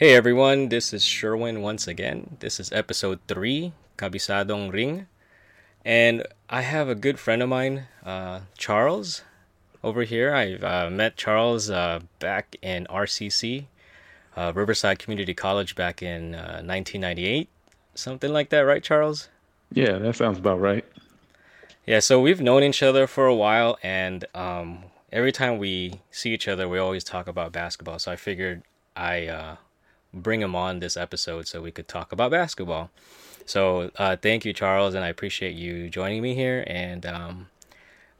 Hey 0.00 0.14
everyone, 0.14 0.70
this 0.70 0.94
is 0.94 1.04
Sherwin 1.04 1.60
once 1.60 1.86
again. 1.86 2.38
This 2.40 2.58
is 2.58 2.72
episode 2.72 3.18
3, 3.28 3.74
Kabisadong 3.98 4.72
Ring. 4.72 5.08
And 5.84 6.26
I 6.48 6.62
have 6.62 6.88
a 6.88 6.94
good 6.94 7.18
friend 7.18 7.42
of 7.42 7.50
mine, 7.50 7.86
uh, 8.02 8.40
Charles, 8.56 9.20
over 9.84 10.04
here. 10.04 10.34
I've 10.34 10.64
uh, 10.64 10.88
met 10.88 11.18
Charles 11.18 11.68
uh, 11.68 12.00
back 12.18 12.56
in 12.62 12.86
RCC, 12.88 13.66
uh, 14.38 14.52
Riverside 14.54 14.98
Community 14.98 15.34
College, 15.34 15.76
back 15.76 16.02
in 16.02 16.32
1998. 16.32 17.46
Uh, 17.46 17.70
Something 17.94 18.32
like 18.32 18.48
that, 18.48 18.60
right, 18.60 18.82
Charles? 18.82 19.28
Yeah, 19.70 19.98
that 19.98 20.16
sounds 20.16 20.38
about 20.38 20.62
right. 20.62 20.86
Yeah, 21.84 21.98
so 21.98 22.22
we've 22.22 22.40
known 22.40 22.62
each 22.62 22.82
other 22.82 23.06
for 23.06 23.26
a 23.26 23.34
while, 23.34 23.76
and 23.82 24.24
um, 24.34 24.84
every 25.12 25.30
time 25.30 25.58
we 25.58 26.00
see 26.10 26.32
each 26.32 26.48
other, 26.48 26.66
we 26.70 26.78
always 26.78 27.04
talk 27.04 27.28
about 27.28 27.52
basketball. 27.52 27.98
So 27.98 28.10
I 28.10 28.16
figured 28.16 28.62
I 28.96 29.26
uh, 29.26 29.56
bring 30.12 30.42
him 30.42 30.54
on 30.56 30.80
this 30.80 30.96
episode 30.96 31.46
so 31.46 31.62
we 31.62 31.70
could 31.70 31.88
talk 31.88 32.12
about 32.12 32.30
basketball. 32.30 32.90
So 33.46 33.90
uh, 33.96 34.16
thank 34.16 34.44
you, 34.44 34.52
Charles, 34.52 34.94
and 34.94 35.04
I 35.04 35.08
appreciate 35.08 35.54
you 35.54 35.88
joining 35.88 36.22
me 36.22 36.34
here. 36.34 36.64
And 36.66 37.04
um, 37.06 37.48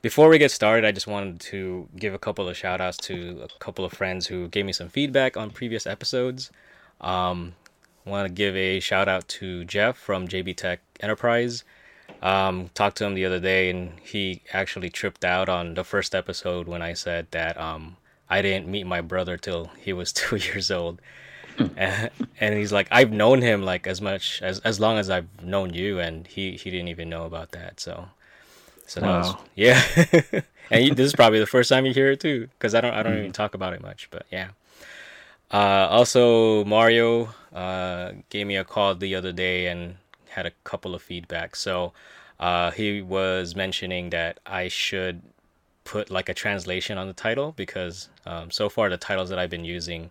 before 0.02 0.28
we 0.28 0.38
get 0.38 0.50
started, 0.50 0.86
I 0.86 0.92
just 0.92 1.06
wanted 1.06 1.40
to 1.40 1.88
give 1.96 2.14
a 2.14 2.18
couple 2.18 2.48
of 2.48 2.56
shout 2.56 2.80
outs 2.80 2.96
to 2.98 3.42
a 3.42 3.58
couple 3.58 3.84
of 3.84 3.92
friends 3.92 4.26
who 4.26 4.48
gave 4.48 4.66
me 4.66 4.72
some 4.72 4.88
feedback 4.88 5.36
on 5.36 5.50
previous 5.50 5.86
episodes. 5.86 6.50
Um, 7.00 7.54
I 8.06 8.10
want 8.10 8.26
to 8.26 8.32
give 8.32 8.56
a 8.56 8.80
shout 8.80 9.08
out 9.08 9.28
to 9.28 9.64
Jeff 9.64 9.96
from 9.96 10.26
JB 10.26 10.56
Tech 10.56 10.80
Enterprise. 11.00 11.64
Um, 12.22 12.70
talked 12.74 12.96
to 12.98 13.04
him 13.04 13.14
the 13.14 13.24
other 13.24 13.40
day, 13.40 13.70
and 13.70 13.92
he 14.02 14.42
actually 14.52 14.90
tripped 14.90 15.24
out 15.24 15.48
on 15.48 15.74
the 15.74 15.84
first 15.84 16.14
episode 16.14 16.66
when 16.66 16.82
I 16.82 16.94
said 16.94 17.26
that 17.30 17.58
um, 17.58 17.96
I 18.28 18.42
didn't 18.42 18.68
meet 18.68 18.86
my 18.86 19.00
brother 19.00 19.36
till 19.36 19.70
he 19.78 19.92
was 19.92 20.12
two 20.14 20.36
years 20.36 20.70
old. 20.70 21.00
and, 21.76 22.54
he's 22.54 22.72
like, 22.72 22.88
I've 22.90 23.12
known 23.12 23.42
him 23.42 23.62
like 23.62 23.86
as 23.86 24.00
much 24.00 24.40
as 24.42 24.60
as 24.60 24.80
long 24.80 24.98
as 24.98 25.10
I've 25.10 25.28
known 25.42 25.74
you, 25.74 26.00
and 26.00 26.26
he 26.26 26.52
he 26.52 26.70
didn't 26.70 26.88
even 26.88 27.08
know 27.08 27.24
about 27.24 27.52
that. 27.52 27.80
So, 27.80 28.08
so 28.86 29.00
that 29.00 29.06
wow. 29.06 29.18
was 29.20 29.34
yeah. 29.54 29.82
and 30.70 30.84
you, 30.84 30.94
this 30.94 31.06
is 31.06 31.14
probably 31.14 31.40
the 31.40 31.46
first 31.46 31.68
time 31.68 31.86
you 31.86 31.92
hear 31.92 32.10
it 32.10 32.20
too, 32.20 32.48
because 32.58 32.74
I 32.74 32.80
don't 32.80 32.94
I 32.94 33.02
don't 33.02 33.14
mm. 33.14 33.20
even 33.20 33.32
talk 33.32 33.54
about 33.54 33.72
it 33.72 33.82
much. 33.82 34.08
But 34.10 34.26
yeah. 34.30 34.50
Uh, 35.52 35.88
also, 35.90 36.64
Mario 36.64 37.34
uh, 37.52 38.12
gave 38.28 38.46
me 38.46 38.56
a 38.56 38.64
call 38.64 38.94
the 38.94 39.16
other 39.16 39.32
day 39.32 39.66
and 39.66 39.96
had 40.28 40.46
a 40.46 40.52
couple 40.62 40.94
of 40.94 41.02
feedback. 41.02 41.56
So 41.56 41.92
uh, 42.38 42.70
he 42.70 43.02
was 43.02 43.56
mentioning 43.56 44.10
that 44.10 44.38
I 44.46 44.68
should 44.68 45.22
put 45.84 46.10
like 46.10 46.28
a 46.28 46.34
translation 46.34 46.98
on 46.98 47.08
the 47.08 47.12
title 47.12 47.52
because 47.56 48.08
um, 48.26 48.50
so 48.50 48.68
far 48.68 48.88
the 48.88 48.96
titles 48.96 49.28
that 49.30 49.38
I've 49.38 49.50
been 49.50 49.64
using 49.64 50.10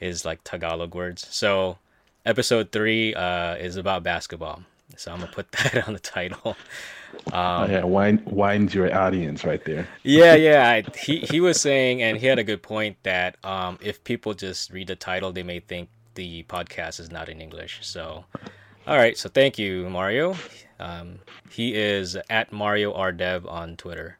is 0.00 0.24
like 0.24 0.42
Tagalog 0.44 0.94
words. 0.94 1.26
So 1.30 1.78
episode 2.24 2.72
three 2.72 3.14
uh, 3.14 3.54
is 3.56 3.76
about 3.76 4.02
basketball. 4.02 4.62
So 4.96 5.12
I'm 5.12 5.20
gonna 5.20 5.32
put 5.32 5.50
that 5.52 5.86
on 5.86 5.94
the 5.94 6.00
title. 6.00 6.56
Um, 7.32 7.34
oh, 7.34 7.66
yeah, 7.66 7.84
widen, 7.84 8.22
widens 8.26 8.74
your 8.74 8.94
audience 8.94 9.44
right 9.44 9.64
there. 9.64 9.88
yeah, 10.02 10.34
yeah. 10.34 10.68
I, 10.68 10.84
he 10.98 11.20
he 11.20 11.40
was 11.40 11.60
saying, 11.60 12.02
and 12.02 12.18
he 12.18 12.26
had 12.26 12.38
a 12.38 12.44
good 12.44 12.62
point 12.62 12.96
that 13.02 13.36
um, 13.44 13.78
if 13.80 14.02
people 14.04 14.34
just 14.34 14.72
read 14.72 14.88
the 14.88 14.96
title, 14.96 15.32
they 15.32 15.42
may 15.42 15.60
think 15.60 15.88
the 16.14 16.42
podcast 16.44 17.00
is 17.00 17.10
not 17.10 17.28
in 17.28 17.40
English. 17.40 17.80
So, 17.82 18.24
all 18.86 18.96
right. 18.96 19.16
So 19.16 19.28
thank 19.28 19.58
you, 19.58 19.88
Mario. 19.88 20.36
Um, 20.78 21.20
he 21.50 21.74
is 21.74 22.16
at 22.28 22.52
Mario 22.52 22.92
R 22.92 23.12
Dev 23.12 23.46
on 23.46 23.76
Twitter, 23.76 24.18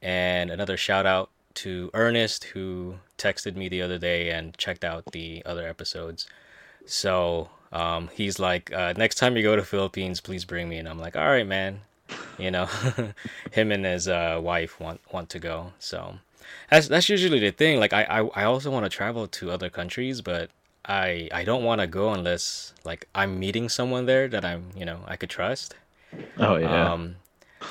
and 0.00 0.50
another 0.50 0.76
shout 0.76 1.06
out 1.06 1.30
to 1.54 1.90
Ernest 1.92 2.44
who 2.44 2.96
texted 3.22 3.56
me 3.56 3.68
the 3.68 3.82
other 3.82 3.98
day 3.98 4.30
and 4.30 4.56
checked 4.58 4.84
out 4.84 5.12
the 5.12 5.42
other 5.46 5.66
episodes. 5.66 6.26
So 6.86 7.50
um, 7.70 8.10
he's 8.12 8.38
like, 8.38 8.72
uh, 8.72 8.94
next 8.96 9.16
time 9.16 9.36
you 9.36 9.42
go 9.42 9.56
to 9.56 9.62
Philippines, 9.62 10.20
please 10.20 10.44
bring 10.44 10.68
me. 10.68 10.78
And 10.78 10.88
I'm 10.88 10.98
like, 10.98 11.16
all 11.16 11.26
right, 11.26 11.46
man. 11.46 11.80
You 12.38 12.50
know, 12.50 12.66
him 13.52 13.72
and 13.72 13.84
his 13.84 14.08
uh, 14.08 14.38
wife 14.42 14.78
want 14.78 15.00
want 15.12 15.30
to 15.30 15.38
go. 15.38 15.72
So 15.78 16.18
that's 16.68 16.88
that's 16.88 17.08
usually 17.08 17.38
the 17.38 17.52
thing. 17.52 17.80
Like 17.80 17.92
I 17.92 18.02
I, 18.02 18.42
I 18.42 18.44
also 18.44 18.70
want 18.70 18.84
to 18.84 18.90
travel 18.90 19.26
to 19.28 19.50
other 19.50 19.70
countries, 19.70 20.20
but 20.20 20.50
I 20.84 21.30
I 21.32 21.44
don't 21.44 21.64
want 21.64 21.80
to 21.80 21.86
go 21.86 22.12
unless 22.12 22.74
like 22.84 23.08
I'm 23.14 23.38
meeting 23.38 23.68
someone 23.68 24.04
there 24.06 24.28
that 24.28 24.44
I'm 24.44 24.70
you 24.76 24.84
know 24.84 25.00
I 25.06 25.16
could 25.16 25.30
trust. 25.30 25.74
Oh 26.36 26.56
yeah. 26.56 26.92
Um, 26.92 27.16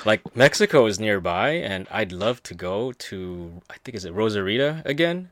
like 0.04 0.34
Mexico 0.34 0.86
is 0.86 0.98
nearby, 0.98 1.50
and 1.50 1.86
I'd 1.90 2.12
love 2.12 2.42
to 2.44 2.54
go 2.54 2.92
to 2.92 3.62
I 3.70 3.76
think 3.84 3.94
is 3.96 4.04
it 4.04 4.14
Rosarita 4.14 4.84
again, 4.84 5.30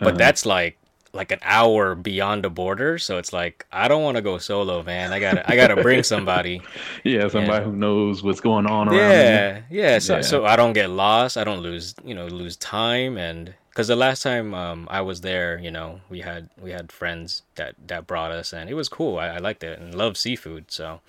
but 0.00 0.08
uh-huh. 0.08 0.16
that's 0.16 0.44
like 0.44 0.76
like 1.12 1.32
an 1.32 1.40
hour 1.42 1.94
beyond 1.94 2.44
the 2.44 2.50
border, 2.50 2.98
so 2.98 3.18
it's 3.18 3.32
like 3.32 3.66
I 3.72 3.88
don't 3.88 4.02
want 4.02 4.16
to 4.16 4.22
go 4.22 4.38
solo, 4.38 4.82
man. 4.82 5.12
I 5.12 5.20
gotta 5.20 5.50
I 5.50 5.56
gotta 5.56 5.80
bring 5.82 6.02
somebody. 6.14 6.62
yeah, 7.04 7.28
somebody 7.28 7.64
who 7.64 7.72
knows 7.72 8.22
what's 8.22 8.40
going 8.40 8.66
on 8.66 8.88
around. 8.88 8.98
Yeah, 8.98 9.62
yeah. 9.70 9.98
So 9.98 10.16
yeah. 10.16 10.22
so 10.22 10.44
I 10.44 10.56
don't 10.56 10.72
get 10.72 10.90
lost. 10.90 11.36
I 11.36 11.44
don't 11.44 11.60
lose 11.60 11.94
you 12.04 12.14
know 12.14 12.26
lose 12.26 12.56
time 12.56 13.16
and 13.16 13.54
because 13.70 13.86
the 13.86 13.96
last 13.96 14.22
time 14.22 14.52
um, 14.52 14.88
I 14.90 15.00
was 15.00 15.20
there, 15.20 15.58
you 15.58 15.70
know, 15.70 16.00
we 16.10 16.20
had 16.20 16.50
we 16.60 16.72
had 16.72 16.90
friends 16.90 17.42
that 17.54 17.76
that 17.86 18.06
brought 18.06 18.32
us, 18.32 18.52
and 18.52 18.68
it 18.68 18.74
was 18.74 18.88
cool. 18.88 19.18
I, 19.18 19.28
I 19.28 19.38
liked 19.38 19.62
it 19.62 19.78
and 19.78 19.94
love 19.94 20.16
seafood, 20.16 20.70
so 20.70 21.00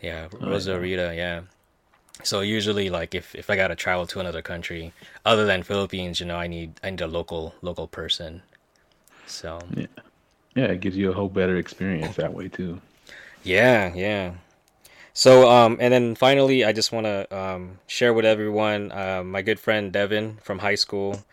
yeah, 0.00 0.28
Rosarita, 0.28 1.10
oh, 1.10 1.12
yeah. 1.12 1.42
So 2.22 2.40
usually 2.40 2.88
like 2.88 3.14
if, 3.14 3.34
if 3.34 3.50
i 3.50 3.56
gotta 3.56 3.74
travel 3.74 4.06
to 4.06 4.20
another 4.20 4.40
country 4.42 4.92
other 5.24 5.44
than 5.44 5.62
philippines 5.62 6.20
you 6.20 6.26
know 6.26 6.36
i 6.36 6.46
need 6.46 6.72
i 6.82 6.90
need 6.90 7.00
a 7.00 7.06
local 7.06 7.54
local 7.60 7.86
person. 7.86 8.42
So. 9.26 9.60
Yeah. 9.74 9.86
Yeah 10.54 10.64
it 10.66 10.80
gives 10.80 10.96
you 10.96 11.10
a 11.10 11.14
whole 11.14 11.28
better 11.28 11.56
experience 11.56 12.16
that 12.16 12.32
way 12.32 12.48
too. 12.48 12.80
Yeah 13.42 13.92
yeah. 13.94 14.34
So 15.12 15.48
um 15.50 15.78
and 15.80 15.92
then 15.92 16.14
finally 16.14 16.64
i 16.64 16.72
just 16.72 16.92
want 16.92 17.06
to 17.06 17.36
um 17.36 17.78
share 17.86 18.12
with 18.14 18.24
everyone 18.24 18.92
uh, 18.92 19.22
my 19.24 19.42
good 19.42 19.58
friend 19.58 19.92
devin 19.92 20.38
from 20.42 20.60
high 20.60 20.76
school. 20.76 21.24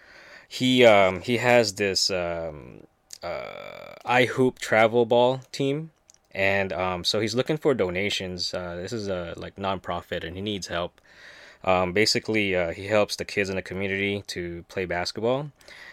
He 0.47 0.85
um 0.85 1.21
he 1.21 1.37
has 1.37 1.73
this 1.75 2.09
um 2.09 2.87
uh 3.23 3.93
i 4.03 4.25
hoop 4.25 4.57
travel 4.57 5.05
ball 5.05 5.41
team 5.51 5.91
and 6.33 6.73
um, 6.73 7.03
so 7.03 7.19
he's 7.19 7.35
looking 7.35 7.57
for 7.57 7.73
donations. 7.73 8.53
Uh, 8.53 8.75
this 8.75 8.93
is 8.93 9.07
a 9.07 9.33
like 9.37 9.55
nonprofit, 9.55 10.23
and 10.23 10.35
he 10.35 10.41
needs 10.41 10.67
help. 10.67 11.01
Um, 11.63 11.93
basically, 11.93 12.55
uh, 12.55 12.71
he 12.71 12.87
helps 12.87 13.15
the 13.15 13.25
kids 13.25 13.49
in 13.49 13.55
the 13.55 13.61
community 13.61 14.23
to 14.27 14.65
play 14.67 14.85
basketball, 14.85 15.51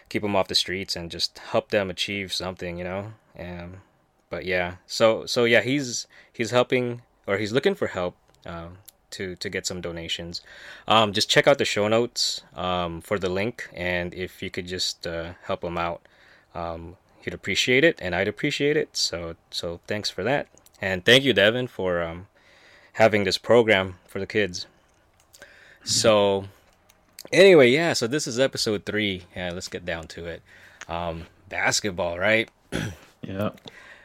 keep 0.08 0.22
them 0.22 0.34
off 0.34 0.48
the 0.48 0.54
streets, 0.54 0.96
and 0.96 1.10
just 1.10 1.38
help 1.38 1.70
them 1.70 1.90
achieve 1.90 2.32
something, 2.32 2.78
you 2.78 2.84
know. 2.84 3.12
Um, 3.38 3.82
but 4.30 4.44
yeah, 4.44 4.76
so 4.86 5.26
so 5.26 5.44
yeah, 5.44 5.60
he's 5.60 6.06
he's 6.32 6.50
helping 6.50 7.02
or 7.26 7.36
he's 7.38 7.52
looking 7.52 7.74
for 7.74 7.88
help 7.88 8.16
uh, 8.46 8.68
to 9.10 9.36
to 9.36 9.48
get 9.48 9.66
some 9.66 9.80
donations. 9.80 10.40
Um, 10.86 11.12
just 11.12 11.28
check 11.28 11.46
out 11.46 11.58
the 11.58 11.64
show 11.64 11.88
notes 11.88 12.42
um, 12.54 13.00
for 13.00 13.18
the 13.18 13.28
link, 13.28 13.68
and 13.74 14.14
if 14.14 14.42
you 14.42 14.50
could 14.50 14.66
just 14.66 15.06
uh, 15.06 15.32
help 15.44 15.62
him 15.62 15.78
out, 15.78 16.02
um, 16.54 16.96
he'd 17.20 17.34
appreciate 17.34 17.84
it, 17.84 17.98
and 18.00 18.14
I'd 18.14 18.28
appreciate 18.28 18.76
it. 18.76 18.96
So 18.96 19.36
so 19.50 19.80
thanks 19.86 20.10
for 20.10 20.22
that, 20.24 20.48
and 20.80 21.04
thank 21.04 21.24
you, 21.24 21.32
Devin, 21.32 21.68
for 21.68 22.02
um, 22.02 22.26
having 22.94 23.24
this 23.24 23.38
program 23.38 23.96
for 24.06 24.18
the 24.18 24.26
kids. 24.26 24.66
So 25.84 26.46
anyway, 27.32 27.70
yeah. 27.70 27.92
So 27.92 28.06
this 28.06 28.26
is 28.26 28.38
episode 28.38 28.84
three. 28.84 29.24
Yeah, 29.34 29.50
let's 29.52 29.68
get 29.68 29.84
down 29.86 30.06
to 30.08 30.26
it. 30.26 30.42
Um, 30.88 31.26
basketball, 31.48 32.18
right? 32.18 32.50
yeah. 33.22 33.50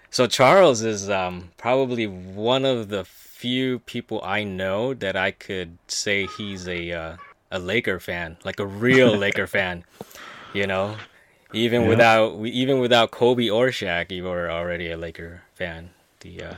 So 0.10 0.28
Charles 0.28 0.82
is 0.84 1.10
um, 1.10 1.52
probably 1.58 2.06
one 2.08 2.66
of 2.66 2.90
the 2.90 3.04
few 3.04 3.80
people 3.80 4.22
I 4.24 4.44
know 4.44 4.94
that 4.94 5.16
I 5.18 5.32
could 5.32 5.78
say 5.88 6.28
he's 6.38 6.68
a 6.68 6.92
uh, 6.92 7.18
a 7.52 7.60
Laker 7.60 8.00
fan, 8.00 8.38
like 8.46 8.60
a 8.60 8.66
real 8.66 9.18
Laker 9.18 9.48
fan. 9.48 9.84
You 10.54 10.68
know, 10.68 10.96
even 11.54 11.84
yeah. 11.84 11.88
without 11.88 12.46
even 12.46 12.80
without 12.80 13.12
Kobe 13.12 13.50
or 13.50 13.68
Shaq, 13.68 14.12
you 14.12 14.24
were 14.24 14.50
already 14.50 14.92
a 14.92 14.98
Laker 14.98 15.44
fan. 15.54 15.92
The 16.22 16.42
uh, 16.42 16.56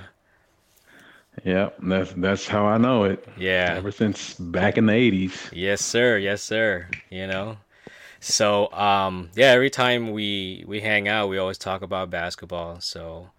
yeah, 1.44 1.70
that's 1.82 2.14
that's 2.14 2.48
how 2.48 2.66
I 2.66 2.78
know 2.78 3.04
it. 3.04 3.28
Yeah, 3.38 3.76
ever 3.78 3.92
since 3.92 4.36
back 4.36 4.78
in 4.78 4.86
the 4.86 4.94
'80s. 4.94 5.52
Yes, 5.52 5.82
sir. 5.82 6.18
Yes, 6.18 6.42
sir. 6.42 6.88
You 7.10 7.28
know, 7.28 7.58
so 8.20 8.72
um, 8.72 9.30
yeah, 9.36 9.48
every 9.48 9.70
time 9.70 10.12
we 10.12 10.64
we 10.68 10.82
hang 10.82 11.08
out, 11.08 11.30
we 11.30 11.38
always 11.38 11.58
talk 11.58 11.82
about 11.82 12.10
basketball. 12.10 12.80
So, 12.80 13.30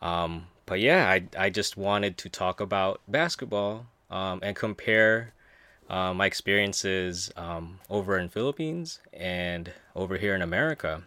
um, 0.00 0.46
but 0.66 0.80
yeah, 0.80 1.08
I 1.08 1.24
I 1.36 1.50
just 1.50 1.76
wanted 1.76 2.16
to 2.18 2.28
talk 2.28 2.60
about 2.60 3.00
basketball 3.08 3.86
um, 4.10 4.40
and 4.42 4.54
compare 4.54 5.34
uh, 5.90 6.14
my 6.14 6.24
experiences 6.24 7.30
um, 7.36 7.80
over 7.90 8.18
in 8.18 8.28
Philippines 8.28 9.00
and 9.12 9.72
over 9.94 10.16
here 10.16 10.34
in 10.34 10.42
America. 10.42 11.02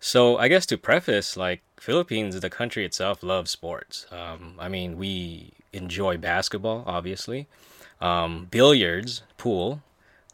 So 0.00 0.38
I 0.38 0.48
guess 0.48 0.66
to 0.66 0.78
preface, 0.78 1.36
like 1.36 1.62
Philippines, 1.76 2.40
the 2.40 2.50
country 2.50 2.84
itself 2.84 3.22
loves 3.22 3.50
sports. 3.50 4.06
Um, 4.10 4.54
I 4.58 4.68
mean, 4.68 4.96
we 4.96 5.52
enjoy 5.72 6.16
basketball, 6.16 6.84
obviously, 6.86 7.46
um, 8.00 8.48
billiards, 8.50 9.22
pool. 9.36 9.82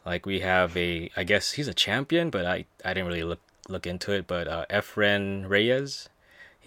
Like 0.05 0.25
we 0.25 0.40
have 0.40 0.76
a, 0.76 1.11
I 1.17 1.25
guess 1.25 1.52
he's 1.52 1.69
a 1.69 1.75
champion, 1.75 2.31
but 2.31 2.46
I, 2.46 2.64
I 2.84 2.94
didn't 2.94 3.08
really 3.08 3.25
look 3.25 3.40
look 3.69 3.87
into 3.87 4.12
it. 4.12 4.29
But 4.29 4.46
uh, 4.46 4.64
Efren 4.70 5.49
Reyes, 5.49 6.08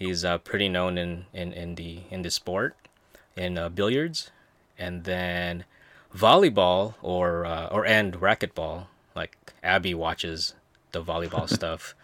He's 0.00 0.24
uh, 0.24 0.38
pretty 0.38 0.70
known 0.70 0.96
in, 0.96 1.26
in, 1.34 1.52
in 1.52 1.74
the 1.74 2.00
in 2.10 2.22
the 2.22 2.30
sport, 2.30 2.74
in 3.36 3.58
uh, 3.58 3.68
billiards, 3.68 4.30
and 4.78 5.04
then 5.04 5.66
volleyball 6.16 6.94
or 7.02 7.44
uh, 7.46 7.66
or 7.68 7.86
and 7.86 8.14
racquetball. 8.14 8.86
Like 9.14 9.36
Abby 9.62 9.94
watches 9.94 10.54
the 10.92 11.02
volleyball 11.02 11.48
stuff. 11.58 11.94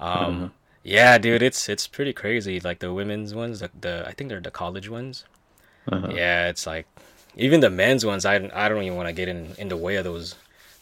Um, 0.00 0.52
Yeah, 0.82 1.16
dude, 1.18 1.42
it's 1.42 1.68
it's 1.68 1.86
pretty 1.86 2.12
crazy. 2.12 2.60
Like 2.60 2.78
the 2.80 2.92
women's 2.92 3.34
ones, 3.34 3.60
the, 3.60 3.70
the 3.80 4.04
I 4.06 4.12
think 4.12 4.28
they're 4.30 4.40
the 4.40 4.50
college 4.50 4.88
ones. 4.88 5.24
Uh-huh. 5.90 6.08
Yeah, 6.12 6.48
it's 6.48 6.66
like 6.66 6.86
even 7.36 7.60
the 7.60 7.70
men's 7.70 8.04
ones. 8.04 8.24
I 8.24 8.36
I 8.54 8.68
don't 8.68 8.82
even 8.82 8.96
want 8.96 9.08
to 9.08 9.12
get 9.14 9.28
in 9.28 9.54
in 9.58 9.68
the 9.68 9.76
way 9.76 9.96
of 9.96 10.04
those 10.04 10.34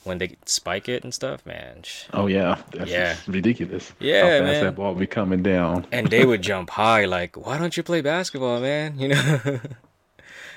when 0.04 0.18
they 0.18 0.36
spike 0.46 0.88
it 0.88 1.04
and 1.04 1.14
stuff, 1.14 1.46
man. 1.46 1.84
Oh 2.12 2.26
yeah, 2.26 2.60
that's 2.72 2.90
Yeah. 2.90 3.14
ridiculous. 3.28 3.92
Yeah, 4.00 4.22
How 4.40 4.44
fast 4.46 4.60
that 4.62 4.75
ball 4.75 4.94
be 4.96 5.06
coming 5.06 5.42
down. 5.44 5.86
And 5.92 6.08
they 6.08 6.25
would 6.26 6.42
jump 6.50 6.70
high. 6.70 7.04
Like, 7.04 7.36
why 7.36 7.56
don't 7.58 7.76
you 7.76 7.84
play 7.84 8.00
basketball, 8.00 8.60
man? 8.60 8.98
You 9.02 9.08
know. 9.08 9.60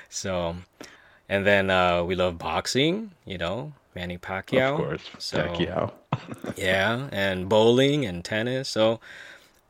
so, 0.08 0.56
and 1.28 1.46
then 1.46 1.70
uh, 1.70 2.04
we 2.04 2.14
love 2.14 2.38
boxing. 2.38 3.12
You 3.24 3.38
know, 3.38 3.72
Manny 3.94 4.18
Pacquiao. 4.18 4.72
Of 4.72 4.76
course, 4.76 5.10
So 5.18 5.38
Pacquiao. 5.42 5.92
yeah, 6.56 7.08
and 7.12 7.48
bowling 7.48 8.04
and 8.04 8.24
tennis. 8.24 8.68
So, 8.68 9.00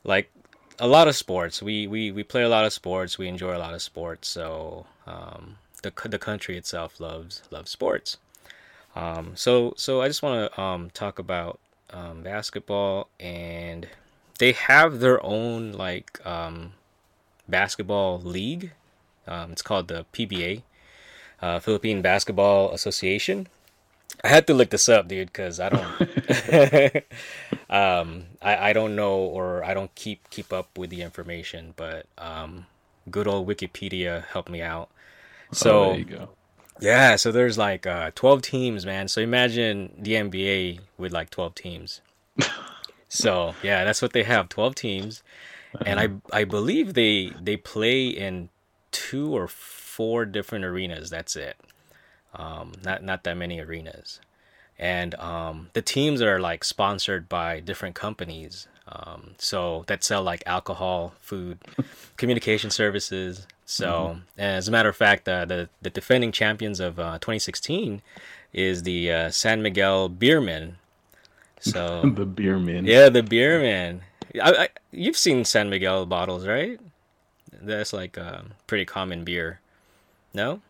like 0.05 0.31
a 0.79 0.87
lot 0.87 1.09
of 1.09 1.17
sports. 1.17 1.63
We 1.63 1.87
we 1.87 2.11
we 2.11 2.23
play 2.23 2.43
a 2.43 2.49
lot 2.49 2.65
of 2.65 2.73
sports. 2.73 3.19
We 3.19 3.29
enjoy 3.29 3.57
a 3.57 3.59
lot 3.59 3.75
of 3.75 3.83
sports. 3.83 4.29
So, 4.29 4.87
um, 5.07 5.57
the 5.83 5.93
the 6.09 6.19
country 6.19 6.57
itself 6.57 7.01
loves 7.01 7.43
loves 7.51 7.71
sports. 7.71 8.19
Um, 8.95 9.33
so 9.37 9.75
so 9.77 10.01
I 10.01 10.09
just 10.09 10.23
want 10.23 10.53
to 10.53 10.61
um, 10.61 10.91
talk 10.91 11.19
about 11.19 11.61
um, 11.91 12.23
basketball, 12.23 13.09
and 13.21 13.87
they 14.39 14.53
have 14.53 15.01
their 15.01 15.25
own 15.25 15.73
like 15.73 16.25
um, 16.27 16.73
basketball 17.49 18.19
league. 18.19 18.73
Um, 19.27 19.53
it's 19.53 19.63
called 19.63 19.89
the 19.89 20.07
PBA, 20.13 20.63
uh, 21.41 21.61
Philippine 21.61 22.03
Basketball 22.03 22.73
Association. 22.73 23.49
I 24.25 24.29
had 24.29 24.47
to 24.47 24.55
look 24.55 24.71
this 24.71 24.89
up, 24.89 25.09
dude, 25.09 25.29
because 25.29 25.61
I 25.61 25.69
don't, 25.69 27.05
um, 27.71 28.25
I, 28.41 28.71
I 28.71 28.73
don't 28.73 28.97
know 28.97 29.17
or 29.19 29.65
I 29.65 29.75
don't 29.75 29.95
keep 29.95 30.31
keep 30.31 30.53
up 30.53 30.77
with 30.79 30.91
the 30.91 31.03
information. 31.03 31.75
But 31.77 32.07
um, 32.17 32.67
good 33.11 33.27
old 33.27 33.47
Wikipedia 33.47 34.25
helped 34.27 34.49
me 34.49 34.63
out. 34.63 34.89
So 35.53 35.85
oh, 35.85 35.89
there 35.91 35.99
you 35.99 36.05
go. 36.05 36.29
yeah, 36.81 37.17
so 37.17 37.31
there's 37.31 37.59
like 37.59 37.87
uh, 37.87 38.11
12 38.15 38.43
teams, 38.43 38.87
man. 38.87 39.09
So 39.09 39.21
imagine 39.21 39.93
the 39.99 40.13
NBA 40.15 40.81
with 40.99 41.13
like 41.13 41.31
12 41.31 41.55
teams. 41.55 42.01
so 43.09 43.55
yeah, 43.63 43.85
that's 43.85 44.03
what 44.03 44.13
they 44.13 44.23
have, 44.25 44.49
12 44.49 44.75
teams, 44.75 45.23
and 45.85 46.01
I 46.01 46.09
I 46.33 46.45
believe 46.45 46.95
they 46.95 47.33
they 47.41 47.57
play 47.57 48.09
in 48.09 48.49
two 48.91 49.37
or 49.37 49.47
four 49.97 50.27
different 50.27 50.65
arenas. 50.67 51.09
That's 51.09 51.37
it. 51.37 51.57
Um, 52.35 52.73
not 52.85 53.03
not 53.03 53.25
that 53.25 53.37
many 53.37 53.61
arenas, 53.61 54.21
and 54.79 55.15
um, 55.15 55.71
the 55.73 55.81
teams 55.81 56.21
are 56.21 56.39
like 56.39 56.65
sponsored 56.65 57.31
by 57.31 57.61
different 57.61 57.95
companies. 57.95 58.69
Um, 58.89 59.35
so 59.39 59.85
that 59.87 60.05
sell 60.05 60.23
like 60.23 60.43
alcohol, 60.47 61.15
food, 61.21 61.59
communication 62.19 62.71
services. 62.71 63.47
So, 63.65 64.19
and 64.37 64.57
as 64.59 64.69
a 64.69 64.71
matter 64.71 64.91
of 64.91 64.97
fact, 64.97 65.27
uh, 65.29 65.47
the 65.47 65.71
the 65.81 65.91
defending 65.91 66.31
champions 66.31 66.79
of 66.79 67.01
uh, 67.01 67.15
2016 67.19 68.03
is 68.53 68.83
the 68.83 69.11
uh, 69.11 69.31
San 69.31 69.63
Miguel 69.63 70.11
Beermen. 70.11 70.75
So 71.61 72.03
the 72.15 72.27
beer 72.27 72.59
men. 72.59 72.85
yeah, 72.85 73.09
the 73.09 73.23
Beermen. 73.23 74.01
I, 74.41 74.51
I, 74.51 74.69
you've 74.93 75.17
seen 75.17 75.47
San 75.47 75.71
Miguel 75.71 76.05
bottles, 76.05 76.47
right? 76.47 76.79
That's 77.63 77.95
like 77.95 78.19
a 78.19 78.45
pretty 78.67 78.85
common 78.85 79.25
beer. 79.25 79.61
No? 80.37 80.61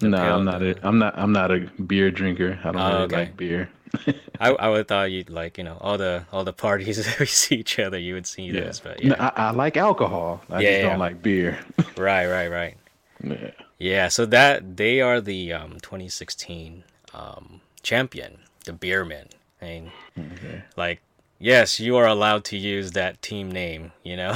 No, 0.00 0.16
I'm 0.16 0.44
not 0.44 0.62
a. 0.62 0.74
I'm 0.86 0.98
not. 0.98 1.18
I'm 1.18 1.32
not 1.32 1.50
a 1.50 1.60
beer 1.86 2.10
drinker. 2.10 2.58
I 2.64 2.72
don't 2.72 2.80
Oh, 2.80 2.88
really 2.92 3.02
okay. 3.04 3.16
like 3.16 3.36
beer. 3.36 3.68
I 4.40 4.48
I 4.52 4.68
would 4.70 4.88
thought 4.88 5.10
you'd 5.10 5.28
like 5.28 5.58
you 5.58 5.64
know 5.64 5.76
all 5.80 5.98
the 5.98 6.24
all 6.32 6.44
the 6.44 6.52
parties 6.54 6.96
that 7.04 7.18
we 7.20 7.26
see 7.26 7.56
each 7.56 7.78
other 7.78 7.98
you 7.98 8.14
would 8.14 8.26
see 8.26 8.44
Yeah. 8.46 8.60
this 8.60 8.80
but 8.80 9.02
No, 9.04 9.14
yeah 9.18 9.30
I, 9.36 9.48
I 9.48 9.50
like 9.50 9.76
alcohol. 9.76 10.40
I 10.48 10.60
Yeah, 10.62 10.70
just 10.70 10.80
yeah. 10.82 10.88
don't 10.88 10.98
like 10.98 11.20
beer. 11.20 11.58
right 11.96 12.26
right 12.26 12.48
right 12.48 12.76
yeah. 13.22 13.50
yeah 13.78 14.08
so 14.08 14.24
that 14.26 14.76
they 14.78 15.00
are 15.02 15.20
the 15.20 15.52
um 15.52 15.72
2016 15.82 16.82
um 17.14 17.60
champion 17.82 18.38
the 18.64 18.72
Beermen 18.72 19.28
I 19.60 19.64
mean 19.64 19.92
Okay. 20.18 20.62
like 20.76 21.02
yes 21.38 21.78
you 21.78 21.96
are 21.96 22.06
allowed 22.06 22.44
to 22.50 22.56
use 22.56 22.92
that 22.92 23.20
team 23.20 23.52
name 23.52 23.92
you 24.02 24.16
know 24.16 24.34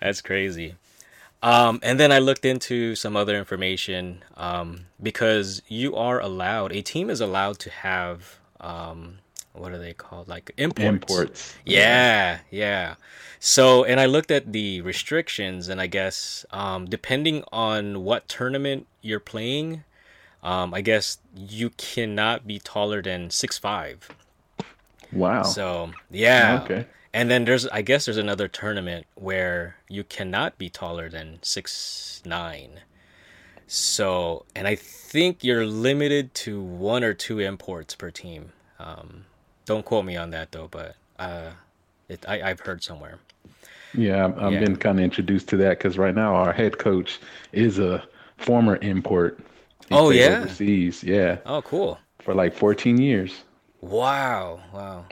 that's 0.00 0.20
crazy 0.22 0.76
um, 1.42 1.80
and 1.82 1.98
then 2.00 2.12
I 2.12 2.18
looked 2.18 2.44
into 2.44 2.94
some 2.94 3.16
other 3.16 3.36
information 3.36 4.24
um, 4.36 4.86
because 5.02 5.62
you 5.68 5.96
are 5.96 6.20
allowed 6.20 6.72
a 6.72 6.82
team 6.82 7.10
is 7.10 7.20
allowed 7.20 7.58
to 7.60 7.70
have 7.70 8.38
um, 8.60 9.18
what 9.52 9.72
are 9.72 9.78
they 9.78 9.94
called 9.94 10.28
like 10.28 10.52
imports 10.56 10.86
Imports. 10.86 11.54
yeah, 11.64 12.38
yeah. 12.50 12.94
So, 13.40 13.84
and 13.84 14.00
I 14.00 14.06
looked 14.06 14.30
at 14.30 14.52
the 14.52 14.80
restrictions, 14.80 15.68
and 15.68 15.80
I 15.80 15.86
guess 15.86 16.44
um, 16.50 16.86
depending 16.86 17.44
on 17.52 18.02
what 18.02 18.28
tournament 18.28 18.86
you're 19.00 19.20
playing, 19.20 19.84
um, 20.42 20.74
I 20.74 20.80
guess 20.80 21.18
you 21.36 21.70
cannot 21.70 22.46
be 22.46 22.58
taller 22.58 23.00
than 23.02 23.30
six 23.30 23.58
five. 23.58 24.08
Wow. 25.12 25.44
So, 25.44 25.92
yeah. 26.10 26.60
Okay. 26.64 26.86
And 27.18 27.30
then 27.30 27.44
there's, 27.44 27.66
I 27.68 27.82
guess, 27.82 28.04
there's 28.04 28.16
another 28.16 28.46
tournament 28.48 29.06
where 29.16 29.76
you 29.88 30.04
cannot 30.04 30.56
be 30.56 30.70
taller 30.70 31.08
than 31.08 31.40
six 31.42 32.22
nine. 32.24 32.80
So, 33.66 34.46
and 34.54 34.68
I 34.68 34.76
think 34.76 35.44
you're 35.44 35.66
limited 35.66 36.34
to 36.36 36.62
one 36.62 37.04
or 37.04 37.14
two 37.14 37.40
imports 37.40 37.94
per 37.94 38.10
team. 38.10 38.52
Um, 38.78 39.26
don't 39.66 39.84
quote 39.84 40.04
me 40.04 40.16
on 40.16 40.30
that 40.30 40.52
though, 40.52 40.68
but 40.70 40.96
uh, 41.18 41.50
it, 42.08 42.24
I, 42.28 42.42
I've 42.42 42.60
heard 42.60 42.82
somewhere. 42.84 43.18
Yeah, 43.92 44.26
I've, 44.26 44.38
I've 44.38 44.52
Yeah. 44.52 44.60
been 44.60 44.76
kind 44.76 44.98
of 44.98 45.04
introduced 45.04 45.48
to 45.48 45.56
that 45.58 45.78
because 45.78 45.98
right 45.98 46.14
now 46.14 46.34
our 46.34 46.52
head 46.52 46.78
coach 46.78 47.20
is 47.52 47.78
a 47.78 48.06
former 48.36 48.76
import. 48.82 49.40
He 49.88 49.96
Oh, 49.98 50.10
yeah? 50.10 50.38
Overseas, 50.40 51.02
yeah, 51.02 51.38
Oh, 51.46 51.62
cool. 51.62 51.98
for 52.20 52.34
like 52.34 52.54
14 52.54 52.98
years. 53.00 53.44
Wow, 53.80 54.60
wow. 54.72 55.06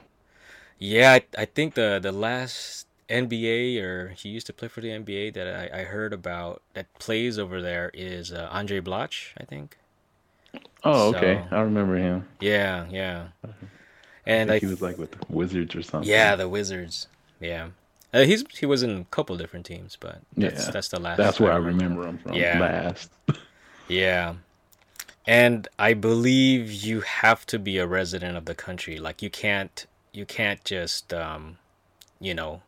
Yeah, 0.79 1.13
I, 1.13 1.23
I 1.43 1.45
think 1.45 1.75
the 1.75 1.99
the 2.03 2.13
last 2.13 2.87
NBA 3.09 3.79
or 3.81 4.09
he 4.11 4.29
used 4.31 4.47
to 4.47 4.53
play 4.53 4.69
for 4.69 4.81
the 4.81 4.91
NBA 4.93 5.31
that 5.31 5.47
I, 5.73 5.81
I 5.81 5.85
heard 5.85 6.13
about 6.13 6.63
that 6.75 6.93
plays 6.99 7.39
over 7.39 7.61
there 7.63 7.91
is 7.95 8.33
uh, 8.33 8.49
Andray 8.51 8.81
Blatche, 8.83 9.33
I 9.39 9.45
think. 9.45 9.79
Oh, 10.85 11.09
okay. 11.09 11.43
I 11.51 11.61
remember 11.61 11.97
him. 11.97 12.27
Yeah, 12.41 12.87
yeah. 12.91 13.29
I 13.45 13.49
And 14.27 14.51
think 14.51 14.57
I 14.57 14.61
he 14.61 14.67
was 14.67 14.83
like 14.83 14.99
with 14.99 15.13
the 15.13 15.19
Wizards 15.29 15.75
or 15.75 15.83
something. 15.83 16.09
yeah, 16.09 16.37
the 16.37 16.49
Wizards. 16.49 17.07
Yeah. 17.41 17.69
Uh, 18.13 18.23
he's 18.25 18.45
he 18.59 18.67
was 18.67 18.83
in 18.83 18.91
a 19.01 19.05
couple 19.05 19.37
different 19.37 19.67
teams, 19.67 19.97
but 20.01 20.21
that's 20.39 20.67
Yeah. 20.67 20.71
that's 20.71 20.89
the 20.89 21.01
last. 21.01 21.19
That's 21.19 21.41
where 21.41 21.53
I 21.53 21.57
remember 21.57 22.07
him 22.07 22.19
from 22.19 22.35
Yeah. 22.35 22.59
last. 22.61 23.11
Yeah. 23.89 24.35
And 25.27 25.69
I 25.79 25.95
believe 25.95 26.73
you 26.73 27.01
have 27.03 27.47
to 27.47 27.59
be 27.59 27.79
a 27.79 27.87
resident 27.87 28.37
of 28.37 28.45
the 28.47 28.55
country. 28.55 28.99
Like 28.99 29.23
you 29.23 29.31
can't 29.31 29.87
you 30.17 30.25
can't 30.27 30.65
just 30.65 31.13
um 31.15 31.59
you 32.21 32.35
know 32.35 32.63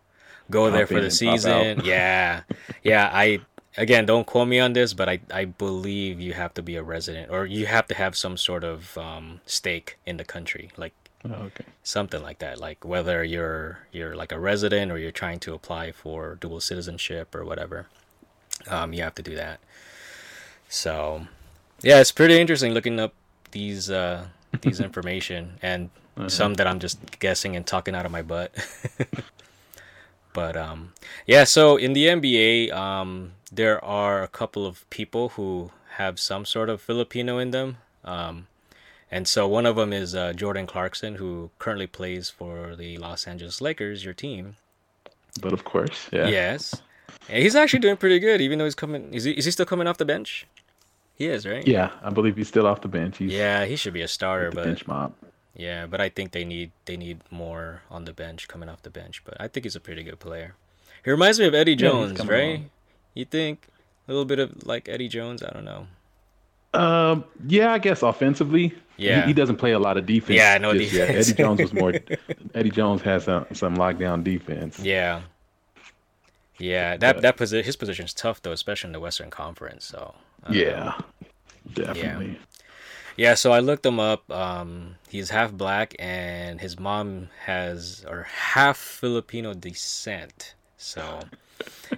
go 0.51 0.71
there 0.71 0.87
for 0.87 1.01
the 1.01 1.11
season. 1.11 1.81
Yeah. 1.85 2.43
Yeah, 2.83 3.11
I 3.13 3.41
again 3.77 4.07
don't 4.07 4.27
quote 4.27 4.49
me 4.49 4.59
on 4.61 4.73
this, 4.73 4.95
but 4.95 5.09
I 5.09 5.21
I 5.33 5.45
believe 5.47 6.21
you 6.21 6.33
have 6.35 6.55
to 6.55 6.63
be 6.63 6.77
a 6.77 6.83
resident 6.83 7.31
or 7.31 7.47
you 7.47 7.67
have 7.67 7.87
to 7.89 7.95
have 7.95 8.17
some 8.17 8.37
sort 8.37 8.65
of 8.65 8.97
um 8.99 9.41
stake 9.47 9.99
in 10.07 10.17
the 10.17 10.25
country. 10.25 10.71
Like 10.77 10.95
Oh, 11.25 11.35
okay. 11.51 11.65
something 11.83 12.23
like 12.23 12.39
that 12.39 12.61
like 12.61 12.85
whether 12.85 13.25
you're 13.25 13.81
you're 13.91 14.15
like 14.15 14.31
a 14.31 14.39
resident 14.39 14.93
or 14.93 14.99
you're 14.99 15.11
trying 15.11 15.41
to 15.41 15.53
apply 15.53 15.91
for 15.91 16.37
dual 16.41 16.61
citizenship 16.61 17.35
or 17.35 17.45
whatever 17.45 17.89
um 18.69 18.93
you 18.93 19.03
have 19.03 19.17
to 19.17 19.23
do 19.23 19.35
that 19.35 19.59
so 20.69 21.27
yeah 21.83 22.01
it's 22.01 22.13
pretty 22.13 22.39
interesting 22.41 22.73
looking 22.73 23.01
up 23.01 23.15
these 23.53 23.91
uh 23.91 24.27
these 24.63 24.81
information 24.89 25.59
and 25.63 25.91
some 26.27 26.55
that 26.55 26.67
i'm 26.67 26.81
just 26.81 27.19
guessing 27.21 27.55
and 27.55 27.67
talking 27.67 27.95
out 27.95 28.05
of 28.05 28.11
my 28.11 28.23
butt 28.23 28.53
but 30.33 30.57
um 30.57 30.93
yeah 31.27 31.45
so 31.45 31.77
in 31.77 31.93
the 31.93 32.07
nba 32.07 32.73
um 32.73 33.33
there 33.53 33.83
are 33.85 34.23
a 34.23 34.29
couple 34.29 34.67
of 34.67 34.89
people 34.91 35.31
who 35.31 35.71
have 35.97 36.19
some 36.19 36.45
sort 36.45 36.69
of 36.69 36.81
filipino 36.81 37.39
in 37.39 37.51
them 37.51 37.77
um 38.05 38.47
and 39.11 39.27
so 39.27 39.49
one 39.49 39.65
of 39.65 39.77
them 39.77 39.93
is 39.93 40.15
uh, 40.15 40.33
Jordan 40.35 40.67
Clarkson, 40.67 41.15
who 41.15 41.51
currently 41.59 41.87
plays 41.87 42.29
for 42.29 42.77
the 42.77 42.99
Los 42.99 43.27
Angeles 43.27 43.61
Lakers, 43.61 44.05
your 44.05 44.13
team. 44.13 44.57
But 45.41 45.53
of 45.53 45.65
course, 45.65 46.09
yeah. 46.13 46.29
Yes, 46.29 46.83
and 47.29 47.43
he's 47.43 47.57
actually 47.57 47.79
doing 47.81 47.97
pretty 47.97 48.19
good, 48.19 48.41
even 48.41 48.59
though 48.59 48.65
he's 48.65 48.75
coming. 48.75 49.15
Is 49.15 49.25
he? 49.25 49.33
Is 49.33 49.45
he 49.45 49.51
still 49.51 49.67
coming 49.67 49.87
off 49.87 49.99
the 49.99 50.05
bench? 50.05 50.47
He 51.15 51.27
is, 51.27 51.47
right? 51.47 51.67
Yeah, 51.67 51.91
I 52.03 52.11
believe 52.11 52.37
he's 52.37 52.49
still 52.49 52.67
off 52.67 52.81
the 52.81 52.89
bench. 52.89 53.19
He's 53.19 53.33
Yeah, 53.33 53.65
he 53.65 53.77
should 53.77 53.95
be 53.95 54.03
a 54.03 54.09
starter, 54.09 54.51
but 54.53 54.65
bench 54.65 54.87
mob. 54.87 55.15
Yeah, 55.59 55.85
but 55.87 56.01
I 56.01 56.09
think 56.09 56.31
they 56.33 56.45
need 56.47 56.71
they 56.87 56.97
need 56.97 57.21
more 57.31 57.83
on 57.91 58.07
the 58.07 58.15
bench 58.15 58.49
coming 58.49 58.71
off 58.71 58.81
the 58.83 58.91
bench. 58.91 59.23
But 59.25 59.37
I 59.39 59.49
think 59.49 59.65
he's 59.65 59.77
a 59.77 59.81
pretty 59.81 60.03
good 60.03 60.19
player. 60.19 60.55
He 61.05 61.11
reminds 61.11 61.39
me 61.39 61.47
of 61.47 61.55
Eddie 61.55 61.77
Jones, 61.77 62.17
coming 62.17 62.33
right? 62.33 62.41
along. 62.57 62.71
You 63.15 63.25
think 63.27 63.67
a 64.09 64.13
little 64.13 64.25
bit 64.25 64.39
of 64.39 64.67
like 64.67 64.89
Eddie 64.89 65.09
Jones? 65.09 65.43
I 65.43 65.51
don't 65.51 65.65
know. 65.67 65.87
Um, 66.75 67.25
yeah, 67.47 67.73
I 67.73 67.79
guess 67.79 68.03
offensively, 68.03 68.75
Yeah. 68.99 69.23
he, 69.23 69.29
he 69.29 69.33
doesn't 69.33 69.57
play 69.57 69.73
a 69.73 69.79
lot 69.79 69.97
of 69.97 70.05
defense. 70.07 70.37
Yeah, 70.37 70.59
no 70.59 70.73
just 70.75 70.93
yet. 70.93 71.07
defense. 71.09 71.29
Eddie 71.31 71.43
Jones 71.43 71.61
was 71.63 71.73
more. 71.73 71.93
Eddie 72.55 72.71
Jones 72.71 73.03
has 73.03 73.25
some 73.25 73.47
some 73.53 73.77
lockdown 73.77 74.23
defense. 74.23 74.79
Yeah. 74.79 75.23
Yeah, 76.59 76.97
that 76.97 77.17
But- 77.17 77.23
that 77.23 77.37
posi- 77.37 77.65
his 77.65 77.77
position's 77.77 78.13
tough 78.13 78.43
though, 78.43 78.53
especially 78.53 78.89
in 78.89 78.93
the 78.93 79.01
Western 79.01 79.31
Conference. 79.31 79.85
So 79.87 80.15
Yeah, 80.51 80.95
definitely. 81.73 82.27
yeah. 82.33 82.35
Yeah, 83.19 83.35
so 83.35 83.51
I 83.51 83.59
looked 83.59 83.85
him 83.85 83.99
up. 83.99 84.31
Um, 84.31 84.95
he's 85.09 85.31
half 85.31 85.53
black, 85.53 85.97
and 85.99 86.61
his 86.61 86.79
mom 86.79 87.29
has 87.47 88.05
or 88.09 88.23
half 88.23 88.77
Filipino 88.79 89.55
descent. 89.55 90.55
So 90.77 91.21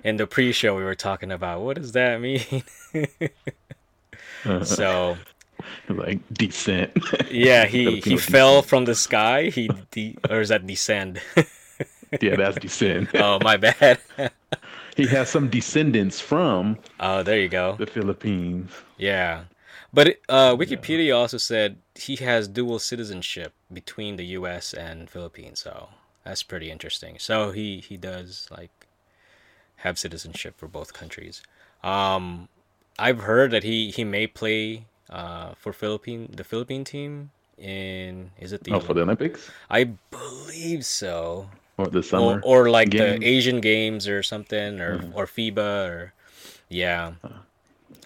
in 0.03 0.17
the 0.17 0.27
pre-show, 0.27 0.75
we 0.75 0.83
were 0.83 0.95
talking 0.95 1.31
about 1.31 1.61
what 1.61 1.77
does 1.77 1.93
that 1.93 2.23
mean. 2.23 2.63
so 4.65 5.19
Like 5.91 6.21
descent. 6.33 6.93
yeah, 7.31 7.67
he 7.67 8.01
he 8.01 8.17
fell 8.17 8.63
from 8.63 8.87
the 8.87 8.95
sky. 8.95 9.51
He 9.51 9.69
de- 9.91 10.17
or 10.31 10.41
is 10.41 10.49
that 10.49 10.67
descend? 10.67 11.21
yeah, 12.23 12.37
that's 12.37 12.57
descent. 12.59 13.11
oh 13.15 13.39
my 13.45 13.59
bad. 13.59 14.01
he 14.97 15.07
has 15.09 15.29
some 15.29 15.51
descendants 15.51 16.19
from 16.19 16.79
oh, 16.99 17.23
there 17.23 17.39
you 17.39 17.49
go. 17.51 17.77
the 17.77 17.87
Philippines. 17.87 18.71
Yeah. 18.97 19.45
But 19.93 20.19
uh, 20.29 20.55
Wikipedia 20.57 21.17
also 21.17 21.37
said 21.39 21.79
he 21.95 22.17
has 22.17 22.47
dual 22.47 22.79
citizenship 22.79 23.53
between 23.73 24.17
the 24.17 24.25
U.S. 24.39 24.73
and 24.73 25.11
Philippines, 25.11 25.61
so 25.61 25.89
that's 26.25 26.43
pretty 26.43 26.71
interesting. 26.71 27.19
So 27.19 27.51
he 27.51 27.81
he 27.81 27.97
does 27.97 28.49
like 28.51 28.87
have 29.77 29.99
citizenship 29.99 30.55
for 30.59 30.69
both 30.69 30.93
countries. 30.93 31.43
Um, 31.83 32.49
I've 32.99 33.21
heard 33.21 33.51
that 33.51 33.65
he 33.65 33.91
he 33.91 34.05
may 34.05 34.27
play 34.27 34.87
uh 35.09 35.55
for 35.57 35.73
Philippine 35.73 36.31
the 36.37 36.45
Philippine 36.45 36.85
team 36.85 37.31
in 37.59 38.31
is 38.39 38.53
it 38.53 38.63
the 38.63 38.73
Oh, 38.73 38.81
for 38.81 38.95
the 38.95 39.03
Olympics 39.03 39.51
I 39.69 39.85
believe 40.11 40.85
so 40.87 41.51
or 41.81 41.87
the 41.87 42.03
summer. 42.03 42.41
or 42.45 42.71
like 42.71 42.91
the? 42.91 43.19
Asian 43.25 43.61
Games 43.61 44.07
or 44.07 44.23
something, 44.23 44.81
or 44.81 45.01
or 45.15 45.27
FIBA, 45.27 45.89
or 45.89 46.13
yeah. 46.69 47.13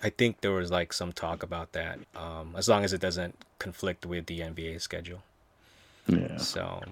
I 0.04 0.10
think 0.10 0.42
there 0.42 0.52
was 0.52 0.70
like 0.70 0.92
some 0.92 1.12
talk 1.12 1.42
about 1.42 1.72
that. 1.72 1.98
Um, 2.14 2.54
as 2.56 2.68
long 2.68 2.84
as 2.84 2.92
it 2.92 3.00
doesn't 3.00 3.36
conflict 3.58 4.04
with 4.04 4.26
the 4.26 4.40
NBA 4.40 4.82
schedule. 4.82 5.22
yeah. 6.06 6.36
So, 6.36 6.82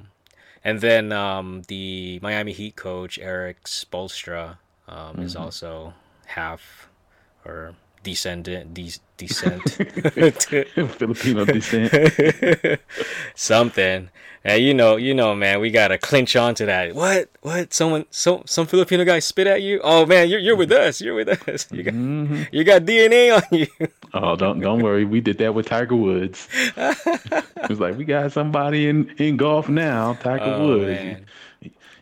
and 0.65 0.81
then 0.81 1.13
um, 1.13 1.63
the 1.69 2.19
Miami 2.23 2.53
Heat 2.53 2.75
coach 2.75 3.19
Erik 3.19 3.65
Spoelstra 3.65 4.57
um, 4.89 5.21
is 5.21 5.37
also 5.37 5.93
half 6.25 6.89
or 7.45 7.75
descendant, 8.03 8.75
de- 8.75 8.93
descent 9.17 9.63
Filipino 10.99 11.45
descent. 11.45 12.81
something. 13.35 14.09
And 14.45 14.61
you 14.65 14.75
know, 14.75 14.97
you 14.97 15.15
know, 15.15 15.37
man, 15.37 15.61
we 15.61 15.71
gotta 15.71 15.99
clinch 15.99 16.35
on 16.35 16.57
to 16.57 16.67
that. 16.67 16.97
What? 16.97 17.31
What? 17.43 17.73
Someone, 17.73 18.07
some, 18.11 18.43
some 18.45 18.67
Filipino 18.67 19.05
guy 19.05 19.21
spit 19.21 19.47
at 19.47 19.63
you? 19.63 19.81
Oh 19.85 20.05
man, 20.05 20.29
you're 20.29 20.41
you're 20.41 20.57
with 20.57 20.73
us. 20.73 21.01
You're 21.01 21.15
with 21.15 21.29
us. 21.49 21.71
You 21.71 21.85
got, 21.85 21.95
Mm-hmm. 21.95 22.43
you 22.51 22.65
got 22.65 22.83
DNA 22.83 23.37
on 23.37 23.43
you. 23.59 23.67
Oh, 24.15 24.37
don't 24.37 24.61
don't 24.61 24.83
worry. 24.83 25.07
We 25.07 25.23
did 25.23 25.39
that 25.39 25.55
with 25.55 25.67
Tiger 25.67 25.97
Woods. 25.97 26.47
it 26.77 27.69
was 27.71 27.81
like 27.81 27.97
we 27.97 28.05
got 28.05 28.31
somebody 28.33 28.87
in 28.89 29.09
in 29.17 29.39
golf 29.39 29.69
now, 29.71 30.15
Tiger 30.15 30.45
Oh, 30.45 30.67
Woods. 30.69 30.87
man. 31.01 31.25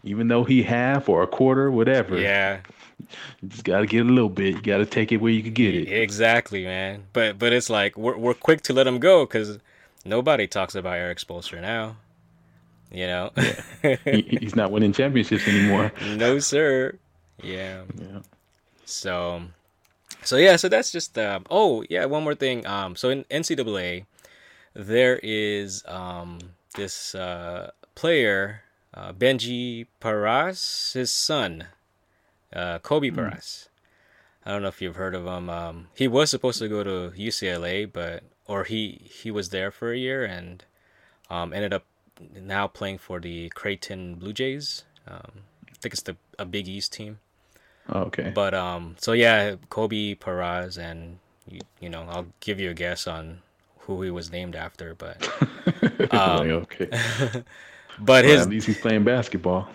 Even 0.03 0.27
though 0.29 0.43
he 0.43 0.63
half 0.65 1.09
or 1.09 1.23
a 1.23 1.27
quarter, 1.29 1.71
whatever. 1.71 2.19
Yeah, 2.19 2.61
You 3.43 3.49
just 3.49 3.65
gotta 3.65 3.87
get 3.87 4.07
a 4.07 4.09
little 4.09 4.29
bit. 4.29 4.55
You 4.57 4.63
gotta 4.63 4.87
take 4.87 5.13
it 5.13 5.19
where 5.19 5.33
you 5.33 5.43
can 5.43 5.53
get 5.53 5.75
it. 5.75 5.89
exactly, 5.91 6.65
man. 6.65 7.05
But 7.13 7.39
but 7.39 7.53
it's 7.53 7.71
like 7.71 7.97
we're 7.97 8.17
we're 8.17 8.35
quick 8.35 8.63
to 8.63 8.73
let 8.73 8.87
him 8.87 8.99
go 8.99 9.27
because 9.27 9.59
nobody 10.05 10.47
talks 10.47 10.75
about 10.75 10.95
Erik 10.97 11.19
Spoelstra 11.19 11.61
now. 11.61 11.97
You 12.93 13.07
know, 13.07 13.31
He, 14.05 14.39
he's 14.41 14.57
not 14.57 14.73
winning 14.73 14.93
championships 14.93 15.47
anymore. 15.47 15.93
no 16.17 16.41
sir. 16.41 16.99
Yeah. 17.43 17.83
Yeah. 17.97 18.21
So, 18.85 19.43
so 20.25 20.37
yeah, 20.37 20.57
so 20.57 20.69
that's 20.69 20.91
just 20.91 21.17
um. 21.17 21.47
Oh 21.51 21.85
yeah, 21.89 22.05
one 22.07 22.25
more 22.25 22.35
thing. 22.35 22.67
Um, 22.67 22.97
so 22.97 23.11
in 23.11 23.25
NCAA, 23.31 24.07
there 24.75 25.21
is 25.23 25.85
um 25.87 26.39
this 26.75 27.15
uh 27.15 27.71
player, 27.95 28.63
uh, 28.95 29.13
Benji 29.13 29.87
Paras, 30.01 30.93
his 30.95 31.13
son, 31.13 31.67
uh, 32.53 32.79
Kobe 32.81 33.11
Paras. 33.11 33.69
I 34.45 34.51
don't 34.51 34.63
know 34.63 34.69
if 34.69 34.81
you've 34.81 34.97
heard 34.97 35.15
of 35.15 35.27
him. 35.27 35.51
Um, 35.51 35.89
he 35.95 36.09
was 36.09 36.31
supposed 36.31 36.59
to 36.61 36.69
go 36.69 36.83
to 36.83 37.13
UCLA, 37.17 37.91
but 37.91 38.23
or 38.47 38.65
he 38.65 39.03
he 39.05 39.31
was 39.31 39.51
there 39.51 39.71
for 39.71 39.93
a 39.93 39.99
year 39.99 40.25
and 40.25 40.65
um 41.29 41.53
ended 41.53 41.73
up 41.73 41.85
now 42.35 42.67
playing 42.67 42.99
for 42.99 43.21
the 43.21 43.49
Creighton 43.51 44.15
Blue 44.17 44.33
Jays. 44.33 44.85
Um, 45.07 45.45
I 45.69 45.75
think 45.81 45.95
it's 45.95 46.03
the 46.03 46.17
a 46.39 46.45
Big 46.45 46.69
East 46.69 46.93
team. 46.93 47.19
Okay. 47.91 48.31
But 48.35 48.55
um, 48.55 48.97
so 48.99 49.13
yeah, 49.13 49.57
Kobe 49.69 50.15
Paras, 50.15 50.79
and 50.79 51.19
you, 51.49 51.61
you 51.81 51.89
know, 51.89 52.07
I'll 52.09 52.27
give 52.41 52.61
you 52.61 52.71
a 52.71 52.75
guess 52.75 53.07
on 53.07 53.41
who 53.81 54.03
he 54.03 54.11
was 54.11 54.31
named 54.31 54.55
after, 54.55 54.95
but 54.95 55.29
Like, 56.39 56.51
okay. 56.51 56.89
but 57.99 58.25
Well, 58.25 58.25
his 58.25 58.43
at 58.43 58.49
least 58.49 58.67
he's 58.67 58.79
playing 58.79 59.05
basketball. 59.05 59.69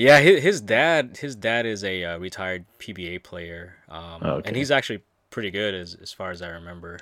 Yeah, 0.00 0.20
his, 0.20 0.42
his 0.42 0.60
dad 0.60 1.18
his 1.18 1.36
dad 1.36 1.66
is 1.66 1.84
a 1.84 2.04
uh, 2.04 2.18
retired 2.18 2.64
PBA 2.78 3.22
player, 3.22 3.76
um, 3.88 4.22
Okay. 4.22 4.48
and 4.48 4.56
he's 4.56 4.70
actually 4.70 5.02
pretty 5.30 5.50
good 5.50 5.74
as 5.74 5.94
as 6.00 6.12
far 6.12 6.30
as 6.30 6.40
I 6.42 6.48
remember. 6.48 6.98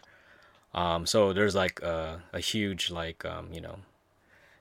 Um, 0.75 1.07
so 1.07 1.33
there's 1.33 1.55
like 1.55 1.81
a, 1.81 2.23
a 2.33 2.41
huge 2.41 2.91
like 2.91 3.25
um, 3.25 3.53
you 3.53 3.61
know 3.61 3.77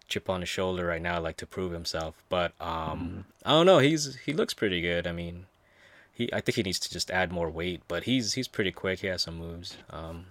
chip 0.07 0.29
on 0.29 0.39
his 0.41 0.49
shoulder 0.49 0.85
right 0.85 1.01
now, 1.01 1.19
like 1.19 1.37
to 1.37 1.45
prove 1.45 1.71
himself. 1.73 2.15
But 2.29 2.53
um, 2.61 3.25
I 3.45 3.51
don't 3.51 3.65
know. 3.65 3.79
He's 3.79 4.15
he 4.25 4.33
looks 4.33 4.53
pretty 4.53 4.81
good. 4.81 5.05
I 5.07 5.11
mean, 5.11 5.47
he 6.13 6.31
I 6.31 6.39
think 6.41 6.55
he 6.55 6.63
needs 6.63 6.79
to 6.79 6.89
just 6.91 7.11
add 7.11 7.31
more 7.31 7.49
weight, 7.49 7.81
but 7.87 8.03
he's 8.03 8.33
he's 8.33 8.47
pretty 8.47 8.71
quick. 8.71 8.99
He 8.99 9.07
has 9.07 9.23
some 9.23 9.37
moves. 9.37 9.77
Um, 9.89 10.27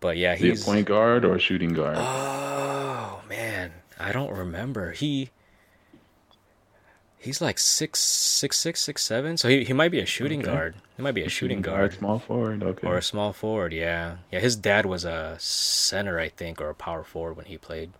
but 0.00 0.16
yeah, 0.16 0.34
he's 0.36 0.62
a 0.62 0.64
point 0.64 0.86
guard 0.86 1.24
or 1.24 1.36
a 1.36 1.40
shooting 1.40 1.72
guard? 1.72 1.96
Oh 1.98 3.20
man, 3.28 3.72
I 3.98 4.12
don't 4.12 4.32
remember. 4.32 4.92
He 4.92 5.30
he's 7.22 7.40
like 7.40 7.58
six 7.58 7.98
six 8.00 8.58
six 8.58 8.80
six 8.82 9.02
seven, 9.02 9.36
so 9.36 9.48
he, 9.48 9.64
he 9.64 9.72
might 9.72 9.90
be 9.90 10.00
a 10.00 10.06
shooting 10.06 10.40
Okay. 10.40 10.50
guard. 10.50 10.74
He 10.96 11.02
might 11.02 11.14
be 11.14 11.22
a 11.22 11.28
shooting 11.28 11.62
guard 11.62 11.94
small 11.94 12.18
forward. 12.18 12.62
Okay. 12.62 12.86
or 12.86 12.96
a 12.98 13.02
small 13.02 13.32
forward. 13.32 13.72
Yeah, 13.72 14.16
yeah. 14.30 14.40
His 14.40 14.56
dad 14.56 14.86
was 14.86 15.04
a 15.04 15.36
center, 15.38 16.18
I 16.18 16.28
think, 16.28 16.60
or 16.60 16.68
a 16.68 16.74
power 16.74 17.04
forward 17.04 17.36
when 17.36 17.46
he 17.46 17.56
played. 17.58 17.90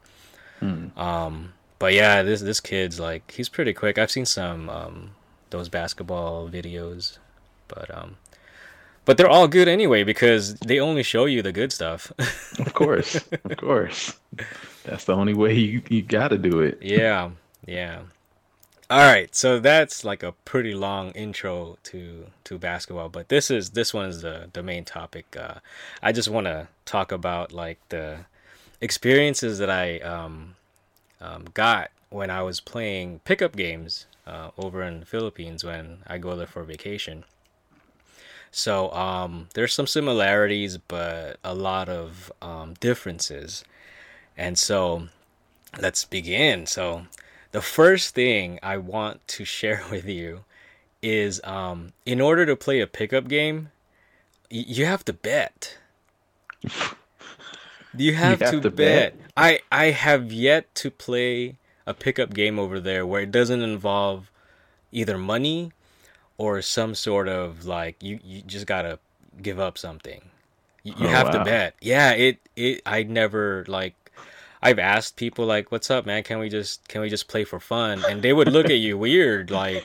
Hmm. 0.60 0.96
Um, 0.98 1.52
but 1.78 1.94
yeah, 1.94 2.22
this 2.22 2.40
this 2.40 2.60
kid's 2.60 3.00
like 3.00 3.30
he's 3.30 3.48
pretty 3.48 3.72
quick. 3.72 3.96
I've 3.98 4.10
seen 4.10 4.26
some 4.26 4.68
um 4.68 5.10
those 5.50 5.68
basketball 5.68 6.48
videos, 6.48 7.18
but 7.68 7.90
um. 7.96 8.16
But 9.04 9.16
they're 9.16 9.28
all 9.28 9.48
good 9.48 9.66
anyway 9.66 10.04
because 10.04 10.54
they 10.60 10.78
only 10.78 11.02
show 11.02 11.24
you 11.24 11.42
the 11.42 11.50
good 11.50 11.72
stuff. 11.72 12.12
Of 12.60 12.72
course, 12.72 13.16
of 13.44 13.56
course. 13.56 14.16
That's 14.84 15.06
the 15.06 15.14
only 15.16 15.34
way 15.34 15.54
you 15.54 15.82
you 15.88 16.02
got 16.02 16.28
to 16.28 16.38
do 16.38 16.60
it. 16.60 16.78
yeah, 16.82 17.30
yeah. 17.66 18.02
All 18.92 18.98
right, 18.98 19.34
so 19.34 19.58
that's 19.58 20.04
like 20.04 20.22
a 20.22 20.32
pretty 20.44 20.74
long 20.74 21.12
intro 21.12 21.78
to 21.84 22.26
to 22.44 22.58
basketball, 22.58 23.08
but 23.08 23.30
this 23.30 23.50
is 23.50 23.70
this 23.70 23.94
one 23.94 24.04
is 24.04 24.20
the 24.20 24.50
the 24.52 24.62
main 24.62 24.84
topic. 24.84 25.34
Uh, 25.34 25.60
I 26.02 26.12
just 26.12 26.28
want 26.28 26.44
to 26.44 26.68
talk 26.84 27.10
about 27.10 27.52
like 27.52 27.78
the 27.88 28.26
experiences 28.82 29.56
that 29.60 29.70
I 29.70 29.98
um, 30.00 30.56
um, 31.22 31.46
got 31.54 31.90
when 32.10 32.28
I 32.28 32.42
was 32.42 32.60
playing 32.60 33.20
pickup 33.24 33.56
games 33.56 34.04
uh, 34.26 34.50
over 34.58 34.82
in 34.82 35.00
the 35.00 35.06
Philippines 35.06 35.64
when 35.64 36.00
I 36.06 36.18
go 36.18 36.36
there 36.36 36.46
for 36.46 36.62
vacation. 36.62 37.24
So 38.50 38.92
um, 38.92 39.48
there's 39.54 39.72
some 39.72 39.86
similarities, 39.86 40.76
but 40.76 41.38
a 41.42 41.54
lot 41.54 41.88
of 41.88 42.30
um, 42.42 42.74
differences, 42.78 43.64
and 44.36 44.58
so 44.58 45.08
let's 45.80 46.04
begin. 46.04 46.66
So, 46.66 47.06
the 47.52 47.62
first 47.62 48.14
thing 48.14 48.58
I 48.62 48.78
want 48.78 49.26
to 49.28 49.44
share 49.58 49.84
with 49.90 50.06
you 50.06 50.44
is 51.02 51.40
um, 51.44 51.92
in 52.06 52.20
order 52.20 52.46
to 52.46 52.56
play 52.56 52.80
a 52.80 52.86
pickup 52.86 53.28
game, 53.28 53.70
y- 54.50 54.64
you 54.68 54.86
have 54.86 55.04
to 55.06 55.12
bet. 55.12 55.78
You 57.96 58.14
have, 58.14 58.40
have 58.40 58.60
to, 58.60 58.60
to 58.60 58.70
bet. 58.70 59.14
bet? 59.14 59.16
I 59.36 59.60
I 59.70 59.86
have 59.86 60.32
yet 60.32 60.74
to 60.76 60.90
play 60.90 61.56
a 61.86 61.94
pickup 61.94 62.34
game 62.34 62.58
over 62.58 62.78
there 62.80 63.06
where 63.06 63.22
it 63.22 63.30
doesn't 63.30 63.62
involve 63.62 64.30
either 64.92 65.18
money 65.18 65.72
or 66.38 66.62
some 66.62 66.94
sort 66.94 67.28
of 67.28 67.64
like 67.66 68.02
you 68.02 68.20
you 68.24 68.42
just 68.42 68.66
gotta 68.66 68.98
give 69.42 69.58
up 69.60 69.78
something. 69.78 70.30
You, 70.82 70.94
you 70.96 71.08
Oh, 71.08 71.08
have 71.08 71.30
to 71.30 71.40
bet. 71.40 71.74
Yeah, 71.80 72.12
it 72.12 72.38
it 72.56 72.82
I 72.86 73.02
never 73.04 73.64
like 73.68 73.94
I've 74.62 74.78
asked 74.78 75.16
people 75.16 75.46
like, 75.46 75.72
"What's 75.72 75.90
up, 75.90 76.06
man? 76.06 76.22
Can 76.22 76.38
we 76.38 76.48
just 76.48 76.88
can 76.88 77.00
we 77.02 77.08
just 77.10 77.28
play 77.28 77.44
for 77.44 77.60
fun?" 77.60 78.04
And 78.04 78.22
they 78.22 78.32
would 78.32 78.48
look 78.48 78.70
at 78.70 78.78
you 78.78 78.96
weird, 78.98 79.50
like, 79.50 79.84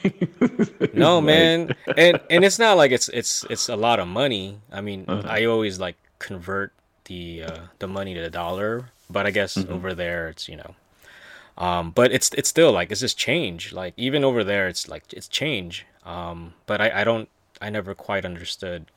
"No, 0.93 1.22
man." 1.22 1.72
And 1.96 2.22
and 2.29 2.46
it's 2.46 2.60
not 2.60 2.77
like 2.77 2.91
it's 2.91 3.10
it's 3.10 3.46
it's 3.50 3.69
a 3.69 3.75
lot 3.75 4.00
of 4.00 4.07
money. 4.07 4.62
I 4.72 4.81
mean, 4.81 5.07
Uh-huh. 5.07 5.27
I 5.27 5.46
always 5.46 5.79
like 5.79 5.98
convert 6.19 6.74
the 7.05 7.43
uh, 7.43 7.62
the 7.79 7.88
money 7.88 8.13
to 8.15 8.22
the 8.22 8.29
dollar, 8.29 8.91
but 9.10 9.25
I 9.25 9.31
guess 9.31 9.65
Mm-hmm. 9.65 9.69
over 9.69 9.93
there 9.93 10.29
it's 10.29 10.48
you 10.50 10.57
know, 10.57 10.75
um, 11.57 11.91
but 11.91 12.12
it's 12.12 12.29
it's 12.34 12.50
still 12.50 12.72
like 12.72 12.91
it's 12.91 13.01
just 13.01 13.17
change. 13.17 13.74
Like 13.74 13.93
even 13.98 14.24
over 14.24 14.43
there, 14.43 14.67
it's 14.67 14.88
like 14.88 15.12
it's 15.13 15.27
change. 15.27 15.86
Um, 16.05 16.53
but 16.65 16.81
I 16.81 17.01
I 17.01 17.03
don't 17.03 17.29
I 17.62 17.69
never 17.69 17.96
quite 17.96 18.25
understood 18.25 18.88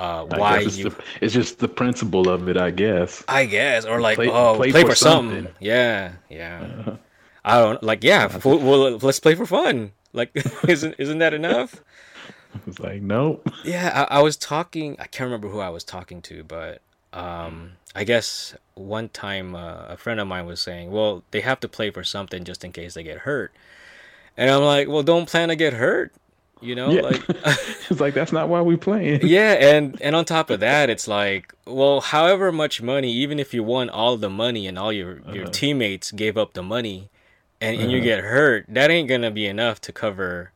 uh 0.00 0.24
why 0.40 0.60
it's, 0.60 0.78
you. 0.78 0.88
the, 0.90 0.96
it's 1.20 1.34
just 1.34 1.58
the 1.58 1.68
principle 1.68 2.28
of 2.28 2.48
it, 2.48 2.56
I 2.56 2.70
guess. 2.70 3.22
I 3.28 3.44
guess, 3.46 3.84
or 3.84 4.00
like, 4.00 4.16
Play- 4.16 4.30
oh, 4.30 4.56
play, 4.56 4.70
play 4.72 4.82
for, 4.82 4.90
for 4.90 4.94
something. 4.96 5.44
something. 5.44 5.54
Yeah, 5.60 6.12
yeah. 6.30 6.96
I 7.44 7.58
don't 7.58 7.82
like. 7.82 8.02
Yeah, 8.04 8.24
f- 8.30 8.44
well, 8.44 8.96
let's 8.98 9.20
play 9.20 9.34
for 9.34 9.46
fun. 9.46 9.92
Like, 10.12 10.30
isn't 10.68 10.94
isn't 10.98 11.18
that 11.18 11.34
enough? 11.34 11.80
It's 12.66 12.80
like, 12.80 13.00
nope. 13.00 13.46
Yeah, 13.64 14.06
I, 14.10 14.18
I 14.18 14.22
was 14.22 14.36
talking. 14.36 14.96
I 14.98 15.06
can't 15.06 15.28
remember 15.30 15.48
who 15.48 15.60
I 15.60 15.68
was 15.68 15.84
talking 15.84 16.20
to, 16.22 16.42
but 16.42 16.82
um, 17.12 17.72
I 17.94 18.02
guess 18.02 18.56
one 18.74 19.08
time 19.08 19.54
uh, 19.54 19.84
a 19.88 19.96
friend 19.96 20.18
of 20.18 20.26
mine 20.26 20.46
was 20.46 20.60
saying, 20.60 20.90
"Well, 20.90 21.22
they 21.30 21.42
have 21.42 21.60
to 21.60 21.68
play 21.68 21.90
for 21.92 22.02
something 22.02 22.42
just 22.42 22.64
in 22.64 22.72
case 22.72 22.94
they 22.94 23.04
get 23.04 23.18
hurt," 23.18 23.52
and 24.36 24.50
I'm 24.50 24.62
like, 24.64 24.88
"Well, 24.88 25.04
don't 25.04 25.28
plan 25.28 25.48
to 25.50 25.54
get 25.56 25.74
hurt." 25.74 26.10
You 26.60 26.74
know, 26.74 26.92
Yeah. 26.92 27.00
like. 27.00 27.22
it's 27.90 28.00
like 28.00 28.14
that's 28.14 28.32
not 28.32 28.48
why 28.48 28.60
we 28.60 28.76
playing. 28.76 29.20
yeah 29.26 29.52
and 29.74 30.00
and 30.00 30.14
on 30.14 30.24
top 30.24 30.50
of 30.50 30.60
that 30.60 30.88
it's 30.90 31.08
like 31.08 31.52
well 31.66 32.00
however 32.00 32.52
much 32.52 32.80
money 32.82 33.10
even 33.12 33.38
if 33.38 33.52
you 33.54 33.62
won 33.62 33.88
all 33.90 34.16
the 34.16 34.30
money 34.30 34.66
and 34.66 34.78
all 34.78 34.92
your 34.92 35.20
your 35.32 35.44
Uh-huh. 35.44 35.52
teammates 35.52 36.10
gave 36.12 36.36
up 36.36 36.52
the 36.52 36.62
money 36.62 37.08
and, 37.60 37.76
and 37.80 37.90
you 37.90 38.00
get 38.00 38.20
hurt 38.24 38.66
that 38.68 38.90
ain't 38.90 39.08
gonna 39.08 39.30
be 39.30 39.46
enough 39.46 39.80
to 39.82 39.92
cover 39.92 40.52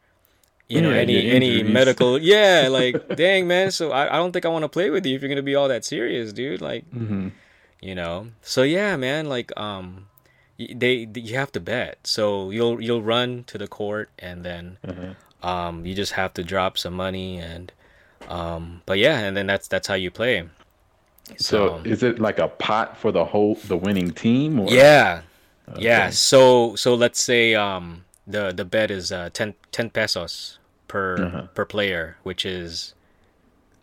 you 0.68 0.80
know 0.82 0.90
Yeah, 0.90 0.96
any 1.00 1.28
any 1.28 1.62
medical 1.62 2.18
yeah 2.34 2.68
like 2.70 3.02
dang 3.14 3.46
man 3.46 3.70
so 3.70 3.90
I, 3.92 4.14
I 4.14 4.16
don't 4.16 4.32
think 4.32 4.44
i 4.46 4.48
want 4.48 4.62
to 4.64 4.68
play 4.68 4.88
with 4.90 5.04
you 5.06 5.14
if 5.16 5.22
you're 5.22 5.28
gonna 5.28 5.42
be 5.42 5.54
all 5.54 5.68
that 5.68 5.84
serious 5.84 6.32
dude 6.32 6.60
like 6.60 6.84
hmm 6.90 7.28
you 7.80 7.94
know 7.94 8.28
so 8.42 8.62
yeah 8.62 8.96
man 8.96 9.26
like 9.28 9.52
um 9.60 10.06
y- 10.58 10.72
they 10.74 11.08
you 11.14 11.36
have 11.36 11.52
to 11.52 11.60
bet 11.60 11.98
so 12.04 12.50
you'll 12.50 12.80
you'll 12.80 13.02
run 13.02 13.44
to 13.44 13.58
the 13.58 13.68
court 13.68 14.08
and 14.18 14.44
then 14.44 14.78
Uh-huh. 14.86 15.14
Um 15.44 15.86
you 15.86 15.94
just 15.94 16.12
have 16.14 16.34
to 16.34 16.44
drop 16.44 16.78
some 16.78 16.94
money 16.94 17.38
and 17.38 17.72
um 18.28 18.82
but 18.86 18.98
yeah 18.98 19.18
and 19.20 19.36
then 19.36 19.46
that's 19.46 19.68
that's 19.68 19.88
how 19.88 19.94
you 19.94 20.10
play 20.10 20.44
So 21.36 21.80
is 21.84 22.02
it 22.02 22.18
like 22.18 22.38
a 22.40 22.48
pot 22.48 22.96
for 22.96 23.12
the 23.12 23.24
whole 23.24 23.54
the 23.64 23.76
winning 23.76 24.12
team? 24.12 24.58
Or? 24.60 24.68
yeah 24.68 25.22
yeah 25.74 26.10
so 26.10 26.74
so 26.76 26.94
let's 26.94 27.20
say 27.20 27.54
um 27.54 28.04
the 28.26 28.52
the 28.52 28.64
bet 28.64 28.90
is 28.90 29.12
uh 29.12 29.30
10, 29.32 29.54
10 29.72 29.90
pesos 29.90 30.58
per 30.88 31.26
Uh-huh. 31.26 31.46
per 31.54 31.64
player 31.64 32.16
which 32.22 32.44
is 32.46 32.94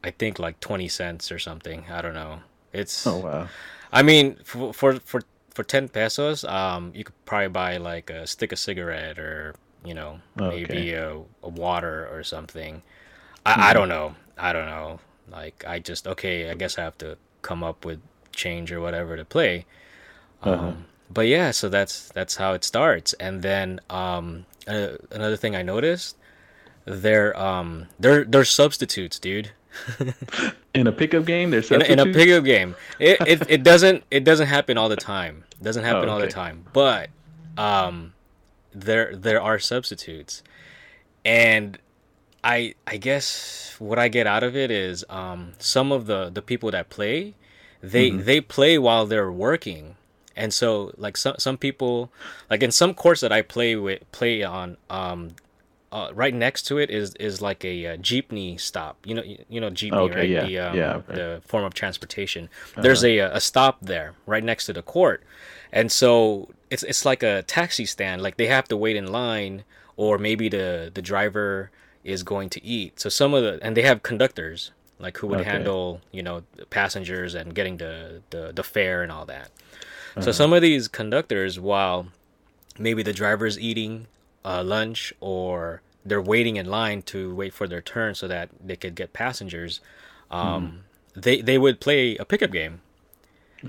i 0.04 0.12
think 0.12 0.40
like 0.40 0.60
20 0.60 0.88
cents 0.88 1.32
or 1.32 1.40
something 1.40 1.86
i 1.92 2.02
don't 2.02 2.16
know 2.16 2.40
it's 2.74 3.06
Oh 3.06 3.18
wow. 3.18 3.50
I 3.94 4.04
mean, 4.04 4.38
for 4.44 4.74
for 4.74 5.00
for 5.00 5.22
for 5.52 5.64
ten 5.64 5.90
pesos, 5.90 6.44
um, 6.46 6.92
you 6.96 7.04
could 7.06 7.16
probably 7.26 7.50
buy 7.50 7.78
like 7.78 8.10
a 8.10 8.28
stick 8.28 8.52
of 8.52 8.60
cigarette 8.60 9.20
or 9.20 9.56
you 9.84 9.94
know 9.94 10.20
maybe 10.36 10.94
a, 10.94 11.18
a 11.44 11.50
water 11.50 12.08
or 12.12 12.24
something. 12.24 12.82
I, 13.46 13.70
I 13.70 13.74
don't 13.74 13.90
know. 13.90 14.16
I 14.38 14.54
don't 14.54 14.66
know. 14.68 15.00
Like 15.30 15.64
I 15.68 15.80
just 15.80 16.08
okay. 16.08 16.50
I 16.50 16.56
guess 16.56 16.78
I 16.78 16.84
have 16.84 16.98
to 17.00 17.18
come 17.42 17.64
up 17.64 17.86
with 17.86 18.02
change 18.34 18.72
or 18.72 18.80
whatever 18.82 19.18
to 19.18 19.26
play. 19.26 19.66
Um, 20.44 20.54
Uh-huh. 20.54 20.74
But 21.14 21.28
yeah, 21.28 21.52
so 21.52 21.68
that's 21.70 22.10
that's 22.10 22.38
how 22.38 22.54
it 22.54 22.64
starts. 22.64 23.14
And 23.14 23.42
then 23.42 23.82
um, 23.90 24.46
uh, 24.68 24.98
another 25.12 25.36
thing 25.36 25.56
I 25.58 25.62
noticed, 25.62 26.16
they're 26.86 27.38
um 27.40 27.88
they're 28.00 28.24
they're 28.24 28.46
substitutes, 28.46 29.20
dude. 29.20 29.52
In 30.74 30.88
a 30.88 30.92
pickup 30.92 31.26
game, 31.26 31.50
there's 31.52 31.70
in 31.72 31.82
in 31.82 32.00
a 32.00 32.06
pickup 32.06 32.44
game. 32.46 32.76
It, 33.00 33.18
it 33.28 33.44
it 33.50 33.64
doesn't 33.70 34.04
it 34.10 34.24
doesn't 34.24 34.48
happen 34.48 34.78
all 34.78 34.88
the 34.90 34.96
time. 34.96 35.44
It 35.60 35.64
doesn't 35.64 35.84
happen 35.84 36.08
all 36.10 36.20
the 36.20 36.28
time. 36.28 36.66
But 36.72 37.10
um 37.58 38.14
there 38.74 39.16
there 39.16 39.42
are 39.42 39.60
substitutes. 39.60 40.44
And 41.24 41.78
I 42.44 42.76
I 42.88 42.98
guess 42.98 43.76
what 43.80 44.00
I 44.00 44.08
get 44.08 44.26
out 44.28 44.44
of 44.44 44.56
it 44.56 44.72
is 44.72 45.06
um 45.10 45.54
some 45.60 45.92
of 45.92 46.06
the 46.08 46.30
the 46.30 46.42
people 46.42 46.72
that 46.72 46.90
play 46.90 47.36
they 47.82 48.12
Mm-hmm. 48.12 48.24
they 48.26 48.42
play 48.42 48.78
while 48.78 49.06
they're 49.06 49.32
working. 49.32 49.96
And 50.36 50.54
so 50.54 50.94
like 50.98 51.18
some 51.18 51.36
some 51.38 51.58
people 51.58 52.12
like 52.50 52.64
in 52.64 52.72
some 52.72 52.94
courts 52.94 53.22
that 53.22 53.32
I 53.32 53.42
play 53.42 53.76
with 53.76 54.10
play 54.12 54.44
on 54.44 54.78
um 54.90 55.32
uh, 55.92 56.10
right 56.14 56.34
next 56.34 56.64
to 56.64 56.78
it 56.78 56.90
is 56.90 57.14
is 57.16 57.42
like 57.42 57.66
a, 57.66 57.86
uh 57.86 57.98
jeepney 57.98 58.58
stop. 58.58 58.96
You 59.06 59.16
know, 59.16 59.24
you, 59.24 59.44
you 59.50 59.60
know 59.60 59.70
jeepney, 59.70 59.92
Okay, 59.94 60.20
right? 60.22 60.30
yeah, 60.30 60.46
the, 60.46 60.60
um, 60.60 60.78
yeah, 60.78 61.02
the 61.06 61.42
form 61.46 61.66
of 61.66 61.74
transportation. 61.74 62.50
There's 62.78 63.04
a 63.04 63.18
a 63.20 63.42
stop 63.42 63.80
there 63.82 64.14
right 64.26 64.44
next 64.44 64.68
to 64.68 64.74
the 64.74 64.82
court, 64.82 65.22
and 65.72 65.92
so 65.92 66.48
it's 66.72 66.84
it's 66.84 67.06
like 67.06 67.22
a 67.24 67.44
taxi 67.44 67.86
stand. 67.86 68.22
Like 68.24 68.38
they 68.38 68.48
have 68.48 68.68
to 68.70 68.78
wait 68.78 68.96
in 68.96 69.12
line, 69.12 69.64
or 69.98 70.18
maybe 70.18 70.50
the 70.50 70.92
the 70.94 71.02
driver 71.02 71.72
is 72.04 72.24
going 72.24 72.50
to 72.52 72.64
eat. 72.66 73.00
So 73.00 73.10
some 73.10 73.34
of 73.36 73.44
the 73.44 73.60
and 73.62 73.78
they 73.78 73.84
have 73.84 74.02
conductors 74.04 74.72
like 75.00 75.18
who 75.20 75.28
would 75.28 75.42
Okay. 75.42 75.50
handle 75.50 76.02
you 76.12 76.24
know 76.24 76.44
passengers 76.70 77.36
and 77.36 77.54
getting 77.54 77.78
the 77.78 78.22
the, 78.32 78.52
the 78.54 78.64
fare 78.64 79.04
and 79.04 79.12
all 79.12 79.26
that. 79.26 79.50
Uh-huh. 80.16 80.22
So 80.22 80.32
some 80.32 80.54
of 80.54 80.62
these 80.62 80.88
conductors, 80.88 81.60
while 81.60 82.08
maybe 82.80 83.04
the 83.04 83.14
driver's 83.14 83.60
eating 83.60 84.08
uh, 84.44 84.64
lunch 84.64 85.14
or 85.20 85.82
they're 86.06 86.22
waiting 86.22 86.56
in 86.58 86.66
line 86.66 87.02
to 87.04 87.34
wait 87.36 87.54
for 87.54 87.68
their 87.68 87.82
turn 87.82 88.16
so 88.16 88.28
that 88.28 88.50
they 88.64 88.76
could 88.76 88.96
get 88.96 89.14
passengers, 89.14 89.82
um, 90.32 90.84
they 91.16 91.42
they 91.42 91.58
would 91.58 91.80
play 91.80 92.18
a 92.18 92.26
pickup 92.26 92.52
game. 92.52 92.82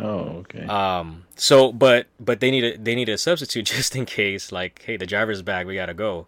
Oh, 0.01 0.45
okay. 0.45 0.65
Um, 0.67 1.25
so 1.37 1.73
but 1.73 2.07
but 2.19 2.41
they 2.41 2.51
need 2.51 2.65
a 2.65 2.77
they 2.79 2.95
need 2.95 3.09
a 3.09 3.19
substitute 3.19 3.67
just 3.67 3.95
in 3.97 4.07
case. 4.07 4.53
Like, 4.53 4.83
hey, 4.85 4.97
the 4.97 5.07
driver's 5.07 5.43
back, 5.43 5.67
we 5.67 5.75
gotta 5.75 5.95
go. 5.95 6.27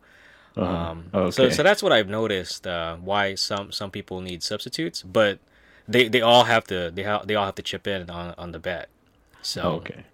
Uh-huh. 0.57 0.72
Um, 0.72 1.11
okay. 1.12 1.31
So 1.31 1.50
so 1.50 1.62
that's 1.62 1.83
what 1.83 1.92
I've 1.92 2.09
noticed. 2.09 2.66
Uh, 2.66 2.96
why 2.96 3.35
some 3.35 3.72
some 3.72 3.90
people 3.90 4.20
need 4.20 4.42
substitutes, 4.42 5.03
but 5.03 5.38
they 5.88 6.09
they 6.09 6.20
all 6.20 6.44
have 6.44 6.64
to 6.68 6.90
they 6.90 7.03
ha- 7.03 7.22
they 7.24 7.35
all 7.35 7.46
have 7.46 7.57
to 7.57 7.62
chip 7.62 7.87
in 7.87 8.11
on 8.11 8.35
on 8.38 8.53
the 8.53 8.59
bet. 8.59 8.88
So 9.42 9.62
okay. 9.72 10.05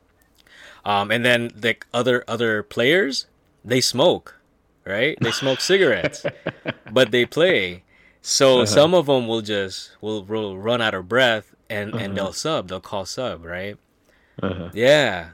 um, 0.85 1.11
and 1.11 1.25
then 1.25 1.51
the 1.55 1.77
other 1.93 2.25
other 2.27 2.63
players, 2.63 3.27
they 3.65 3.81
smoke, 3.81 4.41
right? 4.85 5.17
They 5.21 5.31
smoke 5.31 5.61
cigarettes, 5.61 6.25
but 6.93 7.11
they 7.11 7.27
play. 7.27 7.85
So 8.23 8.67
some 8.67 8.93
of 8.93 9.07
them 9.07 9.27
will 9.27 9.41
just 9.41 9.93
will, 10.03 10.23
will 10.25 10.59
run 10.59 10.83
out 10.83 10.95
of 10.95 11.09
breath 11.09 11.55
and 11.71 11.95
and 11.95 12.17
they'll 12.17 12.33
sub. 12.35 12.69
They'll 12.69 12.81
call 12.81 13.07
sub, 13.07 13.45
right? 13.45 13.77
Uh-huh. 14.43 14.69
Yeah, 14.75 15.31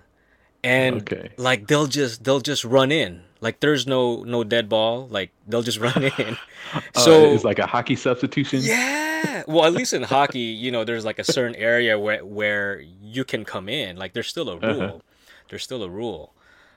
and 0.62 0.96
Okay. 1.03 1.31
like 1.37 1.66
they'll 1.66 1.87
just 1.88 2.22
they'll 2.25 2.40
just 2.40 2.64
run 2.64 2.92
in. 2.92 3.22
Like 3.40 3.61
there's 3.61 3.87
no 3.87 4.22
no 4.25 4.44
dead 4.44 4.68
ball. 4.68 5.09
Like 5.09 5.31
they'll 5.49 5.62
just 5.62 5.79
run 5.79 6.05
in. 6.18 6.37
Uh, 6.75 6.81
so 7.01 7.33
it's 7.33 7.44
like 7.44 7.59
a 7.59 7.66
hockey 7.66 7.96
substitution. 7.96 8.61
yeah. 8.62 9.42
Well, 9.46 9.64
at 9.64 9.72
least 9.72 9.92
in 9.92 10.03
hockey, 10.03 10.40
you 10.40 10.70
know, 10.70 10.85
there's 10.85 11.05
like 11.05 11.18
a 11.18 11.25
certain 11.25 11.55
area 11.57 11.99
where 11.99 12.25
where 12.25 12.81
you 13.03 13.25
can 13.25 13.44
come 13.44 13.68
in. 13.68 13.96
Like 13.96 14.12
there's 14.14 14.29
still 14.29 14.49
a 14.49 14.57
rule. 14.59 14.83
Uh-huh. 14.83 14.99
There's 15.49 15.62
still 15.62 15.83
a 15.83 15.88
rule. 15.90 16.33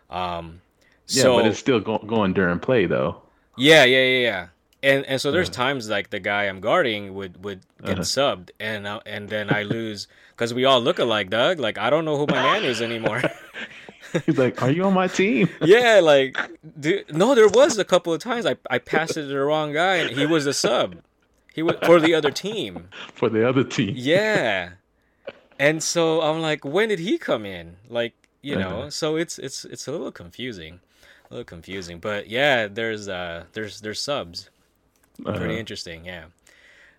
Um 0.10 0.62
Yeah, 1.08 1.24
so 1.24 1.36
but 1.38 1.48
it's 1.48 1.60
still 1.60 1.80
go- 1.80 2.04
going 2.06 2.34
during 2.34 2.60
play 2.60 2.86
though. 2.86 3.22
yeah, 3.58 3.84
yeah, 3.86 4.04
yeah, 4.04 4.20
yeah. 4.30 4.48
And 4.82 5.06
and 5.06 5.20
so 5.20 5.32
there's 5.32 5.50
times 5.50 5.90
like 5.90 6.10
the 6.10 6.20
guy 6.20 6.44
I'm 6.46 6.62
guarding 6.62 7.14
would 7.14 7.44
would 7.44 7.62
get 7.84 8.00
Uh-huh. 8.00 8.02
subbed 8.04 8.52
and 8.60 8.88
uh, 8.88 9.02
and 9.06 9.28
then 9.30 9.50
I 9.54 9.64
lose 9.64 10.08
cuz 10.38 10.54
we 10.54 10.64
all 10.66 10.80
look 10.82 11.00
alike, 11.00 11.30
Doug. 11.30 11.60
Like 11.60 11.78
I 11.78 11.90
don't 11.90 12.06
know 12.06 12.18
who 12.18 12.26
my 12.28 12.42
man 12.42 12.64
is 12.64 12.82
anymore. 12.82 13.22
He's 14.26 14.38
like, 14.38 14.62
"Are 14.64 14.72
you 14.72 14.84
on 14.86 14.94
my 14.94 15.08
team?" 15.08 15.50
yeah, 15.62 16.00
like 16.02 16.38
dude, 16.80 17.14
no, 17.14 17.36
there 17.36 17.50
was 17.50 17.78
a 17.78 17.84
couple 17.86 18.14
of 18.14 18.22
times 18.22 18.46
I 18.46 18.56
I 18.70 18.78
passed 18.80 19.18
it 19.18 19.24
to 19.24 19.28
the 19.28 19.40
wrong 19.40 19.74
guy 19.74 19.96
and 19.98 20.12
he 20.18 20.26
was 20.26 20.46
a 20.48 20.54
sub. 20.54 20.96
He 21.54 21.62
was 21.62 21.76
for 21.84 22.00
the 22.00 22.14
other 22.16 22.32
team. 22.32 22.88
For 23.14 23.28
the 23.30 23.48
other 23.48 23.64
team. 23.64 23.94
Yeah. 23.98 24.70
And 25.62 25.84
so 25.84 26.22
I'm 26.22 26.40
like, 26.42 26.64
when 26.64 26.88
did 26.88 27.00
he 27.00 27.18
come 27.18 27.46
in? 27.46 27.76
Like, 27.90 28.14
you 28.42 28.56
know, 28.56 28.76
Uh-huh. 28.84 28.90
so 28.92 29.18
it's 29.18 29.38
it's 29.38 29.66
it's 29.66 29.88
a 29.88 29.92
little 29.92 30.12
confusing. 30.24 30.80
A 31.30 31.34
little 31.34 31.44
confusing. 31.44 32.00
But 32.00 32.30
yeah, 32.30 32.68
there's 32.72 33.10
uh 33.10 33.44
there's 33.52 33.82
there's 33.82 34.00
subs. 34.00 34.50
Pretty 35.24 35.40
Uh-huh. 35.40 35.50
interesting, 35.52 36.06
yeah. 36.06 36.26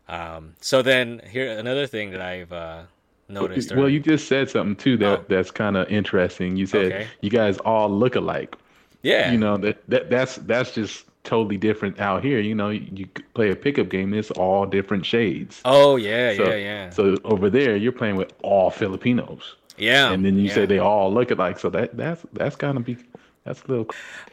Um 0.08 0.54
so 0.60 0.82
then 0.82 1.20
here 1.30 1.50
another 1.58 1.86
thing 1.86 2.10
that 2.12 2.20
I've 2.20 2.52
uh 2.52 2.82
noticed 3.28 3.72
Well, 3.74 3.86
or- 3.86 3.88
you 3.88 4.00
just 4.00 4.26
said 4.28 4.50
something 4.50 4.76
too 4.76 4.96
that 4.98 5.18
Oh. 5.20 5.24
that's 5.28 5.50
kind 5.50 5.76
of 5.76 5.88
interesting. 5.90 6.56
You 6.56 6.66
said 6.66 6.86
Okay. 6.92 7.06
you 7.20 7.30
guys 7.30 7.58
all 7.58 7.88
look 7.88 8.16
alike. 8.16 8.56
yeah. 9.02 9.30
You 9.32 9.38
know 9.38 9.56
that, 9.58 9.78
that 9.88 10.10
that's 10.10 10.36
that's 10.36 10.72
just 10.74 11.04
totally 11.22 11.58
different 11.58 12.00
out 12.00 12.24
here. 12.24 12.40
You 12.40 12.54
know, 12.54 12.70
you 12.70 13.06
play 13.34 13.50
a 13.50 13.56
pickup 13.56 13.88
game, 13.90 14.14
it's 14.14 14.30
all 14.32 14.64
different 14.66 15.04
shades. 15.06 15.60
oh 15.64 15.96
yeah, 15.96 16.34
so, 16.34 16.44
yeah, 16.48 16.56
yeah. 16.56 16.90
So 16.90 17.16
over 17.24 17.50
there, 17.50 17.76
you're 17.76 17.92
playing 17.92 18.16
with 18.16 18.32
all 18.42 18.70
Filipinos. 18.70 19.54
Yeah. 19.76 20.12
And 20.12 20.24
then 20.24 20.36
you 20.36 20.44
yeah. 20.48 20.54
say 20.54 20.66
they 20.66 20.78
all 20.78 21.12
look 21.12 21.30
alike. 21.30 21.58
So 21.58 21.70
that 21.70 21.96
that's 21.96 22.24
that's 22.32 22.56
gonna 22.56 22.80
be 22.80 22.96
that's 23.44 23.62
a 23.62 23.68
little. 23.68 23.88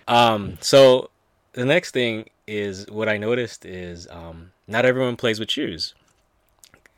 Um, 0.08 0.58
so 0.60 1.10
the 1.58 1.66
next 1.66 1.92
thing 1.92 2.30
is 2.48 2.88
what 2.90 3.10
I 3.10 3.18
noticed 3.18 3.66
is 3.66 4.08
um, 4.12 4.54
not 4.68 4.86
everyone 4.86 5.18
plays 5.18 5.40
with 5.40 5.52
shoes. 5.52 5.96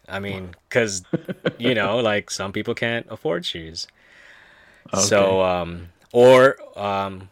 I 0.07 0.19
mean, 0.19 0.55
because 0.67 1.05
you 1.57 1.75
know, 1.75 1.97
like 1.99 2.31
some 2.31 2.51
people 2.51 2.73
can't 2.75 3.05
afford 3.09 3.45
shoes. 3.45 3.87
Okay. 4.93 4.99
So, 4.99 5.41
um, 5.43 5.89
or 6.11 6.57
um, 6.77 7.29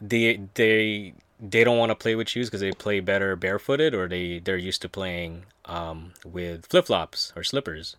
they 0.00 0.40
they 0.54 1.14
they 1.40 1.64
don't 1.64 1.78
want 1.78 1.90
to 1.90 1.96
play 1.96 2.16
with 2.16 2.28
shoes 2.28 2.48
because 2.48 2.60
they 2.62 2.72
play 2.72 3.00
better 3.00 3.36
barefooted, 3.36 3.94
or 3.94 4.08
they 4.08 4.40
they're 4.40 4.56
used 4.58 4.82
to 4.82 4.90
playing 4.90 5.46
um, 5.66 6.14
with 6.24 6.66
flip 6.66 6.86
flops 6.86 7.32
or 7.36 7.44
slippers. 7.44 7.96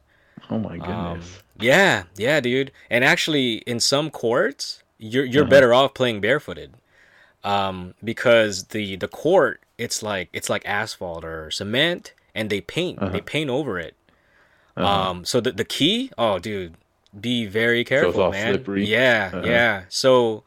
Oh 0.50 0.58
my 0.60 0.78
Um, 0.80 0.80
goodness. 0.80 1.44
yeah, 1.58 2.06
yeah, 2.18 2.42
dude. 2.42 2.72
And 2.90 3.06
actually, 3.06 3.58
in 3.60 3.80
some 3.82 4.12
courts, 4.12 4.84
you're 5.00 5.26
you're 5.26 5.46
Uh-huh. 5.46 5.46
better 5.46 5.74
off 5.74 5.96
playing 5.96 6.22
barefooted, 6.22 6.76
um, 7.46 7.94
because 8.04 8.66
the 8.76 8.96
the 8.98 9.08
court 9.08 9.62
it's 9.78 10.02
like 10.04 10.28
it's 10.34 10.50
like 10.50 10.66
asphalt 10.66 11.24
or 11.24 11.52
cement, 11.52 12.14
and 12.34 12.50
they 12.50 12.60
paint 12.62 13.00
Uh-huh. 13.00 13.12
they 13.14 13.22
paint 13.22 13.50
over 13.50 13.80
it. 13.80 13.96
Um, 14.78 15.24
so 15.24 15.40
the 15.40 15.52
the 15.54 15.64
key, 15.64 16.12
oh, 16.18 16.38
dude, 16.40 16.76
be 17.18 17.46
very 17.46 17.84
careful, 17.86 18.32
man. 18.32 18.56
slippery? 18.56 18.86
Yeah, 18.86 19.30
Uh-huh. 19.34 19.48
yeah. 19.48 19.84
So 19.90 20.44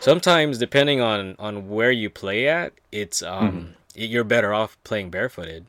sometimes, 0.00 0.58
depending 0.58 1.00
on 1.00 1.36
on 1.38 1.68
where 1.68 1.92
you 1.92 2.10
play 2.10 2.48
at, 2.48 2.72
it's 2.90 3.22
um 3.22 3.74
you're 3.94 4.24
better 4.24 4.52
off 4.54 4.76
playing 4.84 5.10
barefooted. 5.10 5.66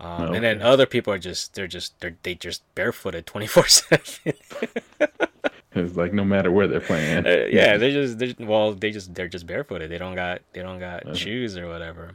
Um, 0.00 0.34
And 0.34 0.42
then 0.44 0.56
Mm-hmm. 0.58 0.62
Okay. 0.66 0.72
other 0.72 0.86
people 0.86 1.12
are 1.12 1.18
just 1.30 1.54
they're 1.54 1.68
just 1.70 1.98
they're 2.00 2.16
they 2.24 2.34
just 2.34 2.62
barefooted 2.74 3.24
twenty 3.26 3.46
four 3.46 3.66
seven. 3.68 4.34
It's 5.74 5.96
like 5.96 6.12
no 6.12 6.24
matter 6.24 6.50
where 6.50 6.66
they're 6.68 6.80
playing. 6.80 7.26
Uh, 7.26 7.46
Yeah, 7.50 7.76
they 7.82 7.92
just 7.92 8.18
they 8.18 8.34
well 8.38 8.72
they 8.74 8.90
just 8.90 9.14
they're 9.14 9.28
just 9.28 9.46
barefooted. 9.46 9.90
They 9.90 9.98
don't 9.98 10.14
got 10.14 10.42
they 10.52 10.62
don't 10.62 10.78
got 10.78 11.04
Uh-huh. 11.06 11.14
shoes 11.16 11.56
or 11.58 11.68
whatever. 11.68 12.14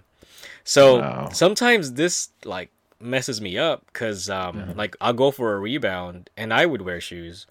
So 0.64 1.00
Wow. 1.00 1.30
sometimes 1.34 1.94
this 1.94 2.30
like 2.46 2.70
messes 3.00 3.40
me 3.42 3.58
up 3.58 3.86
because 3.88 4.30
um 4.30 4.60
Uh-huh. 4.60 4.74
like 4.76 4.96
I'll 5.02 5.14
go 5.14 5.32
for 5.32 5.56
a 5.56 5.60
rebound 5.60 6.30
and 6.38 6.54
I 6.54 6.66
would 6.66 6.82
wear 6.82 7.00
shoes, 7.02 7.48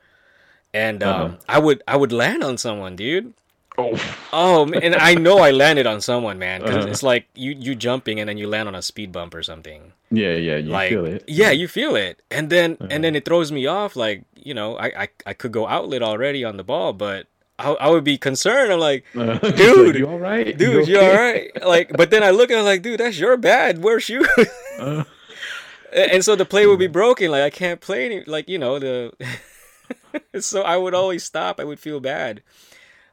and 0.75 1.03
um 1.03 1.33
Uh-huh. 1.33 1.37
I 1.49 1.59
would 1.59 1.83
I 1.89 1.97
would 1.97 2.13
land 2.13 2.43
on 2.45 2.59
someone, 2.59 2.97
dude. 2.97 3.35
Oh, 3.79 3.95
Oh, 4.33 4.67
and 4.73 4.97
I 4.97 5.15
know 5.15 5.39
I 5.39 5.53
landed 5.53 5.87
on 5.87 6.01
someone, 6.01 6.39
man, 6.39 6.61
because 6.63 6.77
Uh-huh. 6.85 6.89
it's 6.91 7.03
like 7.03 7.27
you 7.35 7.53
you 7.57 7.75
jumping 7.75 8.19
and 8.21 8.29
then 8.29 8.37
you 8.37 8.49
land 8.49 8.67
on 8.69 8.75
a 8.75 8.83
speed 8.83 9.13
bump 9.13 9.35
or 9.35 9.43
something. 9.43 9.93
yeah, 10.11 10.35
yeah. 10.35 10.57
You 10.57 10.71
like 10.71 10.91
feel 10.91 11.07
it. 11.07 11.23
Uh-huh. 11.23 11.25
yeah, 11.29 11.51
you 11.53 11.69
feel 11.69 11.95
it, 11.97 12.21
and 12.31 12.51
then 12.51 12.77
and 12.91 13.05
then 13.05 13.15
it 13.15 13.25
throws 13.25 13.53
me 13.53 13.67
off. 13.67 13.95
Like 13.95 14.25
you 14.35 14.53
know, 14.55 14.77
I 14.77 14.87
I, 15.05 15.09
I 15.27 15.33
could 15.33 15.53
go 15.53 15.67
outlet 15.69 16.03
already 16.03 16.43
on 16.45 16.57
the 16.57 16.65
ball, 16.65 16.93
but 16.93 17.27
I, 17.59 17.71
I 17.75 17.89
would 17.91 18.05
be 18.05 18.19
concerned. 18.19 18.73
I'm 18.73 18.81
like, 18.81 19.05
Uh, 19.15 19.39
Dude, 19.63 19.95
you 19.97 20.07
all 20.09 20.19
right? 20.19 20.57
dude, 20.59 20.87
you 20.89 20.99
okay? 20.99 21.07
all 21.11 21.15
right? 21.17 21.47
Like, 21.67 21.91
but 21.97 22.11
then 22.11 22.23
I 22.23 22.31
look 22.31 22.51
and 22.51 22.59
I'm 22.59 22.65
like, 22.67 22.83
dude, 22.83 22.99
that's 23.01 23.19
your 23.19 23.37
bad. 23.37 23.83
Wear 23.83 23.99
shoes. 24.01 24.27
Uh, 24.79 25.05
and 25.95 26.23
so 26.25 26.37
the 26.37 26.45
play 26.45 26.67
would 26.67 26.79
be 26.79 26.87
broken. 26.91 27.31
Like 27.31 27.43
I 27.43 27.51
can't 27.51 27.81
play 27.81 28.07
any. 28.07 28.25
Like 28.25 28.49
you 28.49 28.59
know 28.59 28.79
the. 28.79 29.13
so 30.41 30.63
I 30.63 30.77
would 30.77 30.95
always 30.95 31.23
stop. 31.25 31.61
I 31.61 31.65
would 31.65 31.79
feel 31.81 32.01
bad. 32.01 32.43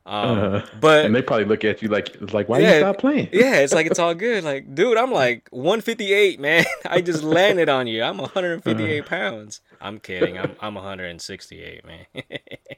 Um, 0.07 0.37
uh, 0.55 0.61
but 0.79 1.05
and 1.05 1.15
they 1.15 1.23
probably 1.23 1.45
look 1.45 1.65
at 1.65 1.81
you 1.81 1.87
like, 1.87 2.15
like, 2.31 2.47
why 2.47 2.59
Yeah, 2.59 2.73
you 2.73 2.79
stop 2.81 2.99
playing? 2.99 3.29
yeah, 3.33 3.55
it's 3.55 3.73
like 3.73 3.87
it's 3.87 3.97
all 4.05 4.13
good. 4.13 4.43
Like, 4.43 4.75
dude, 4.75 4.97
I'm 4.97 5.11
like 5.11 5.47
158, 5.49 6.39
man. 6.39 6.63
I 6.85 7.01
just 7.01 7.23
landed 7.23 7.69
on 7.69 7.87
you. 7.87 8.03
I'm 8.03 8.17
158 8.19 8.99
Uh-huh. 8.99 9.09
pounds. 9.09 9.61
I'm 9.81 9.99
kidding. 9.99 10.37
I'm 10.37 10.55
I'm 10.61 10.75
168, 10.75 11.83
man. 11.85 12.05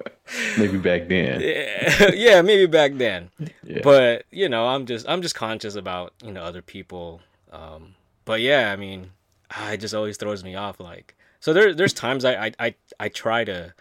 Maybe 0.57 0.79
back 0.79 1.09
then. 1.09 1.40
yeah, 1.40 2.11
yeah, 2.14 2.42
maybe 2.42 2.66
back 2.66 2.92
then. 2.95 3.31
Yeah. 3.62 3.81
But 3.83 4.25
you 4.31 4.49
know, 4.49 4.68
I'm 4.68 4.87
just 4.87 5.07
I'm 5.09 5.21
just 5.21 5.35
conscious 5.35 5.75
about 5.75 6.14
you 6.25 6.33
know 6.33 6.42
other 6.42 6.62
people. 6.62 7.21
Um, 7.53 7.95
but 8.25 8.40
yeah, 8.40 8.73
I 8.73 8.77
mean, 8.77 9.11
ah, 9.51 9.73
it 9.73 9.79
just 9.79 9.95
always 9.95 10.16
throws 10.16 10.42
me 10.42 10.55
off. 10.55 10.81
Like, 10.81 11.14
so 11.40 11.53
there 11.53 11.75
there's 11.75 11.92
times 11.92 12.25
I 12.25 12.47
I 12.47 12.53
I, 12.59 12.75
I 12.99 13.09
try 13.11 13.45
to 13.45 13.75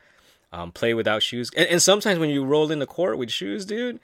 um, 0.51 0.71
play 0.71 0.93
without 0.93 1.23
shoes, 1.23 1.49
and, 1.55 1.67
and 1.67 1.81
sometimes 1.81 2.19
when 2.19 2.29
you 2.29 2.43
roll 2.43 2.71
in 2.71 2.79
the 2.79 2.87
court 2.87 3.17
with 3.17 3.31
shoes, 3.31 3.65
dude. 3.65 3.99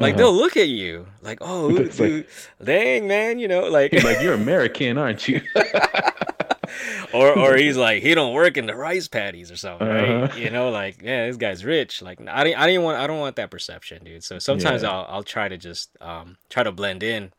Like 0.00 0.14
Uh-huh. 0.14 0.18
they'll 0.24 0.34
look 0.34 0.56
at 0.56 0.68
you 0.68 1.06
like, 1.22 1.38
oh, 1.40 1.74
It's 1.76 1.98
like- 1.98 2.28
dang 2.62 3.08
man, 3.08 3.38
you 3.40 3.48
know, 3.48 3.68
like, 3.68 3.92
like, 4.04 4.20
you're 4.22 4.34
American, 4.34 4.96
aren't 4.96 5.26
you? 5.26 5.40
or 7.14 7.36
or 7.36 7.56
he's 7.56 7.76
like, 7.76 8.02
he 8.02 8.14
don't 8.14 8.34
work 8.34 8.56
in 8.56 8.66
the 8.66 8.74
rice 8.76 9.08
paddies 9.08 9.50
or 9.50 9.56
something, 9.56 9.88
right? 9.88 10.08
Uh-huh. 10.08 10.36
You 10.38 10.50
know, 10.50 10.68
like, 10.70 11.00
yeah, 11.02 11.26
this 11.26 11.36
guy's 11.36 11.64
rich. 11.64 12.02
Like, 12.02 12.20
I 12.28 12.44
didn't, 12.44 12.60
I 12.60 12.66
didn't 12.66 12.82
want, 12.84 12.98
I 12.98 13.06
don't 13.06 13.18
want 13.18 13.36
that 13.36 13.50
perception, 13.50 14.04
dude. 14.04 14.22
So 14.22 14.38
sometimes 14.38 14.82
Yeah. 14.82 14.90
I'll, 14.90 15.06
I'll 15.08 15.22
try 15.22 15.48
to 15.48 15.56
just, 15.56 15.90
um, 16.00 16.36
try 16.50 16.62
to 16.62 16.70
blend 16.72 17.02
in. 17.02 17.32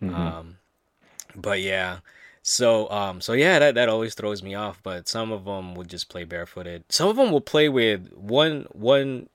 Mhm. 0.00 0.14
Um, 0.14 0.56
but 1.34 1.60
yeah, 1.60 1.98
so, 2.42 2.90
um, 2.90 3.20
so 3.20 3.32
yeah, 3.32 3.58
that 3.58 3.74
that 3.74 3.88
always 3.88 4.14
throws 4.14 4.42
me 4.42 4.54
off. 4.54 4.80
But 4.82 5.08
some 5.08 5.32
of 5.32 5.44
them 5.44 5.74
would 5.74 5.88
just 5.88 6.08
play 6.08 6.24
barefooted. 6.24 6.84
Some 6.88 7.08
of 7.08 7.16
them 7.16 7.30
will 7.30 7.40
play 7.40 7.68
with 7.68 8.12
one, 8.12 8.66
one, 8.72 9.28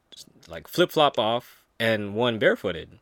like 0.48 0.68
flip 0.68 0.92
flop 0.92 1.18
off 1.20 1.64
and 1.80 2.16
one 2.16 2.40
barefooted. 2.40 2.98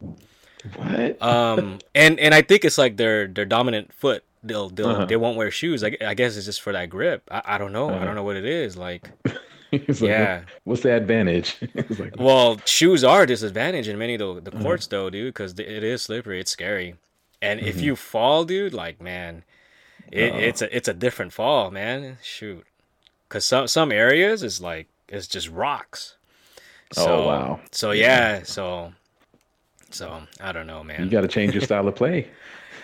what? 0.76 1.22
Um, 1.22 1.80
and 1.96 2.20
and 2.20 2.34
I 2.34 2.42
think 2.42 2.66
it's 2.66 2.78
like 2.78 2.98
their 2.98 3.28
their 3.28 3.46
dominant 3.46 3.94
foot. 3.94 4.24
They'll 4.44 4.70
they'll 4.70 4.90
Uh-huh. 4.90 5.06
they 5.06 5.16
won't 5.16 5.38
wear 5.38 5.52
shoes. 5.52 5.84
I, 5.84 5.96
I 6.06 6.14
guess 6.16 6.36
it's 6.36 6.46
just 6.48 6.62
for 6.62 6.74
that 6.74 6.90
grip. 6.90 7.24
I, 7.32 7.42
I 7.46 7.58
don't 7.58 7.72
know. 7.72 7.90
I 7.90 7.94
Uh-huh. 7.96 8.06
don't 8.06 8.16
know 8.16 8.24
what 8.24 8.36
it 8.36 8.46
is. 8.46 8.76
Like, 8.76 9.10
yeah. 10.00 10.42
What's 10.66 10.82
the 10.82 10.94
advantage? 10.96 11.58
Like, 12.00 12.18
well, 12.18 12.60
shoes 12.66 13.04
are 13.04 13.24
a 13.24 13.28
disadvantage 13.28 13.88
in 13.88 13.98
many 14.00 14.16
of 14.16 14.20
the, 14.20 14.42
the 14.42 14.52
Mm-hmm. 14.52 14.64
courts 14.64 14.88
though, 14.88 15.10
dude, 15.10 15.34
because 15.34 15.54
it 15.60 15.84
is 15.84 16.02
slippery. 16.02 16.40
It's 16.40 16.50
scary, 16.52 16.96
and 17.42 17.60
if 17.60 17.76
Mm-hmm. 17.78 17.86
you 17.86 17.96
fall, 17.96 18.46
dude, 18.46 18.74
like 18.74 19.02
man, 19.02 19.44
it, 20.14 20.36
it's 20.36 20.62
a 20.62 20.76
it's 20.76 20.88
a 20.88 20.94
different 20.94 21.34
fall, 21.34 21.72
man. 21.72 22.18
Shoot, 22.22 22.66
because 23.28 23.46
some 23.46 23.68
some 23.68 23.92
areas 23.92 24.44
is 24.44 24.62
like 24.62 24.88
it's 25.10 25.28
just 25.28 25.50
rocks. 25.50 26.16
Oh, 26.98 27.26
wow. 27.26 27.60
So 27.72 27.92
yeah, 27.92 28.44
so 28.44 28.94
so 29.90 30.24
I 30.40 30.52
don't 30.52 30.68
know, 30.68 30.84
man. 30.84 31.04
you 31.04 31.10
got 31.10 31.22
to 31.22 31.28
change 31.28 31.54
your 31.54 31.62
style 31.62 31.88
of 31.88 31.96
play 31.96 32.28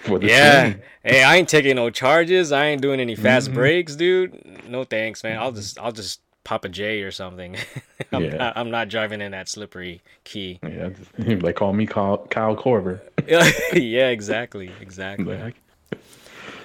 for 0.04 0.20
the 0.20 0.28
Yeah. 0.28 0.74
Hey, 1.04 1.24
I 1.24 1.38
ain't 1.38 1.50
taking 1.50 1.76
no 1.76 1.90
charges. 1.90 2.52
I 2.52 2.66
ain't 2.68 2.82
doing 2.82 3.00
any 3.00 3.16
fast 3.16 3.52
Mhm. 3.52 3.54
breaks, 3.56 3.96
dude. 3.96 4.68
No 4.68 4.84
thanks, 4.84 5.24
man. 5.24 5.38
I'll 5.40 5.52
just 5.52 5.80
I'll 5.80 5.92
just 5.92 6.22
pop 6.44 6.66
a 6.66 6.70
J 6.70 7.02
or 7.04 7.12
something. 7.12 7.56
I'm, 8.12 8.24
Yeah. 8.24 8.38
not, 8.38 8.58
I'm 8.58 8.72
not 8.72 8.90
driving 8.90 9.22
in 9.22 9.32
that 9.32 9.48
slippery 9.50 10.02
key. 10.24 10.60
Yeah, 10.64 10.90
like 11.18 11.56
call 11.56 11.74
me 11.74 11.86
Kyle, 11.86 12.18
Kyle 12.30 12.56
Korver. 12.56 13.00
yeah, 13.74 14.08
exactly, 14.10 14.72
exactly. 14.82 15.38
Like, 15.38 15.56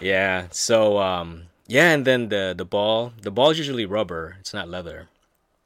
Yeah. 0.05 0.49
So 0.51 0.99
um 0.99 1.45
yeah, 1.67 1.93
and 1.93 2.05
then 2.07 2.29
the 2.29 2.55
the 2.57 2.65
ball, 2.65 3.13
the 3.23 3.31
ball's 3.31 3.59
usually 3.59 3.87
rubber. 3.87 4.37
It's 4.41 4.55
not 4.55 4.69
leather. 4.69 5.09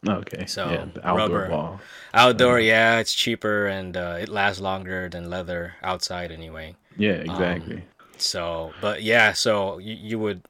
okay, 0.06 0.46
So, 0.46 0.66
yeah, 0.70 0.84
the 0.94 1.06
outdoor 1.06 1.40
rubber. 1.40 1.48
ball. 1.48 1.80
Outdoor, 2.14 2.60
yeah, 2.60 2.98
it's 2.98 3.14
cheaper 3.14 3.66
and 3.66 3.96
uh, 3.96 4.16
it 4.20 4.28
lasts 4.28 4.60
longer 4.60 5.08
than 5.08 5.30
leather 5.30 5.74
outside 5.82 6.32
anyway. 6.32 6.76
Yeah, 6.96 7.12
exactly. 7.24 7.84
So, 8.16 8.74
but 8.80 9.02
yeah, 9.02 9.32
so 9.32 9.78
you, 9.78 9.94
you 9.94 10.18
would 10.18 10.42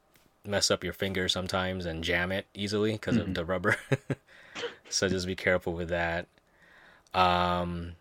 mess 0.45 0.71
up 0.71 0.83
your 0.85 0.93
finger 0.93 1.29
sometimes 1.29 1.85
and 1.87 2.03
jam 2.05 2.33
it 2.33 2.47
easily 2.55 2.93
because 2.93 3.17
Mm-hmm. 3.17 3.31
of 3.31 3.35
the 3.35 3.45
rubber. 3.45 3.77
so 4.89 5.09
just 5.09 5.27
be 5.27 5.37
careful 5.37 5.73
with 5.75 5.89
that. 5.91 6.27
Um, 7.15 7.95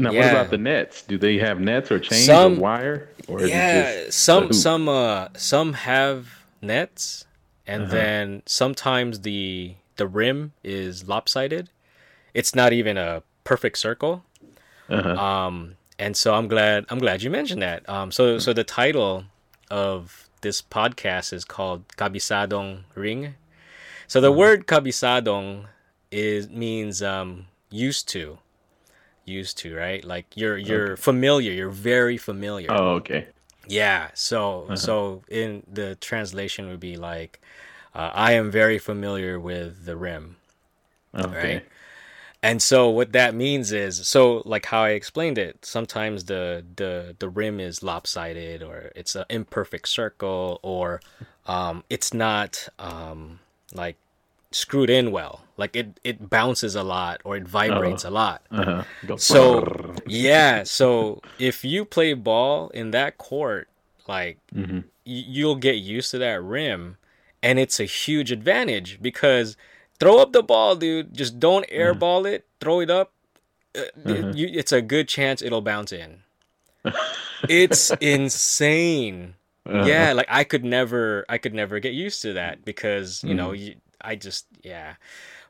now, 0.00 0.12
what 0.12 0.30
about 0.30 0.50
the 0.50 0.58
nets? 0.58 1.02
Do 1.02 1.18
they 1.18 1.38
have 1.38 1.60
nets 1.60 1.90
or 1.90 1.98
chains 1.98 2.24
Some- 2.26 2.58
or 2.58 2.60
wire, 2.60 3.08
or 3.28 3.42
is 3.42 3.50
yeah, 3.50 3.70
it 3.80 4.06
just 4.06 4.18
some 4.20 4.52
some 4.52 4.88
uh 4.88 5.28
some 5.36 5.72
have 5.74 6.28
nets, 6.62 7.24
and 7.66 7.82
Uh-huh. 7.84 7.92
then 7.92 8.42
sometimes 8.46 9.20
the 9.20 9.74
the 9.96 10.06
rim 10.06 10.52
is 10.64 11.06
lopsided. 11.08 11.70
It's 12.34 12.54
not 12.54 12.72
even 12.72 12.96
a 12.96 13.22
perfect 13.44 13.78
circle. 13.78 14.24
Uh-huh. 14.88 15.14
Um, 15.16 15.76
and 15.98 16.16
so 16.16 16.34
I'm 16.34 16.48
glad 16.48 16.86
I'm 16.88 16.98
glad 16.98 17.22
you 17.22 17.30
mentioned 17.30 17.62
that. 17.62 17.88
Um, 17.88 18.10
so 18.12 18.38
so 18.38 18.52
the 18.52 18.64
title 18.64 19.24
of 19.70 20.28
this 20.40 20.62
podcast 20.62 21.32
is 21.32 21.44
called 21.44 21.86
Kabisadong 21.96 22.84
Ring. 22.94 23.34
So 24.08 24.18
Mm-hmm. 24.18 24.24
the 24.24 24.32
word 24.32 24.66
kabisadong 24.66 25.66
is 26.10 26.48
means 26.48 27.02
um 27.02 27.46
used 27.70 28.08
to, 28.08 28.38
used 29.30 29.58
to 29.58 29.74
right? 29.76 30.04
Like 30.04 30.26
you're 30.36 30.58
you're 30.58 30.96
familiar. 30.96 31.52
You're 31.52 31.70
very 31.70 32.18
familiar. 32.18 32.70
Oh, 32.72 32.94
okay. 32.96 33.28
Yeah. 33.66 34.10
So 34.14 34.66
Uh-huh. 34.68 34.76
so 34.76 35.22
in 35.28 35.64
the 35.72 35.94
translation 35.96 36.68
would 36.68 36.80
be 36.80 36.96
like, 36.96 37.40
uh, 37.94 38.10
I 38.14 38.32
am 38.32 38.50
very 38.50 38.78
familiar 38.78 39.38
with 39.40 39.84
the 39.86 39.96
rim. 39.96 40.36
Okay. 41.16 41.54
Right. 41.54 41.64
And 42.42 42.62
so 42.62 42.88
what 42.88 43.12
that 43.12 43.34
means 43.34 43.72
is 43.72 44.08
so 44.08 44.42
like 44.46 44.66
how 44.66 44.82
I 44.84 44.90
explained 44.90 45.38
it, 45.38 45.64
sometimes 45.64 46.24
the 46.24 46.64
the 46.76 47.16
the 47.18 47.28
rim 47.28 47.60
is 47.60 47.82
lopsided 47.82 48.62
or 48.62 48.92
it's 48.96 49.14
an 49.14 49.24
imperfect 49.28 49.88
circle 49.88 50.58
or 50.62 51.00
um 51.46 51.84
it's 51.90 52.14
not 52.14 52.68
um 52.78 53.40
like 53.74 53.96
screwed 54.52 54.90
in 54.90 55.10
well. 55.12 55.42
Like 55.56 55.76
it 55.76 56.00
it 56.04 56.30
bounces 56.30 56.74
a 56.74 56.82
lot 56.82 57.20
or 57.24 57.36
it 57.36 57.46
vibrates 57.46 58.04
a 58.04 58.10
lot. 58.10 58.42
Uh-huh. 58.50 58.82
So 59.16 59.94
yeah, 60.06 60.62
so 60.78 61.20
if 61.38 61.64
you 61.64 61.84
play 61.84 62.14
ball 62.14 62.70
in 62.70 62.90
that 62.92 63.18
court, 63.18 63.68
like 64.08 64.38
Mhm. 64.54 64.84
y- 65.06 65.26
you'll 65.28 65.56
get 65.56 65.76
used 65.76 66.10
to 66.12 66.18
that 66.18 66.42
rim, 66.42 66.96
and 67.42 67.58
it's 67.58 67.78
a 67.78 67.84
huge 67.84 68.32
advantage 68.32 68.98
because 69.02 69.56
throw 69.98 70.18
up 70.18 70.32
the 70.32 70.42
ball, 70.42 70.76
dude. 70.76 71.14
Just 71.14 71.38
don't 71.38 71.66
airball 71.68 72.26
it. 72.26 72.46
Throw 72.60 72.80
it 72.80 72.90
up. 72.90 73.12
Uh, 73.76 73.82
Uh-huh. 74.06 74.32
you, 74.34 74.48
it's 74.52 74.72
a 74.72 74.80
good 74.82 75.06
chance 75.08 75.42
it'll 75.42 75.60
bounce 75.62 75.92
in. 75.92 76.22
it's 77.48 77.90
insane. 78.00 79.34
Uh-huh. 79.66 79.84
Yeah, 79.86 80.12
like 80.14 80.26
I 80.28 80.42
could 80.44 80.64
never, 80.64 81.24
I 81.28 81.36
could 81.38 81.54
never 81.54 81.78
get 81.78 81.92
used 81.92 82.22
to 82.22 82.32
that 82.32 82.64
because 82.64 83.22
you 83.22 83.34
know, 83.34 83.50
Mm-hmm. 83.50 83.62
you, 83.62 83.74
I 84.02 84.16
just 84.16 84.46
yeah. 84.62 84.94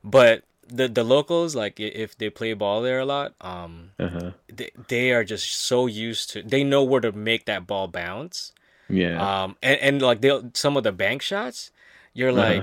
But 0.05 0.45
the 0.67 0.89
the 0.89 1.05
locals, 1.05 1.55
like 1.55 1.81
if 1.81 2.17
they 2.17 2.31
play 2.31 2.53
ball 2.55 2.83
there 2.83 3.01
a 3.01 3.05
lot, 3.07 3.35
um, 3.41 3.91
Uh-huh. 3.99 4.33
they, 4.49 4.71
they 4.89 5.13
are 5.13 5.25
just 5.25 5.53
so 5.53 5.87
used 5.87 6.31
to. 6.31 6.43
They 6.43 6.65
know 6.65 6.83
where 6.85 7.01
to 7.01 7.13
make 7.13 7.45
that 7.47 7.67
ball 7.67 7.89
bounce. 7.89 8.53
Yeah. 8.89 9.45
Um, 9.45 9.57
and, 9.63 9.79
and 9.81 10.03
like 10.03 10.21
they 10.21 10.31
some 10.55 10.77
of 10.77 10.83
the 10.85 10.93
bank 10.93 11.23
shots, 11.23 11.71
you're 12.15 12.33
like, 12.33 12.63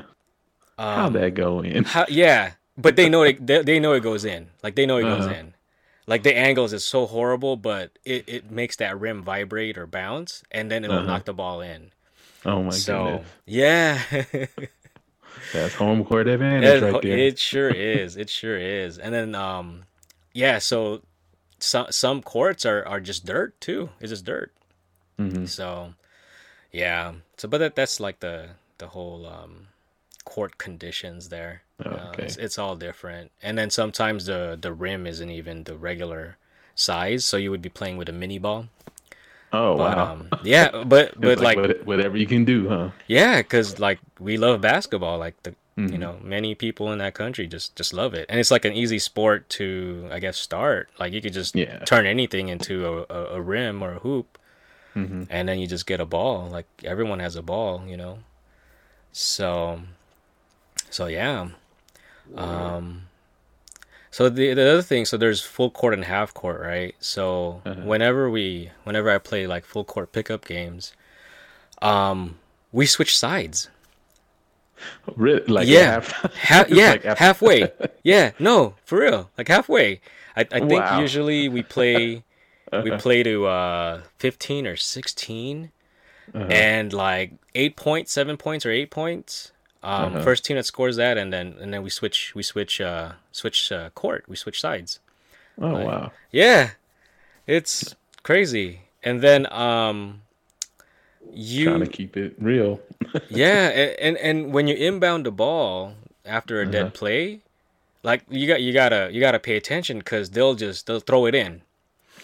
Uh-huh. 0.77 1.03
Um, 1.07 1.13
that 1.13 1.33
go 1.35 1.61
in? 1.61 1.83
how, 1.85 2.05
yeah, 2.09 2.53
but 2.77 2.95
they 2.95 3.09
know 3.09 3.23
it. 3.23 3.45
They, 3.45 3.63
they 3.63 3.79
know 3.79 3.93
it 3.93 4.01
goes 4.03 4.25
in. 4.25 4.49
Like 4.63 4.75
they 4.75 4.85
know 4.85 4.97
it 4.97 5.03
goes 5.05 5.25
Uh-huh. 5.25 5.35
in. 5.35 5.53
Like 6.07 6.23
the 6.23 6.35
angles 6.37 6.71
is 6.71 6.85
so 6.85 7.05
horrible, 7.05 7.57
but 7.57 7.91
it, 8.05 8.23
it 8.27 8.51
makes 8.51 8.75
that 8.77 8.97
rim 8.99 9.23
vibrate 9.23 9.77
or 9.77 9.85
bounce, 9.87 10.43
and 10.51 10.71
then 10.71 10.85
it'll 10.85 10.97
Uh-huh. 10.99 11.07
knock 11.07 11.25
the 11.25 11.33
ball 11.33 11.59
in. 11.61 11.91
Oh 12.45 12.63
my 12.63 12.69
god. 12.71 12.79
so 12.79 13.03
goodness. 13.03 13.31
yeah, 13.45 14.01
That's 15.53 15.73
home 15.75 16.03
court 16.03 16.27
advantage 16.27 16.81
it, 16.81 16.85
right 16.85 17.01
there. 17.01 17.17
it 17.17 17.39
sure 17.39 17.69
is. 17.71 18.17
It 18.17 18.29
sure 18.29 18.57
is. 18.57 18.97
And 18.97 19.13
then 19.13 19.35
um, 19.35 19.83
yeah. 20.33 20.59
So 20.59 21.01
some 21.59 21.87
some 21.91 22.21
courts 22.21 22.65
are 22.65 22.85
are 22.85 22.99
just 22.99 23.25
dirt 23.25 23.59
too. 23.61 23.89
It's 23.99 24.09
just 24.11 24.25
dirt. 24.25 24.51
hmm 25.17 25.45
So 25.45 25.93
yeah. 26.71 27.13
So 27.37 27.47
but 27.47 27.59
that 27.59 27.75
that's 27.75 27.99
like 27.99 28.19
the 28.19 28.49
the 28.77 28.87
whole 28.87 29.25
um 29.25 29.67
court 30.25 30.57
conditions 30.57 31.29
there. 31.29 31.63
Oh, 31.85 31.91
Uh, 31.91 32.09
okay. 32.13 32.23
it's, 32.25 32.37
it's 32.37 32.57
all 32.59 32.75
different. 32.75 33.31
And 33.41 33.57
then 33.57 33.69
sometimes 33.69 34.25
the 34.25 34.57
the 34.59 34.73
rim 34.73 35.07
isn't 35.07 35.29
even 35.31 35.63
the 35.63 35.77
regular 35.77 36.37
size, 36.75 37.25
so 37.25 37.37
you 37.37 37.51
would 37.51 37.61
be 37.61 37.69
playing 37.69 37.97
with 37.97 38.09
a 38.09 38.13
mini 38.13 38.39
ball. 38.39 38.67
Oh 39.53 39.77
But 39.77 39.97
wow. 39.97 40.13
um 40.13 40.29
yeah, 40.43 40.83
but 40.85 41.19
but 41.19 41.39
like, 41.39 41.57
what- 41.57 41.85
whatever 41.85 42.17
you 42.17 42.27
can 42.27 42.45
do, 42.45 42.67
huh? 42.69 42.89
yeah, 43.07 43.41
cuz 43.41 43.79
like 43.79 43.99
we 44.19 44.37
love 44.37 44.61
basketball 44.61 45.17
like 45.17 45.41
the 45.43 45.55
you 45.77 45.93
Mhm. 45.93 45.99
know, 45.99 46.19
many 46.23 46.55
people 46.55 46.91
in 46.91 46.97
that 46.99 47.13
country 47.13 47.45
just 47.47 47.75
just 47.77 47.93
love 47.93 48.13
it. 48.13 48.25
And 48.29 48.39
it's 48.39 48.51
like 48.51 48.65
an 48.65 48.73
easy 48.73 48.99
sport 48.99 49.47
to 49.61 50.09
I 50.11 50.19
guess 50.19 50.37
start. 50.37 50.89
Like 50.99 51.13
you 51.13 51.21
could 51.21 51.33
just 51.33 51.55
Yeah. 51.55 51.79
turn 51.85 52.05
anything 52.05 52.49
into 52.49 53.05
a, 53.09 53.37
a, 53.37 53.41
rim 53.41 53.81
or 53.83 53.93
a 53.93 53.99
hoop 53.99 54.37
hmm 54.93 55.23
and 55.29 55.47
then 55.47 55.59
you 55.59 55.67
just 55.67 55.85
get 55.85 55.99
a 56.01 56.05
ball 56.05 56.49
like 56.49 56.65
everyone 56.83 57.19
has 57.19 57.35
a 57.35 57.41
ball 57.43 57.83
you 57.85 57.95
know 57.95 58.19
so 59.11 59.81
so 60.89 61.05
yeah 61.07 61.49
um 62.35 63.06
so 64.17 64.29
the 64.29 64.53
the 64.55 64.65
other 64.73 64.81
thing 64.81 65.05
so 65.05 65.15
there's 65.15 65.41
full 65.41 65.69
court 65.69 65.93
and 65.93 66.05
half 66.05 66.33
court 66.33 66.59
right 66.59 66.95
so 66.99 67.61
Uh-huh. 67.65 67.81
whenever 67.91 68.23
we 68.37 68.71
whenever 68.83 69.09
i 69.15 69.19
play 69.19 69.45
like 69.53 69.63
full 69.63 69.83
court 69.93 70.11
pickup 70.11 70.43
games 70.45 70.93
um 71.83 72.37
we 72.71 72.85
switch 72.87 73.13
sides 73.17 73.69
Really? 75.15 75.43
Like 75.57 75.67
Yeah. 75.67 75.93
half- 76.01 76.11
ha- 76.49 76.65
yeah 76.69 76.89
like 77.03 77.03
halfway 77.17 77.71
yeah 78.03 78.31
no 78.39 78.75
for 78.85 78.99
real 78.99 79.29
like 79.37 79.47
halfway 79.47 80.01
i, 80.35 80.41
I 80.41 80.59
think 80.59 80.71
Wow. 80.83 80.99
usually 80.99 81.49
we 81.49 81.61
play 81.63 82.23
we 82.83 82.89
play 82.97 83.21
to 83.23 83.45
uh 83.45 84.01
15 84.17 84.65
or 84.67 84.75
16 84.75 85.71
Uh-huh. 86.33 86.43
and 86.51 86.91
like 86.93 87.31
eight 87.55 87.75
points 87.75 88.11
seven 88.11 88.35
points 88.37 88.65
or 88.65 88.71
eight 88.71 88.91
points 88.91 89.51
um 89.87 90.13
Uh-huh. 90.13 90.23
first 90.27 90.41
team 90.45 90.57
that 90.59 90.65
scores 90.73 90.95
that 91.03 91.15
and 91.21 91.29
then 91.35 91.47
and 91.61 91.69
then 91.73 91.81
we 91.87 91.89
switch 91.99 92.19
we 92.37 92.43
switch 92.43 92.73
uh 92.91 93.07
switch 93.31 93.59
uh, 93.71 93.89
court 94.01 94.21
we 94.31 94.35
switch 94.43 94.59
sides 94.67 94.99
Oh 95.59 95.77
wow. 95.87 96.11
yeah 96.31 96.61
it's 97.47 97.95
crazy 98.23 98.69
and 99.07 99.21
then 99.25 99.41
um 99.51 100.21
you 101.33 101.65
Trying 101.65 101.79
to 101.81 101.87
keep 101.87 102.15
it 102.17 102.35
real. 102.39 102.79
yeah, 103.29 103.69
a- 103.69 103.95
and 104.01 104.17
and 104.17 104.53
when 104.53 104.67
you 104.67 104.75
inbound 104.75 105.25
the 105.25 105.31
ball 105.31 105.93
after 106.25 106.59
a 106.59 106.63
Uh-huh. 106.63 106.71
dead 106.71 106.93
play, 106.93 107.41
like 108.03 108.21
you 108.29 108.47
got 108.47 108.61
you 108.61 108.71
gotta 108.73 109.09
you 109.11 109.19
gotta 109.19 109.39
pay 109.39 109.55
attention 109.57 109.99
because 109.99 110.29
they'll 110.31 110.55
just 110.55 110.87
they'll 110.87 110.99
throw 111.09 111.25
it 111.25 111.35
in. 111.35 111.61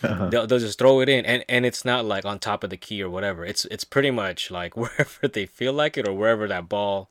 Uh-huh. 0.03 0.29
They'll 0.29 0.47
they'll 0.47 0.59
just 0.59 0.79
throw 0.79 1.01
it 1.01 1.09
in, 1.09 1.25
and 1.25 1.43
and 1.49 1.65
it's 1.65 1.83
not 1.83 2.05
like 2.05 2.25
on 2.25 2.39
top 2.39 2.63
of 2.63 2.69
the 2.69 2.77
key 2.77 3.03
or 3.03 3.09
whatever. 3.09 3.45
It's 3.45 3.65
it's 3.65 3.83
pretty 3.83 4.11
much 4.11 4.49
like 4.49 4.77
wherever 4.81 5.27
they 5.27 5.45
feel 5.45 5.73
like 5.73 5.97
it 5.97 6.07
or 6.07 6.13
wherever 6.13 6.47
that 6.47 6.69
ball 6.69 7.09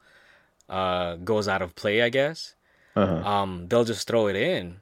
uh 0.72 1.16
goes 1.16 1.46
out 1.48 1.62
of 1.62 1.74
play, 1.76 2.02
I 2.02 2.08
guess. 2.08 2.54
Uh-huh. 2.96 3.20
Um, 3.28 3.66
they'll 3.68 3.84
just 3.84 4.06
throw 4.08 4.26
it 4.28 4.36
in. 4.36 4.76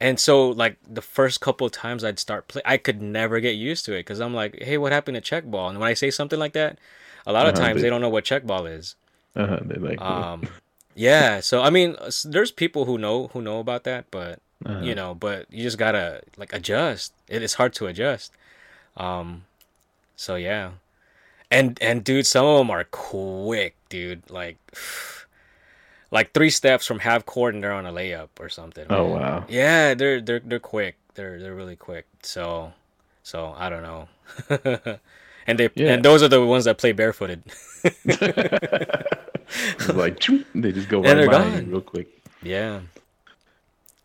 And 0.00 0.18
so, 0.18 0.48
like 0.48 0.76
the 0.88 1.02
first 1.02 1.40
couple 1.40 1.66
of 1.66 1.72
times 1.72 2.04
I'd 2.04 2.18
start 2.18 2.48
play, 2.48 2.62
I 2.64 2.76
could 2.78 3.02
never 3.02 3.40
get 3.40 3.56
used 3.56 3.84
to 3.86 3.92
it 3.92 4.00
because 4.06 4.20
I'm 4.20 4.32
like, 4.34 4.56
"Hey, 4.62 4.78
what 4.78 4.92
happened 4.92 5.16
to 5.16 5.20
check 5.20 5.44
ball?" 5.44 5.68
And 5.68 5.78
when 5.78 5.88
I 5.88 5.94
say 5.94 6.10
something 6.10 6.38
like 6.38 6.54
that, 6.54 6.78
a 7.26 7.32
lot 7.32 7.46
of 7.46 7.54
Uh-huh, 7.54 7.64
times 7.66 7.76
they- 7.76 7.82
they 7.82 7.90
don't 7.90 8.00
know 8.00 8.08
what 8.08 8.24
check 8.24 8.44
ball 8.46 8.64
is. 8.66 8.96
Uh-huh. 9.36 9.58
They're 9.62 9.78
like, 9.90 10.00
Um, 10.00 10.48
yeah. 10.94 11.40
So 11.40 11.60
I 11.62 11.68
mean, 11.70 11.96
there's 12.24 12.50
people 12.50 12.84
who 12.86 12.96
know 12.96 13.28
who 13.32 13.42
know 13.42 13.60
about 13.60 13.84
that, 13.84 14.04
but 14.10 14.40
uh-huh. 14.64 14.80
you 14.80 14.94
know, 14.94 15.14
but 15.14 15.46
you 15.50 15.62
just 15.62 15.76
gotta 15.78 16.22
like 16.38 16.52
adjust. 16.54 17.12
It 17.28 17.42
is 17.42 17.54
hard 17.60 17.72
to 17.74 17.86
adjust. 17.86 18.32
Um, 18.96 19.44
so 20.16 20.34
yeah, 20.36 20.70
and 21.50 21.76
and 21.82 22.02
dude, 22.04 22.26
some 22.26 22.46
of 22.46 22.56
them 22.58 22.70
are 22.70 22.84
quick, 22.84 23.76
dude. 23.90 24.22
Like, 24.30 24.56
like 26.10 26.32
three 26.32 26.50
steps 26.50 26.86
from 26.86 26.98
half 27.00 27.24
court 27.26 27.54
and 27.54 27.62
they're 27.62 27.72
on 27.72 27.86
a 27.86 27.92
layup 27.92 28.28
or 28.38 28.48
something. 28.48 28.86
Oh 28.90 29.06
wow. 29.06 29.44
Yeah, 29.48 29.94
they're 29.94 30.20
they're 30.20 30.40
they're 30.40 30.58
quick. 30.58 30.96
They're 31.14 31.38
they're 31.40 31.54
really 31.54 31.76
quick. 31.76 32.06
So, 32.22 32.72
so 33.22 33.54
I 33.56 33.68
don't 33.68 33.82
know. 33.82 34.08
and 35.46 35.58
they 35.58 35.70
Yeah. 35.74 35.92
and 35.94 36.04
those 36.04 36.22
are 36.22 36.28
the 36.28 36.44
ones 36.44 36.64
that 36.64 36.78
play 36.78 36.92
barefooted. 36.92 37.42
Like 39.92 40.20
they 40.54 40.72
just 40.72 40.88
go 40.88 41.02
And 41.02 41.18
right 41.18 41.26
by 41.28 41.42
gone. 41.50 41.70
real 41.70 41.80
quick. 41.80 42.08
yeah. 42.42 42.80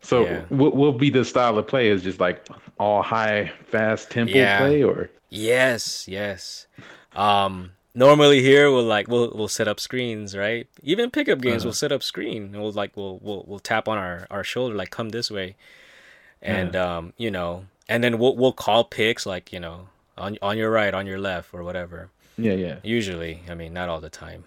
So 0.02 0.24
Yeah. 0.24 0.40
what 0.48 0.74
will 0.74 0.92
be 0.92 1.10
the 1.10 1.24
style 1.24 1.56
of 1.58 1.66
play? 1.68 1.88
Is 1.88 2.02
just 2.02 2.18
like 2.20 2.44
all 2.78 3.02
high, 3.02 3.52
fast 3.66 4.10
tempo 4.10 4.32
Yeah. 4.32 4.58
play, 4.58 4.82
or 4.82 5.08
Yes, 5.30 6.06
yes. 6.08 6.66
Um, 7.14 7.72
normally 7.96 8.42
here 8.42 8.70
we'll 8.70 8.84
like 8.84 9.08
we'll 9.08 9.32
we'll 9.34 9.48
set 9.48 9.66
up 9.66 9.80
screens, 9.80 10.36
right? 10.36 10.68
Even 10.84 11.10
pickup 11.10 11.40
games 11.40 11.62
Uh-huh. 11.62 11.68
we'll 11.68 11.72
set 11.74 11.90
up 11.90 12.02
screen 12.04 12.42
and 12.54 12.62
we'll 12.62 12.70
like 12.72 12.96
we'll 12.96 13.18
we'll 13.20 13.42
we'll 13.48 13.58
tap 13.58 13.88
on 13.88 13.98
our 13.98 14.26
our 14.30 14.44
shoulder 14.44 14.74
like 14.76 14.90
come 14.90 15.08
this 15.08 15.30
way, 15.30 15.56
and 16.42 16.76
um 16.76 17.12
you 17.16 17.30
know 17.30 17.64
and 17.88 18.04
then 18.04 18.18
we'll 18.18 18.36
we'll 18.36 18.52
call 18.52 18.84
picks 18.84 19.26
like 19.26 19.52
you 19.52 19.58
know 19.60 19.88
on 20.18 20.38
on 20.42 20.56
your 20.58 20.70
right 20.70 20.94
on 20.94 21.06
your 21.06 21.18
left 21.18 21.52
or 21.52 21.62
whatever. 21.64 22.10
yeah, 22.38 22.52
yeah. 22.52 22.76
Usually, 22.84 23.40
I 23.50 23.54
mean 23.54 23.72
not 23.72 23.88
all 23.88 24.00
the 24.00 24.10
time. 24.10 24.44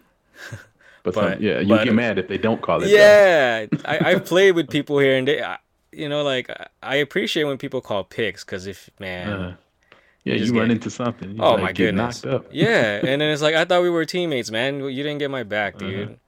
But, 0.49 0.59
But- 1.03 1.13
some, 1.13 1.41
yeah, 1.43 1.59
you 1.59 1.67
but- 1.69 1.85
get 1.85 1.93
mad 1.93 2.19
if 2.19 2.27
they 2.27 2.38
don't 2.38 2.62
call 2.62 2.83
it. 2.83 2.89
Yeah, 2.89 3.65
I 3.85 3.99
I've 4.12 4.25
played 4.25 4.51
with 4.55 4.69
people 4.69 4.99
here 4.99 5.17
and 5.17 5.27
they, 5.27 5.41
I- 5.41 5.57
you 5.91 6.07
know 6.07 6.21
like 6.23 6.49
I- 6.83 6.95
appreciate 6.97 7.45
when 7.45 7.57
people 7.57 7.81
call 7.81 8.03
picks 8.03 8.43
because 8.45 8.67
if 8.67 8.89
man. 8.99 9.29
Uh, 9.29 9.55
yeah, 10.30 10.36
You 10.36 10.46
you, 10.46 10.60
run 10.60 10.68
get- 10.70 10.76
into 10.78 10.89
something. 10.89 11.32
You 11.36 11.42
Oh 11.44 11.52
like, 11.54 11.62
my 11.62 11.68
get 11.74 11.86
goodness. 11.86 12.24
knocked 12.24 12.36
up. 12.46 12.46
Yeah, 12.52 12.96
and 13.04 13.22
then 13.22 13.30
it's 13.32 13.42
like 13.42 13.56
I 13.56 13.65
thought 13.65 13.82
we 13.82 13.89
were 13.89 14.06
teammates, 14.06 14.52
man. 14.52 14.80
You 14.80 15.04
didn't 15.04 15.18
get 15.20 15.30
my 15.32 15.44
back, 15.44 15.76
Uh-huh. 15.76 15.89
dude. 15.89 16.20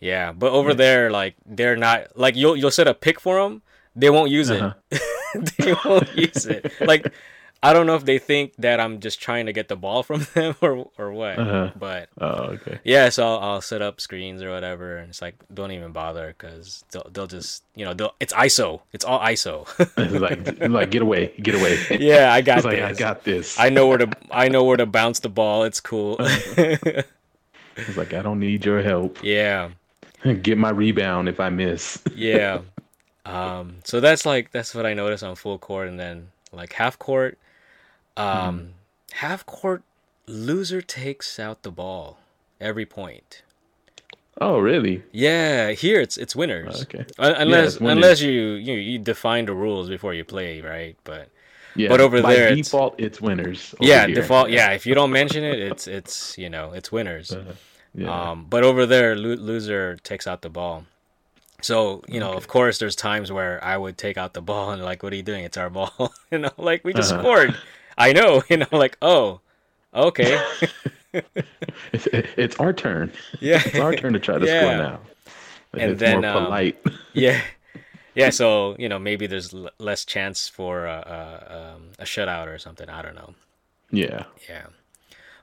Yeah, 0.00 0.32
but 0.32 0.52
over 0.52 0.74
there, 0.74 1.10
like 1.10 1.34
they're 1.44 1.76
not 1.76 2.16
like 2.16 2.36
you'll 2.36 2.56
you'll 2.56 2.70
set 2.70 2.86
a 2.86 2.94
pick 2.94 3.18
for 3.20 3.42
them, 3.42 3.62
they 3.96 4.10
won't 4.10 4.30
use 4.30 4.48
it. 4.50 4.62
Uh-huh. 4.62 4.98
they 5.58 5.74
won't 5.84 6.08
use 6.16 6.46
it. 6.46 6.72
Like 6.80 7.12
I 7.60 7.72
don't 7.72 7.86
know 7.86 7.96
if 7.96 8.04
they 8.04 8.18
think 8.20 8.54
that 8.58 8.78
I'm 8.78 9.00
just 9.00 9.20
trying 9.20 9.46
to 9.46 9.52
get 9.52 9.66
the 9.66 9.74
ball 9.76 10.02
from 10.04 10.20
them 10.34 10.54
or 10.60 10.90
or 10.96 11.12
what. 11.12 11.38
Uh-huh. 11.38 11.70
But 11.76 12.08
Oh, 12.20 12.54
okay. 12.54 12.78
yeah, 12.84 13.08
so 13.08 13.26
I'll, 13.26 13.38
I'll 13.38 13.60
set 13.60 13.82
up 13.82 14.00
screens 14.00 14.42
or 14.42 14.50
whatever, 14.50 14.98
and 14.98 15.08
it's 15.10 15.20
like 15.20 15.34
don't 15.52 15.72
even 15.72 15.90
bother 15.92 16.28
because 16.38 16.84
they'll 16.92 17.06
they'll 17.12 17.26
just 17.26 17.64
you 17.74 17.84
know 17.84 17.94
they'll 17.94 18.14
it's 18.20 18.32
ISO, 18.32 18.82
it's 18.92 19.04
all 19.04 19.18
ISO. 19.20 19.66
Like, 20.20 20.68
like 20.70 20.90
get 20.90 21.02
away, 21.02 21.32
get 21.42 21.54
away. 21.56 21.78
yeah, 21.98 22.32
I 22.32 22.42
got 22.42 22.64
like 22.64 22.76
this. 22.78 22.96
I 22.96 22.98
got 22.98 23.24
this. 23.24 23.58
I 23.58 23.68
know 23.70 23.88
where 23.88 23.98
to 23.98 24.08
I 24.30 24.48
know 24.48 24.62
where 24.64 24.76
to 24.76 24.86
bounce 24.86 25.18
the 25.20 25.28
ball. 25.28 25.64
It's 25.64 25.80
cool. 25.80 26.16
It's 26.20 27.96
like 27.96 28.12
I 28.14 28.22
don't 28.22 28.40
need 28.40 28.64
your 28.64 28.82
help. 28.82 29.18
yeah. 29.22 29.70
Get 30.42 30.58
my 30.58 30.70
rebound 30.70 31.28
if 31.28 31.38
I 31.40 31.48
miss. 31.48 32.02
yeah 32.14 32.60
um 33.24 33.76
so 33.84 34.00
that's 34.00 34.24
like 34.24 34.50
that's 34.52 34.74
what 34.74 34.86
i 34.86 34.94
noticed 34.94 35.22
on 35.22 35.34
full 35.36 35.58
court 35.58 35.86
and 35.86 36.00
then 36.00 36.28
like 36.50 36.72
half 36.72 36.98
court 36.98 37.36
um 38.18 38.70
half 39.12 39.44
court 39.46 39.82
loser 40.26 40.82
takes 40.82 41.38
out 41.38 41.62
the 41.62 41.70
ball 41.70 42.18
every 42.60 42.86
point 42.86 43.42
Oh, 44.40 44.60
really? 44.60 45.02
Yeah, 45.10 45.72
here 45.72 46.00
it's 46.00 46.16
it's 46.16 46.36
winners. 46.36 46.82
Okay. 46.82 47.04
Un- 47.18 47.34
Unless 47.42 47.66
it's 47.74 47.80
winners. 47.80 47.96
unless 47.96 48.20
you, 48.20 48.32
you 48.52 48.74
you 48.74 48.98
define 49.00 49.46
the 49.46 49.52
rules 49.52 49.88
before 49.88 50.14
you 50.14 50.22
play, 50.24 50.60
right? 50.60 50.94
But 51.02 51.28
Yeah. 51.74 51.88
But 51.88 52.00
over 52.00 52.22
by 52.22 52.34
there, 52.34 52.54
default, 52.54 52.94
it's, 52.98 53.20
winners. 53.20 53.74
over 53.74 53.84
yeah, 53.90 54.06
here. 54.06 54.14
default. 54.14 54.50
Yeah, 54.50 54.70
if 54.78 54.86
you 54.86 54.94
don't 54.94 55.10
mention 55.10 55.42
it, 55.42 55.58
it's 55.58 55.88
it's 55.88 56.38
you 56.38 56.48
know 56.48 56.70
it's 56.72 56.92
winners. 56.92 57.32
Uh, 57.32 57.54
yeah. 57.94 58.30
Um, 58.30 58.46
but 58.48 58.62
over 58.62 58.86
there, 58.86 59.16
lo- 59.16 59.34
loser 59.42 59.96
takes 60.04 60.26
out 60.28 60.42
the 60.42 60.50
ball. 60.50 60.84
So 61.60 62.04
you 62.06 62.20
know, 62.20 62.32
of 62.34 62.46
course, 62.46 62.78
there's 62.78 62.94
times 62.94 63.32
where 63.32 63.58
I 63.64 63.76
would 63.76 63.98
take 63.98 64.16
out 64.16 64.34
the 64.34 64.42
ball 64.42 64.70
and 64.70 64.84
like, 64.84 65.02
what 65.02 65.12
are 65.12 65.16
you 65.16 65.24
doing? 65.24 65.42
It's 65.44 65.56
our 65.56 65.70
ball. 65.70 66.12
you 66.30 66.38
know, 66.38 66.52
like 66.56 66.84
we 66.84 66.92
just 66.94 67.10
Uh-huh. 67.12 67.22
scored. 67.22 67.56
I 68.06 68.12
know. 68.12 68.42
And 68.50 68.62
I'm 68.70 68.78
like 68.78 68.96
oh, 69.02 69.40
okay, 69.94 70.36
it's, 71.92 72.06
it's 72.12 72.56
our 72.56 72.72
turn. 72.72 73.12
yeah, 73.40 73.62
It's 73.64 73.78
our 73.78 73.92
turn 73.94 74.12
to 74.14 74.18
try 74.20 74.38
to 74.38 74.46
Yeah. 74.46 74.60
score 74.60 74.74
now. 74.76 75.00
And 75.74 75.92
it's 75.92 76.00
then, 76.00 76.24
more 76.24 76.36
um, 76.36 76.72
yeah, 77.12 77.40
yeah. 78.14 78.30
So 78.30 78.76
you 78.78 78.88
know, 78.88 78.98
maybe 78.98 79.26
there's 79.26 79.52
l- 79.54 79.70
less 79.78 80.04
chance 80.04 80.48
for 80.48 80.86
a, 80.86 81.00
a, 81.06 81.74
um, 81.76 81.82
a 81.98 82.04
shutout 82.04 82.46
or 82.48 82.58
something. 82.58 82.88
I 82.88 83.02
don't 83.02 83.14
know. 83.14 83.34
yeah. 83.90 84.24
Yeah. 84.48 84.66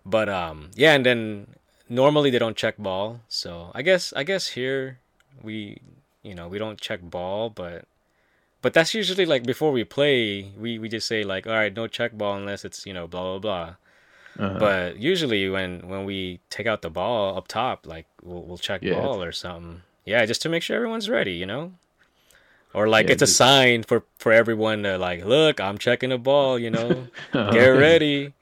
But 0.06 0.30
um 0.30 0.72
yeah, 0.76 0.94
and 0.94 1.06
then 1.06 1.48
normally 1.90 2.30
they 2.30 2.40
don't 2.40 2.58
check 2.58 2.78
ball. 2.78 3.22
So 3.28 3.72
I 3.76 3.82
guess 3.82 4.14
I 4.14 4.24
guess 4.24 4.50
here 4.50 5.00
we 5.44 5.80
you 6.24 6.36
know, 6.36 6.48
we 6.48 6.58
don't 6.58 6.80
check 6.82 7.02
ball, 7.02 7.50
but 7.50 7.86
but 8.66 8.74
that's 8.74 8.94
usually 9.02 9.28
like 9.34 9.44
before 9.54 9.72
we 9.78 9.84
play, 9.98 10.50
we 10.64 10.80
we 10.82 10.88
just 10.90 11.08
say 11.08 11.22
like, 11.34 11.46
all 11.46 11.54
right, 11.62 11.74
no 11.82 11.86
check 11.98 12.12
ball 12.18 12.36
unless 12.42 12.66
it's, 12.68 12.80
you 12.88 12.94
know, 12.98 13.06
blah 13.14 13.22
blah 13.38 13.40
blah. 13.46 13.68
Uh-huh. 14.46 14.60
But 14.60 14.98
usually 15.12 15.48
when 15.56 15.88
when 15.92 16.04
we 16.10 16.40
take 16.50 16.66
out 16.72 16.82
the 16.82 16.90
ball 16.90 17.38
up 17.38 17.48
top, 17.48 17.86
like 17.94 18.08
we'll 18.28 18.42
we'll 18.48 18.58
check 18.70 18.80
Yeah. 18.82 18.96
ball 19.00 19.22
or 19.22 19.32
something. 19.32 19.82
Yeah, 20.12 20.26
just 20.26 20.42
to 20.44 20.50
make 20.50 20.64
sure 20.64 20.76
everyone's 20.76 21.10
ready, 21.18 21.34
you 21.42 21.46
know? 21.46 21.74
Or 22.74 22.88
like 22.96 23.06
Yeah, 23.08 23.14
it's 23.14 23.22
a 23.22 23.26
just- 23.28 23.38
sign 23.38 23.84
for 23.84 24.04
for 24.24 24.32
everyone 24.42 24.82
to 24.88 24.98
like, 24.98 25.24
look, 25.26 25.56
I'm 25.62 25.78
checking 25.78 26.10
the 26.10 26.18
ball, 26.18 26.58
you 26.66 26.72
know. 26.72 26.90
Uh-huh. 27.34 27.52
Get 27.52 27.68
ready. 27.88 28.34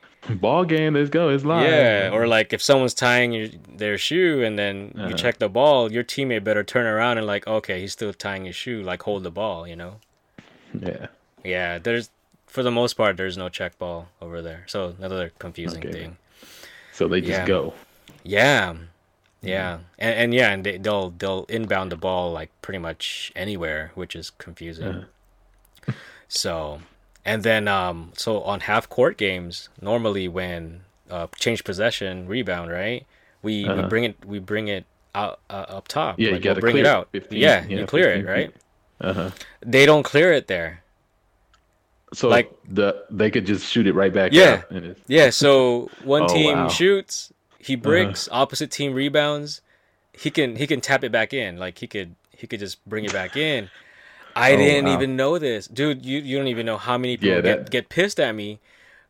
Ball 0.45 0.63
game. 0.63 0.93
Let's 0.93 1.09
go. 1.19 1.27
It's 1.35 1.43
live. 1.43 1.67
Yeah, 1.69 2.09
or 2.15 2.27
like 2.37 2.53
if 2.53 2.61
someone's 2.69 2.93
tying 2.95 3.33
your, 3.33 3.49
their 3.83 3.97
shoe 4.07 4.41
and 4.47 4.57
then 4.57 4.75
you 4.95 5.03
Uh-huh. 5.03 5.13
check 5.23 5.35
the 5.45 5.49
ball, 5.49 5.91
your 5.91 6.05
teammate 6.13 6.43
better 6.45 6.63
turn 6.63 6.85
around 6.93 7.17
and 7.19 7.27
like, 7.27 7.45
okay, 7.45 7.77
he's 7.81 7.91
still 7.99 8.13
tying 8.13 8.45
his 8.45 8.55
shoe, 8.55 8.79
like 8.91 9.01
hold 9.03 9.23
the 9.23 9.31
ball, 9.41 9.67
you 9.67 9.75
know? 9.75 9.93
yeah. 10.81 11.07
Yeah, 11.43 11.79
there's 11.79 12.09
for 12.47 12.63
the 12.63 12.71
most 12.71 12.93
part 12.93 13.17
there's 13.17 13.37
no 13.37 13.49
check 13.49 13.77
ball 13.77 14.07
over 14.21 14.41
there. 14.41 14.63
So 14.67 14.95
another 14.97 15.31
confusing 15.39 15.81
Okay. 15.81 15.91
thing. 15.91 16.17
So 16.91 17.07
they 17.07 17.21
just 17.21 17.39
Yeah. 17.39 17.45
go. 17.47 17.73
Yeah. 18.23 18.75
Yeah. 19.41 19.79
And, 19.99 20.15
and 20.15 20.33
yeah, 20.33 20.51
and 20.51 20.63
they, 20.63 20.77
they'll 20.77 21.09
they'll 21.11 21.45
inbound 21.49 21.91
the 21.91 21.97
ball 21.97 22.31
like 22.31 22.49
pretty 22.61 22.79
much 22.79 23.31
anywhere, 23.35 23.91
which 23.95 24.15
is 24.15 24.29
confusing. 24.29 25.05
So, 26.27 26.81
and 27.25 27.43
then 27.43 27.67
um 27.67 28.11
so 28.15 28.41
on 28.41 28.61
half 28.61 28.89
court 28.89 29.17
games, 29.17 29.69
normally 29.81 30.27
when 30.27 30.81
uh 31.09 31.27
change 31.37 31.63
possession, 31.63 32.27
rebound, 32.27 32.71
right? 32.71 33.05
We 33.41 33.63
we 33.65 33.69
Uh-huh. 33.69 33.89
bring 33.89 34.03
it 34.05 34.25
we 34.25 34.39
bring 34.39 34.67
it 34.67 34.85
out 35.13 35.39
uh, 35.49 35.65
up 35.67 35.87
top. 35.87 36.19
Yeah, 36.19 36.29
you 36.29 36.33
like, 36.35 36.43
we'll 36.43 36.55
bring 36.55 36.75
clear 36.75 36.85
it 36.85 36.87
it. 36.87 36.89
out. 36.89 37.09
15 37.11 37.39
yeah, 37.39 37.65
yeah, 37.67 37.79
you 37.79 37.85
clear 37.85 38.09
it, 38.09 38.23
15 38.23 38.25
right? 38.25 38.55
Uh 39.01 39.13
huh. 39.13 39.31
They 39.61 39.85
don't 39.85 40.03
clear 40.03 40.31
it 40.31 40.47
there. 40.47 40.81
So 42.13 42.29
Like- 42.29 42.51
the 42.69 43.05
they 43.09 43.31
could 43.31 43.45
just 43.45 43.69
shoot 43.71 43.87
it 43.87 43.93
right 43.93 44.13
back. 44.13 44.31
Yeah. 44.33 44.61
Yeah, 45.07 45.29
so 45.31 45.89
one 46.03 46.23
Oh, 46.23 46.27
team 46.27 46.57
wow. 46.57 46.67
shoots, 46.69 47.33
he 47.59 47.75
bricks, 47.75 48.29
opposite 48.31 48.69
team 48.71 48.93
rebounds. 48.93 49.61
He 50.13 50.29
can 50.29 50.55
he 50.57 50.67
can 50.67 50.79
tap 50.79 51.03
it 51.03 51.11
back 51.11 51.33
in. 51.33 51.57
Like 51.57 51.79
he 51.79 51.87
could 51.87 52.15
he 52.37 52.45
could 52.47 52.59
just 52.59 52.83
bring 52.87 53.03
it 53.05 53.11
back 53.13 53.35
in. 53.35 53.69
I 54.35 54.53
Oh, 54.53 54.57
didn't 54.57 54.85
wow. 54.85 54.93
even 54.93 55.15
know 55.15 55.39
this. 55.39 55.67
Dude, 55.67 56.05
you, 56.05 56.19
you 56.19 56.37
don't 56.37 56.47
even 56.47 56.65
know 56.65 56.77
how 56.77 56.97
many 56.97 57.17
people 57.17 57.29
Yeah, 57.29 57.35
get, 57.37 57.43
that- 57.43 57.59
Uh-huh. 57.59 57.67
get 57.71 57.89
pissed 57.89 58.19
at 58.19 58.35
me 58.35 58.59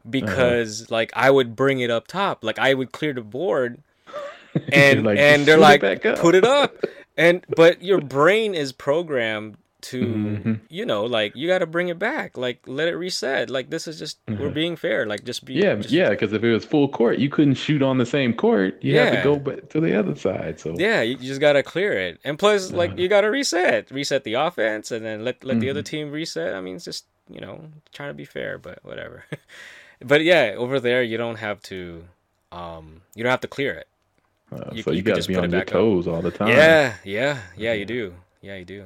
because 0.09 0.89
like 0.89 1.11
I 1.15 1.29
would 1.29 1.55
bring 1.55 1.81
it 1.81 1.89
up 1.91 2.07
top. 2.07 2.43
Like 2.43 2.57
I 2.59 2.73
would 2.73 2.91
clear 2.93 3.13
the 3.13 3.21
board 3.21 3.79
and 4.71 5.03
like, 5.05 5.17
and 5.17 5.45
they're 5.45 5.55
shoot 5.57 5.83
it 5.83 6.05
like 6.05 6.19
put 6.19 6.35
it 6.35 6.45
up. 6.45 6.75
And 7.17 7.45
but 7.55 7.81
your 7.83 7.99
brain 8.01 8.55
is 8.55 8.71
programmed 8.71 9.57
to 9.83 10.01
Mhm. 10.01 10.59
you 10.69 10.85
know 10.85 11.03
like 11.05 11.35
you 11.35 11.47
got 11.47 11.59
to 11.59 11.65
bring 11.67 11.89
it 11.89 11.99
back 11.99 12.37
like 12.37 12.59
let 12.65 12.87
it 12.87 12.95
reset 12.95 13.49
like 13.49 13.69
this 13.69 13.87
is 13.87 13.99
just 13.99 14.17
we're 14.27 14.49
being 14.49 14.75
fair 14.75 15.05
like 15.05 15.23
just 15.25 15.45
be 15.45 15.53
Mm-hmm. 15.55 15.63
Yeah, 15.63 15.75
just- 15.75 15.91
yeah, 15.91 16.09
because 16.09 16.33
if 16.33 16.43
it 16.43 16.51
was 16.53 16.65
full 16.65 16.87
court, 16.87 17.19
you 17.19 17.29
couldn't 17.29 17.55
shoot 17.55 17.81
on 17.83 17.97
the 17.97 18.05
same 18.05 18.33
court. 18.33 18.81
You 18.81 18.93
Yeah. 18.95 19.17
to 19.17 19.23
go 19.23 19.35
back 19.37 19.69
to 19.69 19.79
the 19.79 19.97
other 19.99 20.15
side. 20.15 20.59
So 20.59 20.73
Yeah, 20.77 21.01
you, 21.01 21.15
just 21.17 21.41
gotta 21.41 21.61
clear 21.63 21.93
it, 21.93 22.19
and 22.23 22.39
plus, 22.39 22.71
like 22.71 22.91
Uh-huh. 22.91 23.01
you 23.01 23.07
gotta 23.07 23.29
reset, 23.29 23.91
reset 23.91 24.23
the 24.23 24.33
offense, 24.35 24.91
and 24.91 25.05
then 25.05 25.23
let 25.23 25.43
let 25.43 25.59
the 25.59 25.69
other 25.69 25.81
Mm-hmm. 25.81 26.09
team 26.09 26.11
reset. 26.11 26.55
I 26.55 26.61
mean, 26.61 26.75
it's 26.77 26.85
just 26.85 27.05
you 27.29 27.39
know 27.41 27.55
trying 27.93 28.09
to 28.09 28.13
be 28.13 28.25
fair, 28.25 28.57
but 28.57 28.79
whatever. 28.83 29.25
but 30.11 30.23
yeah, 30.23 30.53
over 30.57 30.79
there 30.79 31.03
you 31.03 31.17
don't 31.17 31.37
have 31.39 31.61
to, 31.63 32.03
um, 32.51 33.01
you 33.15 33.23
don't 33.23 33.31
have 33.31 33.41
to 33.41 33.47
clear 33.47 33.73
it. 33.73 33.87
uh, 34.51 34.69
you- 34.71 34.83
so 34.83 34.91
you 34.91 34.97
you, 34.97 35.03
got 35.03 35.19
to 35.21 35.27
be 35.27 35.35
on 35.35 35.43
your 35.49 35.59
back 35.61 35.67
up. 35.69 35.73
toes 35.73 36.07
all 36.07 36.21
the 36.21 36.29
time. 36.31 36.49
Yeah, 36.49 36.93
yeah, 37.03 37.37
yeah, 37.57 37.73
you 37.73 37.85
do. 37.85 38.13
Yeah, 38.41 38.55
you 38.57 38.65
do. 38.65 38.85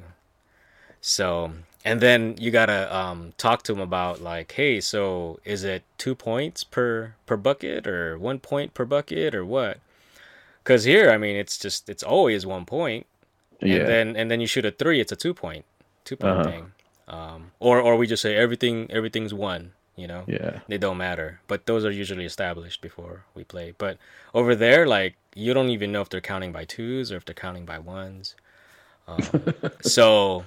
So, 1.00 1.52
and 1.84 2.00
then 2.00 2.36
you 2.38 2.50
gotta 2.50 2.94
um 2.94 3.32
talk 3.38 3.62
to 3.64 3.72
them 3.72 3.80
about 3.82 4.20
like, 4.22 4.52
hey, 4.52 4.80
so 4.80 5.40
is 5.44 5.64
it 5.64 5.84
two 5.98 6.14
points 6.14 6.64
per 6.64 7.14
per 7.26 7.36
bucket 7.36 7.86
or 7.86 8.18
one 8.18 8.38
point 8.40 8.74
per 8.74 8.84
bucket 8.84 9.34
or 9.34 9.44
what? 9.44 9.78
Because 10.64 10.84
here, 10.84 11.10
I 11.10 11.18
mean, 11.18 11.36
it's 11.36 11.58
just 11.58 11.88
it's 11.88 12.02
always 12.02 12.46
one 12.46 12.66
point 12.66 13.06
yeah. 13.60 13.76
and 13.76 13.88
then 13.88 14.16
and 14.16 14.30
then 14.30 14.40
you 14.40 14.46
shoot 14.46 14.64
a 14.66 14.70
three, 14.72 15.00
it's 15.00 15.12
a 15.12 15.16
two 15.16 15.34
point, 15.34 15.64
two 16.04 16.16
point 16.16 16.38
Uh-huh. 16.38 16.44
thing. 16.44 16.72
Um, 17.08 17.52
or 17.60 17.80
or 17.80 17.96
we 17.96 18.06
just 18.06 18.22
say 18.22 18.36
everything 18.36 18.90
everything's 18.90 19.34
one, 19.34 19.72
you 19.96 20.06
know, 20.06 20.24
yeah. 20.26 20.60
they 20.68 20.78
don't 20.78 20.98
matter. 20.98 21.40
But 21.48 21.66
those 21.66 21.84
are 21.84 21.90
usually 21.90 22.24
established 22.26 22.82
before 22.82 23.24
we 23.34 23.44
play. 23.44 23.74
But 23.78 23.98
over 24.34 24.54
there, 24.54 24.86
like 24.86 25.16
you 25.34 25.54
don't 25.54 25.70
even 25.70 25.92
know 25.92 26.02
if 26.02 26.10
they're 26.10 26.20
counting 26.20 26.52
by 26.52 26.64
twos 26.66 27.12
or 27.12 27.16
if 27.16 27.24
they're 27.24 27.34
counting 27.34 27.64
by 27.66 27.78
ones. 27.78 28.36
Um, 29.08 29.20
so, 29.82 30.44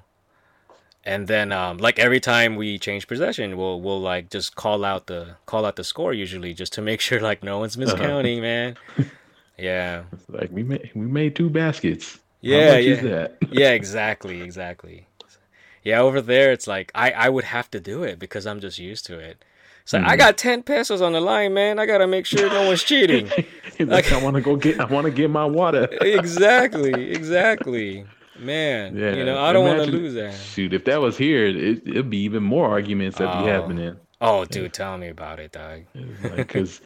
and 1.03 1.27
then 1.27 1.51
um, 1.51 1.77
like 1.77 1.99
every 1.99 2.19
time 2.19 2.55
we 2.55 2.77
change 2.77 3.07
possession, 3.07 3.57
we'll 3.57 3.81
we'll 3.81 3.99
like 4.01 4.29
just 4.29 4.55
call 4.55 4.85
out 4.85 5.07
the 5.07 5.35
call 5.45 5.65
out 5.65 5.75
the 5.75 5.83
score 5.83 6.13
usually 6.13 6.53
just 6.53 6.73
to 6.73 6.81
make 6.81 7.01
sure 7.01 7.19
like 7.19 7.43
no 7.43 7.59
one's 7.59 7.75
miscounting, 7.75 8.41
man. 8.41 8.77
Yeah. 9.57 10.05
It's 10.11 10.27
like 10.27 10.49
we 10.51 10.63
made 10.63 10.89
we 10.95 11.05
made 11.05 11.35
two 11.35 11.47
baskets. 11.49 12.19
Yeah, 12.41 12.77
yeah. 12.77 13.27
yeah, 13.51 13.71
exactly, 13.71 14.41
exactly. 14.41 15.07
Yeah, 15.83 16.01
over 16.01 16.19
there 16.19 16.51
it's 16.51 16.65
like 16.65 16.91
I 16.95 17.11
I 17.11 17.29
would 17.29 17.43
have 17.43 17.69
to 17.71 17.79
do 17.79 18.01
it 18.03 18.17
because 18.17 18.47
I'm 18.47 18.59
just 18.59 18.79
used 18.79 19.05
to 19.07 19.19
it. 19.19 19.43
So 19.85 19.99
Mm-hmm. 19.99 20.09
I 20.09 20.15
got 20.15 20.37
ten 20.37 20.63
pesos 20.63 21.01
on 21.01 21.13
the 21.13 21.21
line, 21.21 21.53
man. 21.53 21.77
I 21.77 21.85
gotta 21.85 22.07
make 22.07 22.25
sure 22.25 22.49
no 22.49 22.65
one's 22.67 22.83
cheating. 22.83 23.29
Like, 23.79 24.11
I 24.11 24.21
want 24.21 24.35
to 24.35 24.41
go 24.41 24.55
get. 24.57 24.79
I 24.79 24.85
want 24.85 25.05
to 25.05 25.11
get 25.11 25.31
my 25.31 25.45
water. 25.45 25.87
exactly, 26.01 27.11
exactly, 27.11 28.05
man. 28.41 28.95
Yeah, 28.95 29.13
you 29.13 29.23
know 29.23 29.39
I 29.39 29.53
don't 29.53 29.65
want 29.65 29.83
to 29.85 29.91
lose 29.91 30.13
that. 30.15 30.33
Shoot, 30.35 30.73
if 30.73 30.85
that 30.85 31.01
was 31.01 31.17
here, 31.17 31.45
it, 31.45 31.87
it'd 31.87 32.09
be 32.09 32.19
even 32.19 32.43
more 32.43 32.67
arguments 32.69 33.17
that 33.17 33.33
Oh. 33.35 33.43
be 33.43 33.49
happening. 33.49 33.95
Oh, 34.19 34.45
dude, 34.45 34.73
tell 34.73 34.97
me 34.97 35.07
about 35.09 35.39
it, 35.39 35.51
dog. 35.51 35.81
Because 36.37 36.81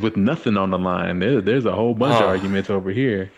with 0.00 0.16
nothing 0.16 0.56
on 0.56 0.70
the 0.70 0.78
line, 0.78 1.20
there, 1.20 1.40
there's 1.40 1.64
a 1.64 1.72
whole 1.72 1.94
bunch 1.94 2.16
of 2.16 2.22
Oh. 2.22 2.28
arguments 2.28 2.70
over 2.70 2.90
here. 2.90 3.30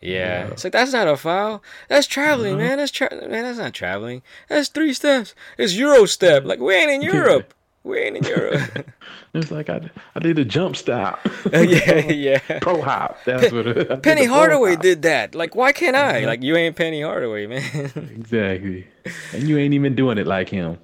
Yeah, 0.00 0.48
it's 0.48 0.64
like 0.64 0.74
that's 0.74 0.92
not 0.92 1.08
a 1.08 1.16
foul. 1.16 1.62
That's 1.88 2.06
traveling, 2.06 2.54
Uh-huh. 2.56 2.62
man. 2.68 2.76
That's 2.78 2.90
tra- 2.92 3.08
man. 3.10 3.44
That's 3.44 3.56
not 3.58 3.72
traveling. 3.72 4.20
That's 4.50 4.68
three 4.68 4.92
steps. 4.92 5.34
It's 5.56 5.74
Euro 5.76 6.04
step. 6.04 6.44
Like 6.44 6.58
we 6.60 6.74
ain't 6.74 6.90
in 6.90 7.00
Europe. 7.14 7.54
We 7.84 7.98
ain't 7.98 8.16
in 8.16 8.24
Europe. 8.24 8.88
It's 9.34 9.50
like 9.50 9.68
I, 9.68 9.90
I 10.14 10.20
did 10.20 10.38
a 10.38 10.44
jump 10.44 10.76
stop, 10.76 11.18
yeah, 11.52 12.06
yeah. 12.06 12.38
pro 12.60 12.80
hop. 12.80 13.18
That's 13.24 13.50
what 13.52 13.66
it, 13.66 14.00
Penny 14.00 14.26
Hardaway 14.26 14.76
did 14.76 15.02
that. 15.02 15.34
Like, 15.34 15.56
why 15.56 15.72
can't 15.72 15.96
I? 15.96 16.18
Uh-huh. 16.18 16.26
Like, 16.28 16.42
you 16.44 16.54
ain't 16.56 16.76
Penny 16.76 17.02
Hardaway, 17.02 17.48
man. 17.48 17.90
Exactly, 18.14 18.86
and 19.32 19.42
you 19.48 19.58
ain't 19.58 19.74
even 19.74 19.96
doing 19.96 20.18
it 20.18 20.28
like 20.28 20.48
him. 20.48 20.78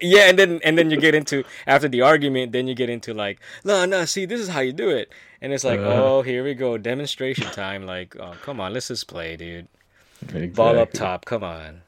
yeah, 0.00 0.28
and 0.28 0.36
then 0.36 0.60
and 0.64 0.76
then 0.76 0.90
you 0.90 0.96
get 0.96 1.14
into 1.14 1.44
after 1.68 1.86
the 1.86 2.00
argument, 2.02 2.50
then 2.50 2.66
you 2.66 2.74
get 2.74 2.90
into 2.90 3.14
like, 3.14 3.38
no, 3.62 3.84
no, 3.84 4.04
see, 4.04 4.26
this 4.26 4.40
is 4.40 4.48
how 4.48 4.58
you 4.60 4.72
do 4.72 4.90
it, 4.90 5.12
and 5.40 5.52
it's 5.52 5.62
like, 5.62 5.78
Uh-huh. 5.78 6.16
oh, 6.16 6.22
here 6.22 6.42
we 6.42 6.54
go, 6.54 6.76
demonstration 6.76 7.46
time. 7.52 7.86
Like, 7.86 8.16
oh, 8.18 8.34
come 8.42 8.58
on, 8.60 8.72
let's 8.72 8.88
just 8.88 9.06
play, 9.06 9.36
dude. 9.36 9.68
Exactly. 10.22 10.48
Ball 10.48 10.80
up 10.80 10.92
top, 10.92 11.24
come 11.24 11.44
on. 11.44 11.82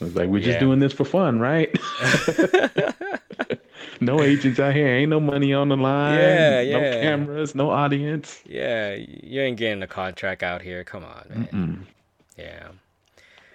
It's 0.00 0.14
like 0.14 0.28
we're 0.28 0.40
just 0.40 0.54
Yeah. 0.56 0.60
doing 0.60 0.78
this 0.78 0.92
for 0.92 1.04
fun, 1.04 1.40
right? 1.40 1.74
no 4.00 4.22
agents 4.22 4.60
out 4.60 4.74
here. 4.74 4.88
Ain't 4.88 5.10
no 5.10 5.20
money 5.20 5.54
on 5.54 5.68
the 5.68 5.76
line. 5.76 6.18
Yeah, 6.18 6.60
yeah. 6.60 6.72
No 6.72 7.00
cameras. 7.00 7.54
No 7.54 7.70
audience. 7.70 8.42
Yeah, 8.46 8.94
you 8.94 9.40
ain't 9.40 9.56
getting 9.56 9.82
a 9.82 9.86
contract 9.86 10.42
out 10.42 10.62
here. 10.62 10.84
Come 10.84 11.04
on, 11.04 11.26
man. 11.28 11.48
Mm. 11.52 11.86
Yeah. 12.36 12.68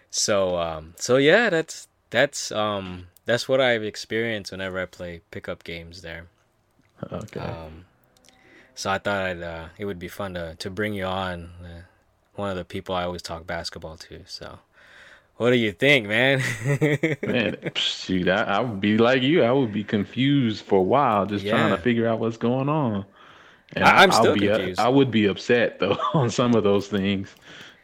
So 0.10 0.58
um 0.58 0.94
so 0.98 1.18
yeah, 1.18 1.50
that's 1.50 1.88
that's 2.10 2.52
um 2.52 3.08
that's 3.26 3.48
what 3.48 3.62
I've 3.62 3.84
experienced 3.84 4.52
whenever 4.52 4.80
I 4.80 4.86
play 4.86 5.22
pickup 5.32 5.64
games 5.64 6.02
there. 6.02 6.26
Okay. 7.12 7.40
Um 7.40 7.86
so 8.74 8.90
I 8.90 8.98
thought 8.98 9.22
I'd 9.22 9.42
uh 9.44 9.66
it 9.78 9.86
would 9.86 10.00
be 10.00 10.08
fun 10.08 10.34
to 10.34 10.56
to 10.56 10.70
bring 10.70 10.94
you 10.96 11.06
on 11.06 11.52
uh, 11.64 11.82
one 12.36 12.50
of 12.50 12.58
the 12.58 12.66
people 12.66 12.96
I 12.96 13.04
always 13.04 13.22
talk 13.22 13.46
basketball 13.46 13.98
to. 13.98 14.22
So, 14.26 14.60
what 15.42 15.50
do 15.50 15.58
you 15.58 15.72
think, 15.72 16.08
man? 16.08 16.40
Man, 17.24 17.58
shoot, 17.76 18.28
I, 18.30 18.44
I 18.44 18.60
would 18.60 18.80
be 18.80 19.00
like 19.00 19.24
you. 19.24 19.42
I 19.42 19.52
would 19.52 19.74
be 19.74 19.84
confused 19.84 20.64
for 20.64 20.78
a 20.78 20.84
while, 20.84 21.26
just 21.26 21.48
trying 21.48 21.72
to 21.76 21.82
figure 21.82 22.08
out 22.08 22.20
what's 22.20 22.38
going 22.38 22.70
on. 22.70 23.04
And 23.74 23.84
I- 23.84 24.04
I'm 24.04 24.12
I'll 24.12 24.20
still 24.22 24.36
be, 24.36 24.50
uh, 24.52 24.58
confused. 24.58 24.80
I 24.80 24.88
would 24.88 25.10
be 25.10 25.26
upset 25.26 25.80
though 25.80 25.98
on 26.14 26.30
some 26.30 26.54
of 26.54 26.64
those 26.64 26.88
things. 26.90 27.34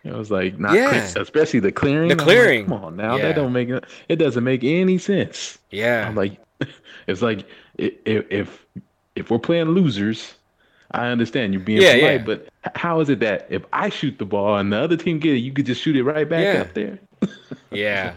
It 0.03 0.13
was 0.13 0.29
like 0.29 0.59
not, 0.59 0.75
Yeah. 0.75 0.93
especially 1.15 1.59
the 1.59 1.71
clearing. 1.71 2.09
The 2.09 2.13
I'm 2.13 2.17
like, 2.19 2.25
clearing. 2.27 2.65
Come 2.67 2.83
on 2.83 2.95
now, 2.95 3.15
Yeah. 3.15 3.23
that 3.23 3.35
don't 3.35 3.53
make 3.53 3.69
it 3.69 4.15
doesn't 4.17 4.43
make 4.43 4.63
any 4.63 4.99
sense. 4.99 5.57
yeah, 5.71 6.07
I'm 6.07 6.13
like, 6.15 6.39
it's 7.07 7.23
like 7.23 7.43
if 7.79 8.25
if 8.29 8.65
if 9.15 9.31
we're 9.31 9.39
playing 9.39 9.69
losers, 9.69 10.35
I 10.91 11.07
understand 11.07 11.53
you're 11.53 11.61
being 11.63 11.81
Yeah, 11.81 11.95
polite, 11.95 12.19
yeah. 12.21 12.25
but 12.25 12.47
how 12.75 12.99
is 13.01 13.09
it 13.09 13.19
that 13.19 13.47
if 13.49 13.63
I 13.73 13.89
shoot 13.89 14.17
the 14.19 14.25
ball 14.25 14.57
and 14.57 14.71
the 14.71 14.77
other 14.77 14.95
team 14.97 15.19
get 15.19 15.33
it, 15.35 15.39
you 15.39 15.51
could 15.51 15.65
just 15.65 15.81
shoot 15.81 15.95
it 15.95 16.03
right 16.03 16.27
back 16.27 16.43
Yeah. 16.43 16.61
up 16.61 16.73
there? 16.73 16.99
yeah. 17.71 18.13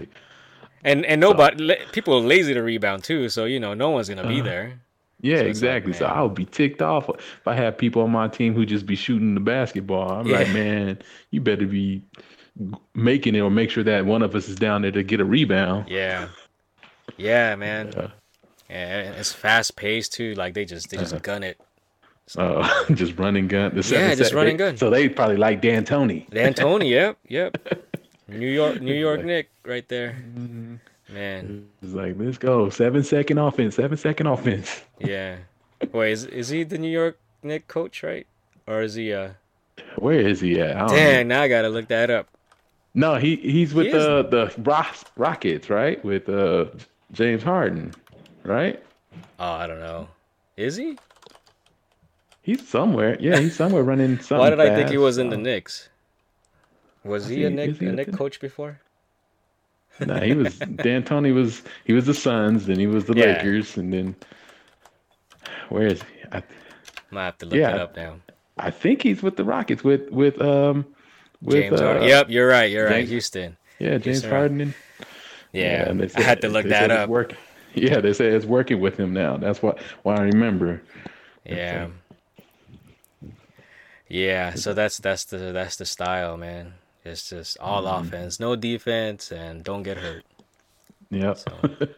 And 0.84 1.04
and 1.04 1.20
nobody 1.20 1.76
people 1.92 2.14
are 2.14 2.20
lazy 2.20 2.54
to 2.54 2.62
rebound 2.62 3.04
too, 3.04 3.28
so 3.28 3.44
you 3.44 3.60
know 3.60 3.74
no 3.74 3.90
one's 3.90 4.08
gonna 4.08 4.26
be 4.26 4.40
Uh-huh. 4.40 4.44
there. 4.44 4.80
Yeah, 5.22 5.36
So 5.36 5.44
it's 5.44 5.44
like, 5.44 5.48
exactly. 5.48 5.92
so. 5.92 6.06
I 6.06 6.22
would 6.22 6.34
be 6.34 6.46
ticked 6.46 6.80
off 6.80 7.10
if 7.10 7.46
I 7.46 7.54
had 7.54 7.76
people 7.76 8.00
on 8.02 8.10
my 8.10 8.28
team 8.28 8.54
who 8.54 8.64
just 8.64 8.86
be 8.86 8.96
shooting 8.96 9.34
the 9.34 9.40
basketball. 9.40 10.10
I'm 10.10 10.26
like, 10.30 10.48
man, 10.48 10.98
you 11.30 11.42
better 11.42 11.66
be 11.66 12.02
making 12.94 13.34
it 13.34 13.40
or 13.40 13.50
make 13.50 13.70
sure 13.70 13.84
that 13.84 14.06
one 14.06 14.22
of 14.22 14.34
us 14.34 14.48
is 14.48 14.56
down 14.56 14.80
there 14.82 14.90
to 14.92 15.02
get 15.02 15.20
a 15.20 15.24
rebound. 15.24 15.88
Yeah, 15.90 16.28
yeah, 17.18 17.54
man. 17.56 17.92
Yeah. 17.94 18.08
Yeah, 18.70 18.98
and 19.00 19.14
it's 19.16 19.32
fast 19.32 19.76
paced 19.76 20.12
too. 20.14 20.34
Like 20.34 20.54
they 20.54 20.64
just 20.64 20.88
they 20.90 20.96
just 20.96 21.12
Uh-huh. 21.12 21.20
gun 21.22 21.42
it. 21.42 21.60
Uh, 22.36 22.84
just 22.94 23.18
running 23.18 23.48
gun. 23.48 23.74
The 23.74 23.86
Yeah, 23.92 24.14
just 24.14 24.32
running 24.34 24.56
gun. 24.56 24.76
So 24.76 24.90
they 24.90 25.08
probably 25.08 25.36
like 25.36 25.60
Dan 25.60 25.84
Tony. 25.84 26.26
D'Antoni, 26.30 26.88
yep, 26.90 27.18
yep. 27.28 27.56
New 28.28 28.48
York, 28.48 28.80
New 28.80 28.94
York 28.94 29.24
Knick, 29.24 29.50
right 29.64 29.86
there. 29.88 30.10
Mm-hmm. 30.12 30.76
Man, 31.12 31.68
It's 31.82 31.92
like, 31.92 32.14
let's 32.18 32.38
go. 32.38 32.70
Seven 32.70 33.02
second 33.02 33.38
offense. 33.38 33.74
Seven 33.74 33.98
second 33.98 34.28
offense. 34.28 34.82
yeah. 35.00 35.36
Wait, 35.90 36.12
is 36.12 36.24
is 36.26 36.48
he 36.50 36.62
the 36.62 36.78
New 36.78 36.90
York 36.90 37.18
Knick 37.42 37.66
coach, 37.66 38.02
right? 38.04 38.26
Or 38.68 38.82
is 38.82 38.94
he? 38.94 39.12
Uh, 39.12 39.30
Where 39.96 40.20
is 40.20 40.40
he 40.40 40.60
at? 40.60 40.76
I 40.76 40.78
don't 40.80 40.88
know. 40.88 40.94
dang, 40.94 41.28
now 41.28 41.42
I 41.42 41.48
gotta 41.48 41.68
look 41.68 41.88
that 41.88 42.10
up. 42.10 42.28
No, 42.94 43.16
he 43.16 43.36
he's 43.36 43.74
with 43.74 43.86
He 43.86 43.92
the 43.92 44.22
the 44.22 44.62
Rock, 44.62 44.94
Rockets, 45.16 45.68
right? 45.70 46.04
With 46.04 46.28
uh 46.28 46.66
James 47.12 47.42
Harden, 47.42 47.92
right? 48.44 48.80
Oh, 49.40 49.52
I 49.52 49.66
don't 49.66 49.80
know. 49.80 50.06
Is 50.56 50.76
he? 50.76 50.96
He's 52.50 52.66
somewhere. 52.68 53.16
Yeah, 53.20 53.38
he's 53.38 53.54
somewhere 53.54 53.84
running 53.84 54.16
something. 54.20 54.38
Why 54.38 54.50
did 54.50 54.58
I 54.60 54.74
think 54.74 54.88
he 54.88 54.96
fast. 54.96 55.02
was 55.04 55.18
in 55.18 55.30
the 55.30 55.36
Knicks? 55.36 55.88
Was 57.04 57.28
he 57.28 57.36
he- 57.36 57.44
a 57.44 57.50
Knick 57.50 57.76
he 57.78 57.86
a 57.86 57.92
Knick 57.92 58.12
coach 58.12 58.40
before? 58.40 58.80
Nah, 60.00 60.18
he 60.20 60.32
was 60.34 60.58
D'Antoni 60.58 61.32
was 61.32 61.62
he 61.84 61.92
was 61.92 62.06
the 62.06 62.14
Suns, 62.14 62.66
then 62.66 62.78
he 62.80 62.86
was 62.88 63.04
the 63.04 63.14
Yeah. 63.14 63.26
Lakers, 63.36 63.76
and 63.76 63.92
then 63.92 64.16
where 65.68 65.86
is 65.86 66.02
he? 66.02 66.08
I, 66.32 66.42
Might 67.12 67.24
have 67.26 67.38
to 67.38 67.46
look 67.46 67.54
Yeah. 67.54 67.74
it 67.76 67.80
up 67.80 67.96
now. 67.96 68.16
I 68.58 68.70
think 68.70 69.02
he's 69.02 69.22
with 69.22 69.36
the 69.36 69.44
Rockets 69.44 69.84
with 69.84 70.10
with 70.10 70.40
um 70.42 70.84
with 71.42 71.54
James 71.56 71.80
uh, 71.80 71.84
Harden. 71.84 72.08
Yep, 72.08 72.30
you're 72.30 72.48
right. 72.48 72.70
You're 72.70 72.86
right. 72.86 73.06
Houston. 73.06 73.56
yeah 73.78 73.98
James 73.98 74.22
sir. 74.22 74.30
Harden. 74.30 74.60
And, 74.60 74.74
Yeah, 75.52 75.88
and 75.88 76.00
they 76.00 76.10
I 76.16 76.22
had 76.24 76.40
to 76.42 76.48
look 76.48 76.66
that 76.66 76.90
up. 76.90 77.08
Working. 77.08 77.38
Yeah, 77.74 78.00
they 78.00 78.12
say 78.12 78.26
it's 78.28 78.44
working 78.46 78.80
with 78.80 78.96
him 78.98 79.12
now. 79.12 79.36
That's 79.36 79.62
what 79.62 79.78
why 80.02 80.16
I 80.16 80.22
remember. 80.22 80.82
Yeah. 81.44 81.88
Yeah, 84.10 84.54
so 84.54 84.74
that's 84.74 84.98
that's 84.98 85.24
the 85.24 85.38
that's 85.52 85.76
the 85.76 85.86
style, 85.86 86.36
man. 86.36 86.74
It's 87.04 87.30
just 87.30 87.56
all 87.60 87.84
Mm-hmm. 87.84 88.06
offense, 88.08 88.40
no 88.40 88.56
defense, 88.56 89.30
and 89.32 89.64
don't 89.64 89.82
get 89.84 89.96
hurt. 89.96 90.24
Yep. 91.10 91.38
So 91.38 91.52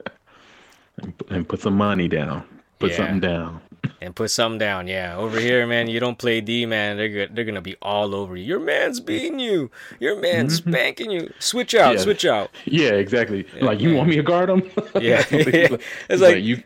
and, 1.31 1.49
put- 1.49 1.61
some 1.61 1.77
money 1.77 2.07
down. 2.09 2.45
Put 2.79 2.91
Yeah. 2.91 2.97
something 2.99 3.21
down. 3.21 3.61
and 4.01 4.15
put 4.15 4.31
something 4.31 4.59
down. 4.59 4.87
Yeah, 4.89 5.17
over 5.17 5.39
here, 5.41 5.67
man, 5.67 5.89
you 5.89 5.99
don't 6.01 6.19
play 6.19 6.41
D, 6.41 6.67
man. 6.67 6.97
They're 6.99 7.09
go- 7.09 7.33
they're 7.35 7.45
gonna 7.45 7.61
be 7.63 7.77
all 7.83 8.15
over 8.15 8.37
you. 8.37 8.45
Your 8.45 8.61
man's 8.61 9.01
beating 9.01 9.39
you. 9.41 9.71
Your 10.01 10.21
man's 10.21 10.57
spanking 10.57 11.11
you. 11.11 11.33
Switch 11.39 11.75
out. 11.75 11.89
Mm-hmm. 11.89 11.97
Yeah. 11.99 12.03
Switch 12.05 12.25
out. 12.27 12.51
Yeah, 12.67 12.91
exactly. 12.91 13.47
like 13.61 13.81
you 13.81 13.95
want 13.95 14.09
me 14.09 14.17
to 14.17 14.23
guard 14.23 14.51
him? 14.51 14.71
Yeah. 15.01 15.25
It's 15.31 15.83
he's 16.09 16.21
like- 16.21 16.43
you 16.45 16.63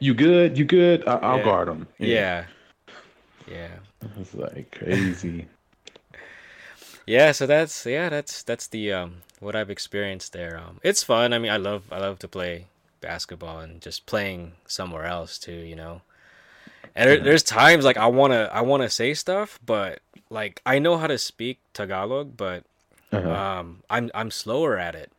you 0.00 0.14
good? 0.14 0.56
You 0.58 0.64
good? 0.64 1.06
I, 1.06 1.16
I'll 1.16 1.38
Yeah. 1.38 1.44
guard 1.44 1.68
him. 1.68 1.86
Yeah. 1.98 2.44
Yeah. 3.50 3.68
It's 4.20 4.34
like 4.34 4.70
crazy. 4.72 5.46
Yeah, 7.06 7.30
so 7.32 7.46
that's 7.46 7.86
yeah, 7.86 8.08
that's 8.08 8.42
that's 8.42 8.66
the 8.66 8.92
um 8.92 9.22
what 9.38 9.54
I've 9.54 9.70
experienced 9.70 10.32
there. 10.32 10.58
Um 10.58 10.80
it's 10.82 11.04
fun. 11.04 11.32
I 11.32 11.38
mean, 11.38 11.52
I 11.52 11.56
love 11.56 11.84
I 11.92 11.98
love 11.98 12.18
to 12.20 12.28
play 12.28 12.66
basketball 13.00 13.60
and 13.60 13.80
just 13.80 14.06
playing 14.06 14.54
somewhere 14.66 15.04
else 15.04 15.38
too, 15.38 15.52
you 15.52 15.76
know. 15.76 16.00
And 16.96 17.08
there, 17.08 17.20
there's 17.20 17.42
times 17.44 17.84
like 17.84 17.96
I 17.96 18.06
want 18.06 18.32
to 18.32 18.50
I 18.52 18.60
want 18.62 18.82
to 18.82 18.90
say 18.90 19.14
stuff, 19.14 19.60
but 19.64 20.00
like 20.30 20.60
I 20.66 20.80
know 20.80 20.96
how 20.96 21.06
to 21.06 21.18
speak 21.18 21.60
Tagalog, 21.72 22.36
but 22.36 22.64
Uh-huh. 23.12 23.30
um 23.30 23.82
I'm 23.88 24.10
I'm 24.12 24.30
slower 24.32 24.76
at 24.76 24.96
it. 24.96 25.12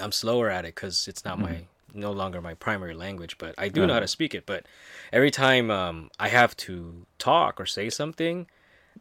I'm 0.00 0.12
slower 0.12 0.50
at 0.50 0.64
it 0.64 0.74
cuz 0.74 1.06
it's 1.06 1.24
not 1.24 1.38
my 1.38 1.66
no 1.96 2.12
longer 2.12 2.40
my 2.40 2.54
primary 2.54 2.94
language, 2.94 3.38
but 3.38 3.54
I 3.58 3.68
do 3.68 3.82
know 3.82 3.94
how 3.94 3.98
uh-huh. 3.98 4.00
to 4.00 4.08
speak 4.08 4.34
it, 4.34 4.46
but 4.46 4.66
every 5.12 5.30
time 5.30 5.70
um 5.70 6.10
I 6.18 6.28
have 6.28 6.56
to 6.58 7.06
talk 7.18 7.60
or 7.60 7.66
say 7.66 7.90
something, 7.90 8.46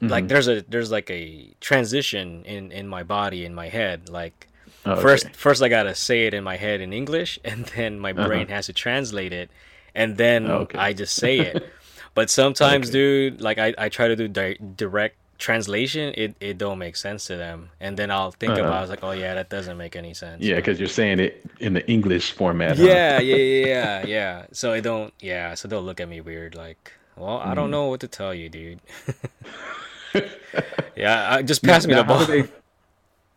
like 0.02 0.24
mm-hmm. 0.24 0.28
there's 0.28 0.48
a 0.48 0.62
there's 0.68 0.91
like 0.91 1.10
a 1.10 1.54
transition 1.62 2.43
in 2.46 2.72
in 2.72 2.88
my 2.88 3.04
body 3.04 3.46
in 3.46 3.54
my 3.54 3.70
head. 3.70 4.10
Like 4.10 4.48
oh, 4.86 4.91
Okay. 4.93 5.02
first 5.02 5.36
first 5.36 5.64
i 5.64 5.70
gotta 5.70 5.96
say 5.96 6.28
it 6.28 6.34
in 6.34 6.43
my 6.43 6.58
head 6.58 6.82
in 6.82 6.93
english 6.93 7.39
and 7.46 7.66
then 7.76 8.00
my 8.00 8.12
uh-huh. 8.12 8.28
brain 8.28 8.48
has 8.50 8.68
to 8.68 8.74
translate 8.74 9.34
it 9.34 9.50
and 9.93 10.18
then 10.18 10.50
oh, 10.50 10.58
Okay. 10.66 10.78
i 10.78 10.93
just 10.93 11.16
say 11.16 11.39
it. 11.39 11.72
But 12.16 12.30
sometimes 12.30 12.91
dude 12.91 13.41
like 13.41 13.58
i, 13.58 13.74
I 13.78 13.89
try 13.89 14.08
to 14.08 14.16
do 14.16 14.30
di- 14.30 14.58
direct 14.76 15.18
translation 15.38 16.13
it, 16.17 16.36
it 16.39 16.57
don't 16.57 16.77
make 16.77 16.95
sense 16.95 17.25
to 17.27 17.36
them 17.36 17.69
and 17.79 17.97
then 17.97 18.09
i'll 18.11 18.31
think 18.31 18.51
Uh-huh. 18.51 18.61
about 18.61 18.73
it, 18.75 18.77
I 18.77 18.81
was 18.81 18.89
like 18.89 19.03
oh 19.03 19.11
yeah 19.11 19.33
that 19.36 19.49
doesn't 19.49 19.77
make 19.77 19.95
any 19.95 20.13
sense 20.13 20.41
Yeah, 20.43 20.55
because 20.55 20.79
you're 20.79 20.88
saying 20.88 21.19
it 21.19 21.43
in 21.59 21.73
the 21.73 21.86
English 21.89 22.31
format. 22.33 22.77
huh? 22.77 22.83
yeah, 22.86 23.19
yeah, 23.19 23.36
yeah, 23.36 23.65
yeah, 23.67 24.03
yeah. 24.05 24.45
So 24.51 24.71
I 24.73 24.79
don't, 24.81 25.13
yeah. 25.19 25.55
So 25.55 25.67
they'll 25.67 25.83
look 25.83 25.99
at 25.99 26.07
me 26.07 26.21
weird, 26.21 26.55
like, 26.55 26.91
well, 27.17 27.38
I 27.39 27.53
Mm. 27.53 27.55
don't 27.55 27.71
know 27.71 27.88
what 27.88 27.99
to 28.01 28.07
tell 28.07 28.33
you, 28.33 28.49
dude. 28.49 28.79
yeah, 30.95 31.36
I, 31.36 31.41
just 31.41 31.63
pass 31.63 31.86
me 31.88 31.93
Now, 31.93 32.03
the 32.03 32.03
how 32.03 32.17
ball. 32.17 32.25
they? 32.25 32.43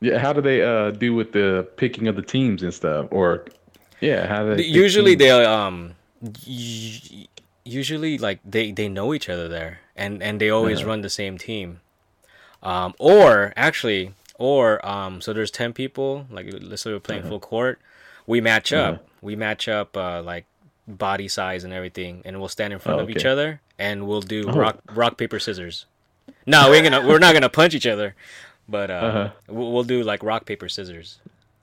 Yeah, 0.01 0.18
how 0.18 0.32
do 0.32 0.40
they 0.40 0.62
uh 0.62 0.90
do 0.92 1.14
with 1.14 1.32
the 1.32 1.66
picking 1.76 2.07
of 2.09 2.14
the 2.16 2.22
teams 2.22 2.62
and 2.62 2.72
stuff? 2.72 3.09
Or 3.11 3.44
yeah, 4.01 4.26
how 4.26 4.44
do 4.44 4.55
they? 4.57 4.62
Usually 4.62 5.14
they'll 5.14 5.46
um, 5.46 5.94
usually 7.64 8.18
like 8.18 8.40
they 8.44 8.72
they 8.72 8.88
know 8.88 9.14
each 9.14 9.28
other 9.28 9.49
there, 9.49 9.80
and 9.96 10.22
and 10.22 10.40
they 10.40 10.51
always 10.51 10.80
Uh-huh. 10.80 10.88
run 10.90 11.01
the 11.03 11.11
same 11.11 11.38
team. 11.38 11.80
Um, 12.63 12.95
or 12.99 13.53
actually, 13.57 14.15
or 14.39 14.85
um, 14.87 15.21
so 15.21 15.33
there's 15.33 15.51
ten 15.51 15.73
people. 15.73 16.27
Like 16.31 16.47
let's 16.61 16.83
say 16.83 16.93
we're 16.93 17.01
playing 17.01 17.23
Uh-huh. 17.23 17.31
full 17.31 17.41
court, 17.41 17.81
we 18.27 18.41
match 18.41 18.73
up. 18.73 19.07
We 19.21 19.37
match 19.37 19.69
up 19.69 19.97
uh, 19.97 20.23
like 20.23 20.45
body 20.87 21.29
size 21.29 21.65
and 21.65 21.73
everything, 21.73 22.23
and 22.25 22.39
we'll 22.39 22.49
stand 22.49 22.73
in 22.73 22.79
front 22.79 23.01
Oh, 23.01 23.03
of 23.05 23.11
each 23.11 23.25
other, 23.27 23.61
and 23.79 24.07
we'll 24.09 24.23
do 24.23 24.49
Oh. 24.49 24.53
rock 24.53 24.79
rock 24.93 25.17
paper 25.17 25.39
scissors. 25.39 25.87
No, 26.47 26.71
we 26.71 26.79
ain't 26.79 26.91
gonna. 26.91 27.07
We're 27.07 27.19
not 27.19 27.35
gonna 27.35 27.49
punch 27.49 27.75
each 27.75 27.87
other, 27.87 28.15
but 28.69 28.91
uh, 28.91 28.95
Uh-huh. 28.95 29.29
we'll, 29.49 29.73
we'll 29.73 29.85
do 29.85 30.03
like 30.03 30.23
rock 30.23 30.45
paper 30.47 30.69
scissors, 30.69 31.19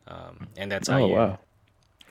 um, 0.07 0.47
and 0.57 0.71
that's 0.71 0.87
how 0.87 0.97
Oh 0.97 1.07
you. 1.07 1.15
wow. 1.15 1.39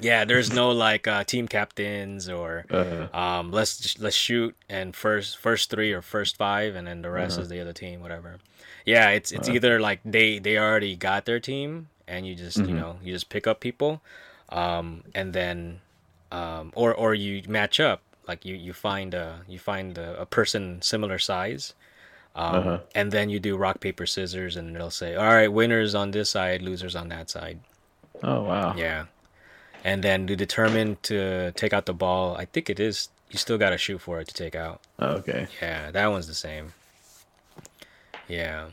Yeah, 0.00 0.24
there's 0.24 0.52
no 0.52 0.70
like 0.72 1.06
uh, 1.06 1.22
team 1.24 1.46
captains 1.46 2.28
or 2.28 2.64
Uh, 2.70 3.06
um, 3.16 3.52
let's 3.52 3.96
let's 4.00 4.16
shoot 4.16 4.56
and 4.68 4.94
first 4.96 5.38
first 5.38 5.70
three 5.70 5.92
or 5.92 6.02
first 6.02 6.36
five, 6.36 6.74
and 6.74 6.86
then 6.86 7.00
the 7.02 7.10
rest 7.10 7.34
Uh-huh. 7.38 7.42
is 7.42 7.48
the 7.48 7.60
other 7.60 7.72
team, 7.72 8.00
whatever. 8.02 8.38
Yeah, 8.84 9.10
it's 9.10 9.32
it's 9.32 9.48
either 9.48 9.80
like 9.80 10.00
they 10.04 10.38
they 10.38 10.58
already 10.58 10.94
got 10.96 11.24
their 11.24 11.40
team, 11.40 11.88
and 12.06 12.26
you 12.26 12.34
just 12.34 12.58
Mm-hmm. 12.58 12.68
you 12.68 12.74
know 12.76 12.98
you 13.02 13.12
just 13.12 13.28
pick 13.28 13.46
up 13.46 13.60
people, 13.60 14.02
um, 14.50 15.04
and 15.14 15.32
then 15.32 15.80
um, 16.32 16.72
or 16.74 16.94
or 16.94 17.14
you 17.14 17.42
match 17.48 17.80
up 17.80 18.02
like 18.28 18.44
you 18.44 18.54
you 18.54 18.72
find 18.72 19.14
a 19.14 19.40
you 19.48 19.58
find 19.58 19.96
a, 19.98 20.20
a 20.20 20.26
person 20.26 20.82
similar 20.82 21.18
size. 21.18 21.72
Um, 22.36 22.54
Uh-huh. 22.56 22.78
And 22.94 23.12
then 23.12 23.30
you 23.30 23.38
do 23.38 23.56
rock 23.56 23.78
paper 23.80 24.06
scissors, 24.06 24.56
and 24.56 24.74
it'll 24.74 24.90
say, 24.90 25.14
"All 25.14 25.32
right, 25.32 25.46
winners 25.52 25.94
on 25.94 26.10
this 26.10 26.30
side, 26.30 26.62
losers 26.62 26.96
on 26.96 27.08
that 27.08 27.30
side." 27.30 27.60
oh 28.22 28.42
wow. 28.42 28.74
Yeah. 28.76 29.06
And 29.84 30.02
then 30.02 30.26
to 30.26 30.34
determine 30.36 30.96
to 31.02 31.52
take 31.52 31.72
out 31.72 31.86
the 31.86 31.92
ball, 31.94 32.36
I 32.36 32.44
think 32.46 32.68
it 32.70 32.80
is 32.80 33.08
you 33.30 33.38
still 33.38 33.58
got 33.58 33.70
to 33.70 33.78
shoot 33.78 34.00
for 34.00 34.18
it 34.20 34.28
to 34.28 34.34
take 34.34 34.54
out. 34.54 34.80
Oh, 34.98 35.18
okay. 35.20 35.46
Yeah, 35.62 35.90
that 35.90 36.06
one's 36.10 36.26
the 36.26 36.34
same. 36.34 36.72
Yeah. 38.28 38.68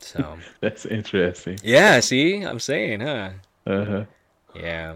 So, 0.00 0.38
That's 0.60 0.86
interesting. 0.86 1.58
yeah, 1.62 2.00
see? 2.00 2.42
I'm 2.42 2.60
saying, 2.60 3.00
huh? 3.00 3.30
Uh 3.66 3.84
huh. 3.84 4.04
Yeah. 4.54 4.94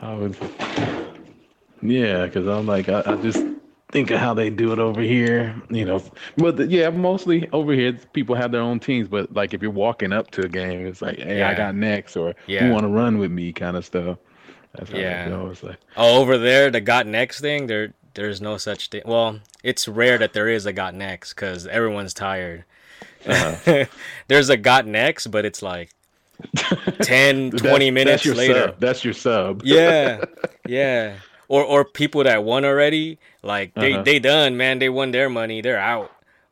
I 0.00 0.14
was, 0.14 0.36
yeah, 1.82 2.26
because 2.26 2.46
I'm 2.46 2.66
like, 2.66 2.88
I, 2.88 3.02
I 3.04 3.16
just, 3.16 3.44
think 3.90 4.10
of 4.10 4.20
how 4.20 4.34
they 4.34 4.50
do 4.50 4.72
it 4.72 4.78
over 4.78 5.00
here. 5.00 5.54
You 5.70 5.84
know, 5.84 6.02
but 6.36 6.56
the, 6.56 6.66
yeah, 6.66 6.90
mostly 6.90 7.48
over 7.52 7.72
here 7.72 7.98
people 8.12 8.34
have 8.34 8.52
their 8.52 8.60
own 8.60 8.80
teams. 8.80 9.08
But 9.08 9.32
like 9.32 9.54
if 9.54 9.62
you're 9.62 9.70
walking 9.70 10.12
up 10.12 10.30
to 10.32 10.42
a 10.44 10.48
game, 10.48 10.86
it's 10.86 11.02
like, 11.02 11.18
hey, 11.18 11.38
Yeah. 11.38 11.48
I 11.48 11.54
got 11.54 11.74
next, 11.74 12.16
or 12.16 12.34
Yeah. 12.46 12.66
you 12.66 12.72
want 12.72 12.84
to 12.84 12.88
run 12.88 13.18
with 13.18 13.30
me, 13.30 13.52
kind 13.52 13.76
of 13.76 13.84
stuff. 13.84 14.18
That's 14.74 14.90
how 14.90 14.98
Yeah. 14.98 15.24
they 15.24 15.30
go. 15.30 15.48
It's 15.48 15.62
like, 15.62 15.78
Oh, 15.96 16.20
over 16.20 16.38
there, 16.38 16.70
the 16.70 16.80
got 16.80 17.06
next 17.06 17.40
thing, 17.40 17.66
there 18.18 18.26
there's 18.26 18.40
no 18.40 18.56
such 18.56 18.88
thing. 18.88 19.02
Well, 19.04 19.38
it's 19.62 19.86
rare 19.86 20.18
that 20.18 20.32
there 20.32 20.48
is 20.48 20.66
a 20.66 20.72
got 20.72 20.94
next 20.94 21.34
because 21.34 21.66
everyone's 21.66 22.12
tired. 22.14 22.64
Uh-huh. 23.26 23.84
there's 24.28 24.48
a 24.48 24.56
got 24.56 24.86
next, 24.86 25.28
but 25.28 25.44
it's 25.44 25.62
like 25.62 25.90
10, 27.02 27.50
20 27.50 27.50
that's- 27.50 27.92
minutes 27.92 28.24
that's 28.24 28.36
later. 28.36 28.54
Sub. 28.68 28.80
That's 28.80 29.04
your 29.04 29.14
sub. 29.14 29.62
Yeah, 29.64 30.24
yeah. 30.66 31.16
Or 31.48 31.64
or 31.64 31.84
people 31.84 32.24
that 32.24 32.44
won 32.44 32.64
already, 32.64 33.18
like 33.42 33.74
they 33.74 33.94
Uh-huh. 33.94 34.02
they 34.02 34.18
done, 34.18 34.56
man. 34.56 34.78
They 34.80 34.88
won 34.90 35.12
their 35.12 35.30
money. 35.30 35.60
They're 35.62 35.78
out. 35.80 36.10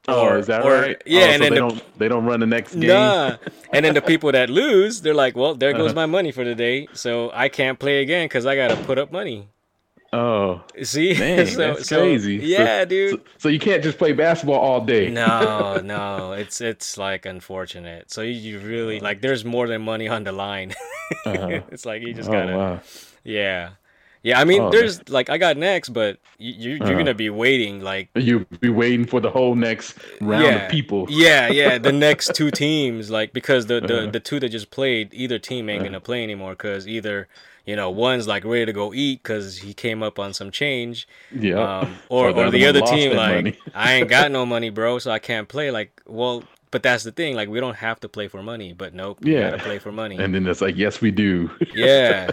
Oh, 0.08 0.22
Or- 0.28 0.38
is 0.38 0.46
that 0.46 0.64
or- 0.64 0.72
right? 0.72 1.02
Yeah, 1.04 1.20
Oh, 1.20 1.24
and 1.24 1.32
so 1.34 1.38
then 1.38 1.40
they 1.40 1.48
the- 1.60 1.68
don't 1.68 1.98
they 1.98 2.08
don't 2.08 2.24
run 2.24 2.40
the 2.40 2.46
next 2.46 2.74
game. 2.74 2.88
Nah. 2.88 3.36
and 3.72 3.84
then 3.84 3.92
the 3.94 4.00
people 4.00 4.30
that 4.32 4.48
lose, 4.48 5.02
they're 5.02 5.14
like, 5.14 5.36
well, 5.36 5.54
there 5.54 5.72
goes 5.72 5.86
Uh-huh. 5.90 5.94
my 5.94 6.06
money 6.06 6.30
for 6.32 6.44
the 6.44 6.54
day, 6.54 6.86
so 6.94 7.30
I 7.34 7.48
can't 7.48 7.78
play 7.78 8.00
again 8.02 8.24
because 8.26 8.46
I 8.46 8.54
gotta 8.56 8.76
put 8.84 8.98
up 8.98 9.10
money. 9.12 9.48
Oh, 10.16 10.62
See, 10.82 11.12
dang, 11.18 11.46
So- 11.46 11.58
that's 11.74 11.88
so- 11.88 11.98
crazy. 12.00 12.40
So- 12.40 12.46
yeah, 12.46 12.84
dude. 12.84 13.10
So, 13.10 13.20
so 13.38 13.48
you 13.48 13.58
can't 13.58 13.82
just 13.82 13.98
play 13.98 14.12
basketball 14.12 14.58
all 14.60 14.80
day. 14.84 15.10
no, 15.10 15.80
no, 15.84 16.32
it's 16.32 16.60
it's 16.60 16.96
like 16.96 17.26
unfortunate. 17.26 18.10
So 18.10 18.22
you, 18.22 18.32
you 18.32 18.58
really 18.60 19.00
like 19.00 19.20
there's 19.20 19.44
more 19.44 19.66
than 19.68 19.82
money 19.82 20.08
on 20.08 20.24
the 20.24 20.32
line. 20.32 20.74
Uh-huh. 21.26 21.60
it's 21.70 21.84
like 21.84 22.02
you 22.02 22.14
just 22.14 22.28
Oh 22.28 22.32
gotta, 22.32 22.56
wow. 22.56 22.80
yeah, 23.24 23.70
yeah. 24.22 24.40
I 24.40 24.44
mean, 24.44 24.62
Oh, 24.62 24.70
there's 24.70 25.08
like 25.08 25.28
I 25.30 25.38
got 25.38 25.56
next, 25.56 25.90
but 25.90 26.18
you, 26.38 26.52
you 26.52 26.70
you're 26.76 26.82
Uh-huh. 26.84 26.92
gonna 26.94 27.14
be 27.14 27.30
waiting 27.30 27.80
like 27.82 28.08
you'll 28.14 28.44
be 28.60 28.70
waiting 28.70 29.06
for 29.06 29.20
the 29.20 29.30
whole 29.30 29.54
next 29.54 29.98
round 30.20 30.44
yeah, 30.44 30.64
of 30.64 30.70
people. 30.70 31.06
yeah, 31.10 31.48
yeah. 31.48 31.78
The 31.78 31.92
next 31.92 32.34
two 32.34 32.50
teams, 32.50 33.10
like 33.10 33.32
because 33.32 33.66
the 33.66 33.80
the, 33.80 33.98
Uh-huh. 34.02 34.10
the 34.12 34.20
two 34.20 34.40
that 34.40 34.48
just 34.48 34.70
played, 34.70 35.12
either 35.12 35.38
team 35.38 35.68
ain't 35.68 35.84
gonna 35.84 36.00
play 36.00 36.22
anymore 36.22 36.52
because 36.52 36.86
either. 36.88 37.28
You 37.66 37.74
know, 37.76 37.90
one's 37.90 38.26
like 38.28 38.44
ready 38.44 38.64
to 38.66 38.72
go 38.72 38.94
eat 38.94 39.22
because 39.22 39.58
he 39.58 39.74
came 39.74 40.02
up 40.02 40.18
on 40.20 40.32
some 40.32 40.50
change, 40.52 41.06
Yeah. 41.32 41.80
um, 41.80 41.96
or, 42.08 42.28
Or 42.28 42.32
the 42.32 42.44
or 42.46 42.50
the 42.50 42.66
other 42.66 42.78
other 42.78 42.80
one 42.82 42.90
lost 42.92 43.02
team 43.02 43.16
like. 43.16 43.58
I 43.74 43.92
ain't 43.94 44.08
got 44.08 44.30
no 44.30 44.46
money, 44.54 44.70
bro, 44.70 44.98
so 45.00 45.10
I 45.10 45.18
can't 45.18 45.48
play. 45.48 45.70
Like, 45.72 46.00
well, 46.06 46.44
but 46.70 46.82
that's 46.84 47.02
the 47.04 47.10
thing. 47.12 47.34
Like, 47.34 47.48
we 47.48 47.58
don't 47.58 47.76
have 47.76 47.98
to 48.00 48.08
play 48.08 48.28
for 48.28 48.42
money, 48.42 48.72
but 48.72 48.94
nope, 48.94 49.18
Yeah. 49.22 49.50
gotta 49.50 49.62
play 49.62 49.78
for 49.80 49.90
money. 49.90 50.16
and 50.16 50.32
then 50.34 50.46
it's 50.46 50.60
like, 50.60 50.76
yes, 50.76 51.00
we 51.00 51.10
do. 51.10 51.50
yeah, 51.74 52.30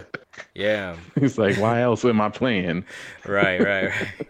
yeah, 0.54 0.96
it's 1.16 1.36
like, 1.36 1.56
why 1.58 1.80
else 1.82 2.04
am 2.04 2.20
I 2.20 2.28
playing? 2.28 2.84
right, 3.26 3.60
right, 3.60 3.90
right. 3.90 4.28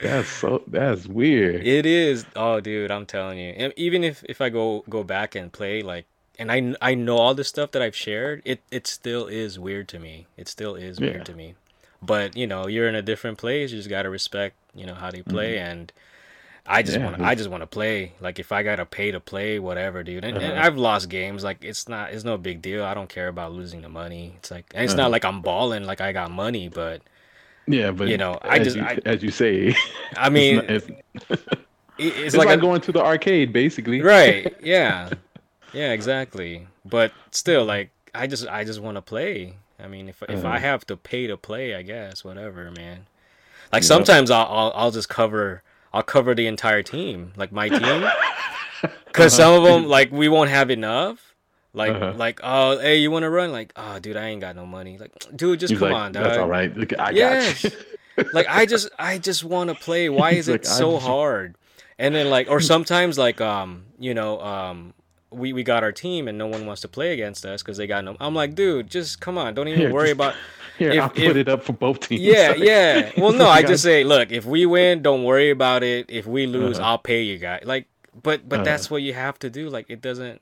That's 0.00 0.28
so 0.28 0.62
that's 0.68 1.06
weird. 1.06 1.64
It 1.66 1.86
is. 1.86 2.24
Oh, 2.34 2.60
dude, 2.60 2.90
I'm 2.90 3.06
telling 3.06 3.38
you. 3.38 3.72
Even 3.76 4.02
if 4.04 4.24
if 4.28 4.40
I 4.40 4.48
go 4.48 4.84
go 4.88 5.02
back 5.04 5.34
and 5.36 5.52
play, 5.52 5.82
like, 5.82 6.06
and 6.38 6.50
I 6.52 6.74
I 6.80 6.94
know 6.94 7.18
all 7.18 7.34
the 7.34 7.44
stuff 7.44 7.70
that 7.72 7.82
I've 7.82 7.96
shared, 7.96 8.42
it 8.44 8.60
it 8.70 8.86
still 8.86 9.26
is 9.26 9.58
weird 9.58 9.88
to 9.88 9.98
me. 9.98 10.26
It 10.36 10.48
still 10.48 10.74
is 10.74 10.98
Yeah. 10.98 11.10
weird 11.10 11.26
to 11.26 11.34
me. 11.34 11.54
But 12.02 12.36
you 12.36 12.46
know, 12.46 12.66
you're 12.68 12.88
in 12.88 12.94
a 12.94 13.02
different 13.02 13.38
place. 13.38 13.70
You 13.72 13.78
just 13.78 13.88
gotta 13.88 14.08
respect, 14.10 14.54
you 14.74 14.86
know, 14.86 14.94
how 14.94 15.10
they 15.10 15.22
play 15.22 15.58
and. 15.58 15.92
I 16.70 16.82
just 16.82 16.96
Mm-hmm. 16.98 17.00
Yeah, 17.00 17.06
want 17.12 17.18
to. 17.22 17.24
I 17.24 17.34
just 17.34 17.48
want 17.48 17.62
to 17.62 17.66
play. 17.66 18.12
Like 18.20 18.38
if 18.38 18.52
I 18.52 18.62
gotta 18.62 18.84
pay 18.84 19.10
to 19.10 19.20
play, 19.20 19.58
whatever, 19.58 20.02
dude. 20.02 20.22
And, 20.22 20.36
and 20.36 20.52
Uh-huh. 20.52 20.66
I've 20.66 20.76
lost 20.76 21.08
games. 21.08 21.42
Like 21.42 21.64
it's 21.64 21.88
not. 21.88 22.12
It's 22.12 22.24
no 22.24 22.36
big 22.36 22.60
deal. 22.60 22.84
I 22.84 22.92
don't 22.92 23.08
care 23.08 23.28
about 23.28 23.52
losing 23.52 23.80
the 23.80 23.88
money. 23.88 24.34
It's 24.36 24.50
like 24.50 24.66
and 24.74 24.84
it's 24.84 24.92
Uh-huh. 24.92 25.04
not 25.04 25.10
like 25.10 25.24
I'm 25.24 25.40
balling. 25.40 25.84
Like 25.84 26.02
I 26.02 26.12
got 26.12 26.30
money, 26.30 26.68
but 26.68 27.00
yeah, 27.66 27.90
but 27.90 28.08
you 28.08 28.18
know, 28.18 28.38
I 28.42 28.58
just- 28.58 28.76
you, 28.76 28.82
I- 28.82 28.98
as 29.06 29.22
you 29.22 29.30
say, 29.30 29.74
I 30.18 30.28
mean, 30.28 30.58
it's, 30.68 30.86
not- 30.90 30.98
it's, 31.30 31.42
it's, 31.98 32.18
it's 32.18 32.36
like, 32.36 32.48
like, 32.48 32.58
a- 32.58 32.60
going 32.60 32.82
to 32.82 32.92
the 32.92 33.02
arcade, 33.02 33.50
basically. 33.50 34.02
right 34.02 34.54
yeah 34.62 35.08
yeah 35.72 35.92
exactly 35.92 36.66
but 36.84 37.12
still 37.30 37.64
like 37.64 37.90
i 38.14 38.26
just 38.26 38.46
i 38.48 38.64
just 38.64 38.80
want 38.80 38.96
to 38.96 39.02
play 39.02 39.54
i 39.78 39.86
mean 39.86 40.08
if 40.08 40.22
if 40.28 40.44
i 40.44 40.56
Uh-huh. 40.56 40.58
have 40.58 40.86
to 40.86 40.96
pay 40.96 41.26
to 41.26 41.36
play 41.36 41.74
i 41.74 41.82
guess 41.82 42.24
whatever 42.24 42.70
man 42.70 43.06
like 43.72 43.82
sometimes 43.82 44.30
I'll, 44.30 44.46
I'll 44.46 44.72
i'll 44.74 44.90
just 44.90 45.08
cover 45.08 45.62
i'll 45.92 46.02
cover 46.02 46.34
the 46.34 46.46
entire 46.46 46.82
team 46.82 47.32
like 47.36 47.52
my 47.52 47.68
team 47.68 48.04
because 49.06 49.34
some 49.34 49.54
of 49.54 49.62
them 49.64 49.86
like 49.88 50.10
we 50.10 50.28
won't 50.28 50.50
have 50.50 50.70
enough 50.70 51.34
like 51.74 51.92
Uh-huh. 51.92 52.14
like 52.16 52.40
oh 52.42 52.78
hey 52.78 52.96
you 52.96 53.10
want 53.10 53.24
to 53.24 53.30
run 53.30 53.52
like 53.52 53.72
oh 53.76 53.98
dude 53.98 54.16
i 54.16 54.26
ain't 54.28 54.40
got 54.40 54.56
no 54.56 54.64
money 54.64 54.96
like 54.98 55.12
dude 55.36 55.60
just 55.60 55.72
He's 55.72 55.80
come 55.80 55.92
like, 55.92 56.00
on 56.02 56.12
dog 56.12 56.24
that's 56.24 56.38
all 56.38 56.48
right. 56.48 56.74
Look, 56.76 56.98
I 56.98 57.12
Yes. 57.12 57.62
got 57.62 57.72
you. 58.16 58.24
like 58.32 58.46
I 58.48 58.64
just 58.66 58.88
I 58.98 59.18
just 59.18 59.44
want 59.44 59.68
to 59.68 59.74
play. 59.74 60.08
Why 60.08 60.32
is 60.40 60.48
He's 60.48 60.56
it 60.56 60.64
like, 60.64 60.64
so 60.64 60.98
hard? 60.98 61.56
And 61.98 62.14
then 62.14 62.30
like 62.30 62.48
or 62.50 62.60
sometimes 62.60 63.18
like 63.18 63.40
um 63.40 63.84
you 63.98 64.14
know 64.14 64.40
um 64.40 64.94
we 65.30 65.52
we 65.52 65.62
got 65.62 65.82
our 65.82 65.92
team 65.92 66.26
and 66.28 66.38
no 66.38 66.46
one 66.46 66.64
wants 66.66 66.80
to 66.82 66.88
play 66.88 67.12
against 67.12 67.44
us 67.44 67.62
because 67.62 67.76
they 67.76 67.86
got 67.86 68.04
no. 68.04 68.16
I'm 68.20 68.34
like 68.34 68.54
dude, 68.54 68.88
just 68.90 69.20
come 69.20 69.36
on, 69.38 69.54
don't 69.54 69.68
even 69.68 69.80
Here, 69.80 69.92
worry 69.92 70.06
just- 70.08 70.14
about. 70.14 70.34
Here, 70.78 70.92
If- 70.92 71.00
I'll 71.02 71.08
put 71.08 71.18
if- 71.24 71.36
it 71.36 71.48
up 71.48 71.64
for 71.64 71.72
both 71.72 72.00
teams. 72.00 72.20
Yeah, 72.22 72.48
Like, 72.56 72.58
yeah. 72.60 73.10
Well, 73.16 73.32
no, 73.32 73.48
I 73.58 73.62
just 73.62 73.82
say, 73.82 74.04
look, 74.04 74.30
if 74.30 74.44
we 74.44 74.64
win, 74.64 75.02
don't 75.02 75.24
worry 75.24 75.50
about 75.50 75.82
it. 75.82 76.06
If 76.08 76.24
we 76.26 76.46
lose, 76.46 76.78
Uh-huh. 76.78 76.90
I'll 76.90 76.98
pay 76.98 77.22
you 77.22 77.36
guys. 77.38 77.62
Like, 77.64 77.88
but 78.22 78.48
but 78.48 78.56
Uh-huh. 78.60 78.64
that's 78.64 78.88
what 78.90 79.02
you 79.02 79.12
have 79.12 79.38
to 79.40 79.50
do. 79.50 79.68
Like, 79.70 79.90
it 79.90 80.00
doesn't. 80.00 80.40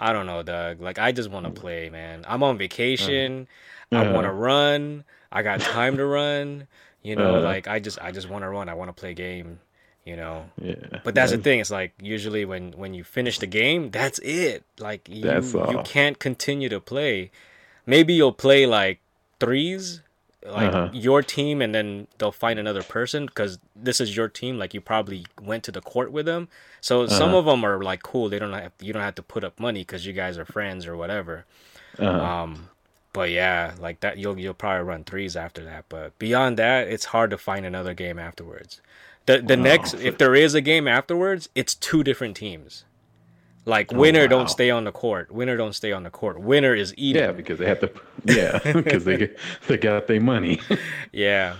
I 0.00 0.12
don't 0.14 0.24
know, 0.26 0.42
Doug. 0.42 0.80
Like, 0.80 0.98
I 0.98 1.12
just 1.12 1.30
want 1.30 1.44
to 1.46 1.52
play, 1.60 1.90
man. 1.90 2.24
I'm 2.26 2.42
on 2.42 2.56
vacation. 2.58 3.46
I 3.92 3.96
Uh-huh. 3.96 4.14
want 4.14 4.24
to 4.24 4.32
run. 4.32 5.04
I 5.30 5.42
got 5.42 5.60
time 5.60 5.98
to 5.98 6.06
run. 6.06 6.66
You 7.02 7.16
know, 7.16 7.34
Uh-huh. 7.36 7.44
like 7.44 7.68
I 7.68 7.78
just 7.78 7.98
I 8.00 8.10
just 8.10 8.30
want 8.30 8.42
to 8.44 8.48
run. 8.48 8.70
I 8.70 8.74
want 8.74 8.88
to 8.88 8.98
play 8.98 9.12
game. 9.12 9.60
You 10.04 10.16
know, 10.16 10.50
Yeah. 10.60 11.00
but 11.02 11.14
that's 11.14 11.32
the 11.32 11.38
thing. 11.38 11.60
It's 11.60 11.70
like 11.70 11.92
usually 12.00 12.44
when 12.44 12.72
when 12.72 12.92
you 12.92 13.04
finish 13.04 13.38
the 13.38 13.46
game, 13.46 13.90
that's 13.90 14.18
it. 14.18 14.62
Like 14.78 15.08
you 15.08 15.30
you 15.70 15.80
can't 15.84 16.18
continue 16.18 16.68
to 16.68 16.78
play. 16.80 17.30
Maybe 17.86 18.12
you'll 18.12 18.32
play 18.32 18.66
like 18.66 19.00
threes, 19.40 20.02
like 20.44 20.74
Uh-huh. 20.74 20.90
your 20.92 21.22
team, 21.22 21.62
and 21.62 21.74
then 21.74 22.06
they'll 22.18 22.32
find 22.32 22.58
another 22.58 22.82
person 22.82 23.24
because 23.24 23.58
this 23.74 23.98
is 23.98 24.14
your 24.14 24.28
team. 24.28 24.58
Like 24.58 24.74
you 24.74 24.82
probably 24.82 25.24
went 25.40 25.64
to 25.64 25.72
the 25.72 25.80
court 25.80 26.12
with 26.12 26.26
them. 26.26 26.48
So 26.82 27.06
some 27.06 27.30
Uh-huh. 27.30 27.38
of 27.38 27.44
them 27.46 27.64
are 27.64 27.82
like 27.82 28.02
cool. 28.02 28.28
They 28.28 28.38
don't 28.38 28.52
have 28.52 28.72
you 28.80 28.92
don't 28.92 29.02
have 29.02 29.14
to 29.16 29.22
put 29.22 29.42
up 29.42 29.58
money 29.58 29.80
because 29.80 30.04
you 30.04 30.12
guys 30.12 30.36
are 30.36 30.44
friends 30.44 30.86
or 30.86 30.96
whatever. 30.98 31.46
Uh-huh. 31.98 32.20
Um, 32.22 32.68
but 33.14 33.30
yeah, 33.30 33.72
like 33.80 34.00
that 34.00 34.18
you'll 34.18 34.38
you'll 34.38 34.52
probably 34.52 34.84
run 34.84 35.04
threes 35.04 35.34
after 35.34 35.64
that. 35.64 35.86
But 35.88 36.18
beyond 36.18 36.58
that, 36.58 36.88
it's 36.88 37.06
hard 37.06 37.30
to 37.30 37.38
find 37.38 37.64
another 37.64 37.94
game 37.94 38.18
afterwards. 38.18 38.82
The 39.26 39.38
the 39.38 39.56
Wow. 39.56 39.62
next 39.62 39.94
if 39.94 40.18
there 40.18 40.34
is 40.34 40.54
a 40.54 40.60
game 40.60 40.86
afterwards, 40.88 41.48
it's 41.54 41.74
two 41.74 42.02
different 42.04 42.36
teams. 42.36 42.84
Like 43.66 43.92
oh, 43.94 43.96
winner 43.98 44.20
Oh, 44.20 44.22
wow. 44.24 44.28
don't 44.28 44.50
stay 44.50 44.70
on 44.70 44.84
the 44.84 44.92
court. 44.92 45.30
Winner 45.32 45.56
don't 45.56 45.72
stay 45.74 45.92
on 45.92 46.02
the 46.02 46.10
court. 46.10 46.38
Winner 46.40 46.74
is 46.74 46.92
eating. 46.98 47.22
yeah, 47.22 47.32
because 47.32 47.58
they 47.58 47.66
have 47.66 47.80
to. 47.80 47.90
Yeah, 48.24 48.58
because 48.74 49.04
they 49.04 49.30
they 49.68 49.78
got 49.78 50.06
their 50.06 50.20
money. 50.20 50.60
Yeah. 51.12 51.56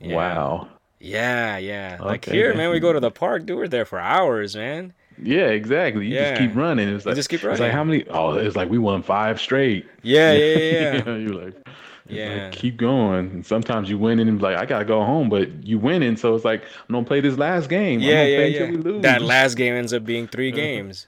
Yeah. 0.00 0.16
Wow. 0.16 0.68
Yeah, 0.98 1.56
yeah. 1.58 1.98
Like 2.00 2.24
here, 2.26 2.54
man. 2.54 2.70
we 2.70 2.80
go 2.80 2.92
to 2.92 3.00
the 3.00 3.10
park, 3.10 3.46
dude. 3.46 3.56
We're 3.56 3.68
there 3.68 3.84
for 3.86 3.98
hours, 3.98 4.54
man. 4.56 4.92
Yeah, 5.22 5.46
exactly. 5.48 6.06
You 6.06 6.14
Yeah. 6.16 6.30
just 6.30 6.40
keep 6.42 6.56
running. 6.56 6.88
It's 6.88 7.06
like, 7.06 7.14
just 7.14 7.28
keep 7.30 7.42
running. 7.42 7.52
It's 7.54 7.60
like 7.60 7.72
how 7.72 7.84
many? 7.84 8.06
Oh, 8.08 8.32
it's 8.34 8.56
like 8.56 8.68
we 8.70 8.78
won 8.78 9.02
five 9.02 9.40
straight. 9.40 9.86
Yeah, 10.02 10.32
yeah, 10.32 10.56
yeah. 10.56 11.02
yeah. 11.06 11.16
You're 11.16 11.44
like, 11.44 11.68
Yeah. 12.10 12.44
like, 12.44 12.52
keep 12.52 12.76
going. 12.76 13.30
And 13.30 13.46
sometimes 13.46 13.88
you 13.90 13.98
win 13.98 14.18
and 14.18 14.40
like 14.40 14.56
I 14.56 14.66
gotta 14.66 14.84
go 14.84 15.04
home, 15.04 15.28
but 15.28 15.66
you 15.66 15.78
winning, 15.78 16.16
so 16.16 16.34
it's 16.34 16.44
like 16.44 16.62
I'm 16.62 16.92
gonna 16.94 17.06
play 17.06 17.20
this 17.20 17.36
last 17.38 17.68
game. 17.68 18.00
Yeah, 18.00 18.24
yeah, 18.24 18.44
yeah. 18.44 18.70
we 18.70 18.76
lose. 18.76 19.02
That 19.02 19.22
last 19.22 19.54
game 19.56 19.74
ends 19.74 19.92
up 19.92 20.04
being 20.04 20.26
three 20.26 20.50
games. 20.64 21.06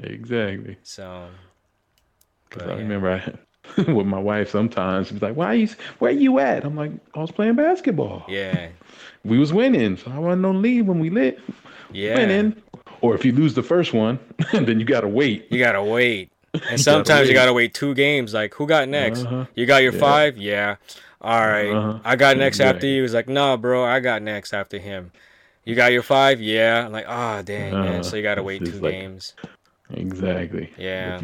exactly. 0.00 0.76
So, 0.82 1.28
Because 2.48 2.66
But, 2.66 2.70
I 2.72 2.76
yeah. 2.76 2.82
remember 2.82 3.10
I, 3.76 3.82
with 3.92 4.06
my 4.06 4.18
wife 4.18 4.50
sometimes 4.50 5.08
she's 5.08 5.20
like, 5.20 5.36
"Why 5.36 5.54
you? 5.54 5.68
Where 5.98 6.10
you 6.10 6.38
at?" 6.38 6.64
I'm 6.64 6.76
like, 6.76 6.92
"I 7.14 7.18
was 7.20 7.30
playing 7.30 7.56
basketball. 7.56 8.24
yeah, 8.28 8.68
We 9.24 9.38
was 9.38 9.52
winning, 9.52 9.96
so 9.96 10.10
I 10.10 10.18
wasn't 10.18 10.46
on 10.46 10.62
lead 10.62 10.82
when 10.86 10.98
we 11.00 11.10
lit 11.10 11.38
yeah. 11.92 12.14
winning." 12.14 12.62
Or 13.00 13.14
if 13.14 13.24
you 13.24 13.30
lose 13.32 13.54
the 13.54 13.62
first 13.62 13.92
one, 13.92 14.18
then 14.52 14.80
you 14.80 14.84
gotta 14.86 15.06
wait. 15.06 15.46
You 15.52 15.58
gotta 15.58 15.82
wait, 15.82 16.30
and 16.70 16.80
sometimes 16.90 17.28
you 17.28 17.34
gotta 17.34 17.52
wait 17.52 17.74
two 17.74 17.94
games. 17.94 18.34
Like, 18.34 18.54
who 18.54 18.66
got 18.66 18.88
next? 18.88 19.24
Uh-huh. 19.24 19.44
You 19.54 19.66
got 19.66 19.82
your 19.82 19.92
Yeah. 19.92 19.98
five? 20.00 20.36
Yeah. 20.36 20.76
All 21.20 21.40
right. 21.46 21.70
Uh-huh. 21.70 21.98
I 22.04 22.16
got 22.16 22.36
next 22.36 22.60
after 22.60 22.76
Exactly. 22.76 22.94
you. 22.94 23.02
He's 23.02 23.14
like, 23.14 23.28
nah, 23.28 23.56
bro, 23.56 23.84
I 23.84 24.00
got 24.00 24.22
next 24.22 24.52
after 24.52 24.78
him. 24.78 25.10
You 25.64 25.74
got 25.74 25.92
your 25.92 26.02
five? 26.02 26.40
Yeah. 26.40 26.86
I'm 26.86 26.92
like, 26.92 27.06
ah, 27.08 27.42
dang, 27.42 27.72
man. 27.72 27.86
Uh-huh. 27.88 28.02
So 28.02 28.16
you 28.16 28.22
gotta 28.22 28.42
wait 28.42 28.64
two 28.64 28.80
like- 28.80 28.92
games. 28.92 29.34
Exactly. 29.90 30.72
Yeah. 30.78 31.20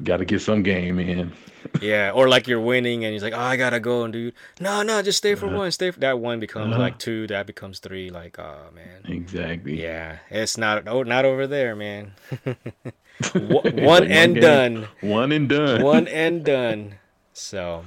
You 0.00 0.04
gotta 0.04 0.24
get 0.24 0.40
some 0.42 0.62
game 0.62 0.98
in. 0.98 1.32
Yeah. 1.80 2.12
Or 2.14 2.28
like 2.28 2.46
you're 2.46 2.60
winning, 2.60 3.04
and 3.04 3.12
he's 3.12 3.22
like, 3.22 3.32
oh, 3.32 3.38
I 3.40 3.56
gotta 3.56 3.80
go, 3.80 4.06
dude. 4.08 4.34
No, 4.60 4.82
no, 4.82 5.00
just 5.02 5.18
stay 5.18 5.34
for 5.34 5.48
one. 5.48 5.70
Stay 5.72 5.90
for 5.90 6.00
that 6.00 6.18
one 6.18 6.38
becomes 6.38 6.72
Uh-huh. 6.72 6.82
like 6.82 6.98
two. 6.98 7.26
That 7.28 7.46
becomes 7.46 7.78
three. 7.78 8.10
Like, 8.10 8.38
oh 8.38 8.70
man. 8.74 9.10
Exactly. 9.12 9.80
Yeah, 9.82 10.18
it's 10.30 10.56
not. 10.58 10.86
Oh, 10.86 11.02
not 11.02 11.24
over 11.24 11.46
there, 11.46 11.74
man. 11.74 12.12
One 13.32 13.74
like 13.74 14.10
and 14.10 14.34
game, 14.34 14.42
done. 14.42 14.88
One 15.00 15.32
and 15.32 15.48
done. 15.48 15.82
One 15.82 16.06
and 16.24 16.44
done. 16.44 16.96
So, 17.32 17.84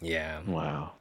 yeah. 0.00 0.40
Wow. 0.46 0.92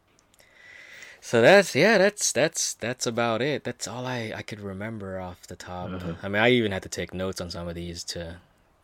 So 1.21 1.41
that's 1.41 1.73
yeah, 1.73 1.97
that's 1.97 2.33
that's 2.33 2.73
that's 2.73 3.07
about 3.07 3.41
it. 3.41 3.63
That's 3.63 3.87
all 3.87 4.05
I 4.05 4.33
I 4.35 4.41
could 4.41 4.59
remember 4.59 5.19
off 5.19 5.47
the 5.47 5.55
top. 5.55 5.91
Uh-huh. 5.91 6.13
I 6.21 6.27
mean, 6.27 6.41
I 6.41 6.49
even 6.49 6.73
had 6.73 6.83
to 6.83 6.89
take 6.89 7.13
notes 7.13 7.39
on 7.39 7.49
some 7.49 7.69
of 7.69 7.75
these 7.75 8.03
to 8.05 8.37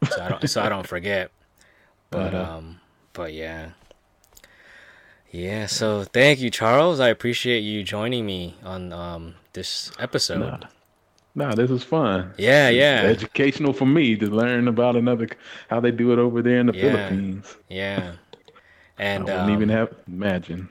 so 0.10 0.22
I 0.24 0.30
don't 0.30 0.50
so 0.50 0.62
I 0.62 0.70
don't 0.70 0.88
forget. 0.88 1.32
But 2.10 2.34
Uh-huh. 2.34 2.58
um, 2.58 2.80
but 3.14 3.34
yeah, 3.34 3.72
yeah. 5.32 5.66
So 5.66 6.04
thank 6.06 6.39
you, 6.39 6.50
Charles. 6.50 7.00
I 7.00 7.10
appreciate 7.10 7.60
you 7.60 7.84
joining 7.84 8.26
me 8.26 8.56
on 8.64 8.93
um 8.93 9.36
this 9.54 9.91
episode. 10.00 10.39
Nah. 10.39 10.60
Nah, 11.36 11.54
this 11.54 11.70
is 11.70 11.84
fun. 11.84 12.34
Yeah, 12.38 12.70
It's 12.70 12.78
yeah, 12.78 13.02
educational 13.10 13.72
for 13.74 13.86
me 13.86 14.16
to 14.16 14.26
learn 14.28 14.68
about 14.68 14.95
another 14.95 15.28
how 15.70 15.80
they 15.80 15.91
do 15.91 16.12
it 16.14 16.18
over 16.18 16.41
there 16.41 16.60
in 16.60 16.66
the 16.68 16.74
Yeah. 16.74 16.82
Philippines. 16.82 17.58
yeah. 17.70 18.14
and 18.98 19.30
I 19.30 19.34
wouldn't 19.34 19.50
um, 19.50 19.54
even 19.56 19.70
have 19.70 19.93
imagine. 20.08 20.70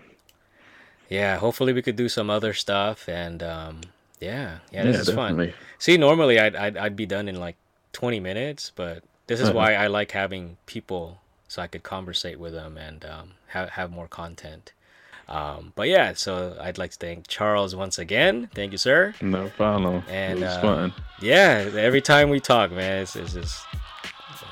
yeah, 1.08 1.36
hopefully 1.36 1.72
we 1.72 1.82
could 1.82 1.94
do 1.96 2.08
some 2.08 2.30
other 2.30 2.52
stuff. 2.52 3.08
And 3.08 3.42
um, 3.42 3.80
yeah, 4.20 4.58
yeah, 4.72 4.82
this 4.84 5.06
is 5.06 5.14
fun. 5.14 5.52
See, 5.78 5.96
normally 5.98 6.40
I'd, 6.40 6.56
I'd 6.56 6.76
I'd 6.76 6.96
be 6.96 7.06
done 7.06 7.28
in 7.28 7.38
like 7.38 7.56
20 7.92 8.18
minutes, 8.20 8.72
but 8.74 9.04
this 9.26 9.40
is 9.40 9.50
why 9.50 9.74
I 9.74 9.86
like 9.86 10.12
having 10.12 10.56
people 10.66 11.18
so 11.48 11.62
I 11.62 11.66
could 11.66 11.82
conversate 11.82 12.38
with 12.38 12.52
them 12.52 12.76
and 12.76 13.04
um, 13.04 13.30
have 13.48 13.70
have 13.70 13.90
more 13.90 14.08
content. 14.08 14.72
Um, 15.28 15.72
but 15.74 15.88
yeah, 15.88 16.12
so 16.14 16.56
I'd 16.60 16.78
like 16.78 16.92
to 16.92 16.98
thank 16.98 17.26
Charles 17.26 17.74
once 17.74 17.98
again. 17.98 18.48
Thank 18.54 18.72
you, 18.72 18.78
sir. 18.78 19.14
No 19.20 19.48
problem. 19.50 20.04
And, 20.08 20.38
it 20.38 20.42
was 20.42 20.54
uh, 20.54 20.60
fun. 20.60 20.94
Yeah, 21.20 21.68
every 21.76 22.00
time 22.00 22.30
we 22.30 22.38
talk, 22.38 22.70
man, 22.70 23.02
it's, 23.02 23.16
it's 23.16 23.32
just 23.32 23.64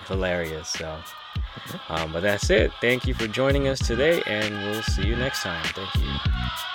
hilarious. 0.09 0.69
So, 0.71 0.99
um, 1.89 2.13
but 2.13 2.21
that's 2.21 2.51
it. 2.51 2.73
Thank 2.81 3.07
you 3.07 3.15
for 3.15 3.29
joining 3.29 3.69
us 3.69 3.87
today, 3.87 4.23
and 4.27 4.53
we'll 4.65 4.83
see 4.83 5.07
you 5.07 5.15
next 5.15 5.43
time. 5.43 5.65
Thank 5.75 5.95
you. 5.95 6.74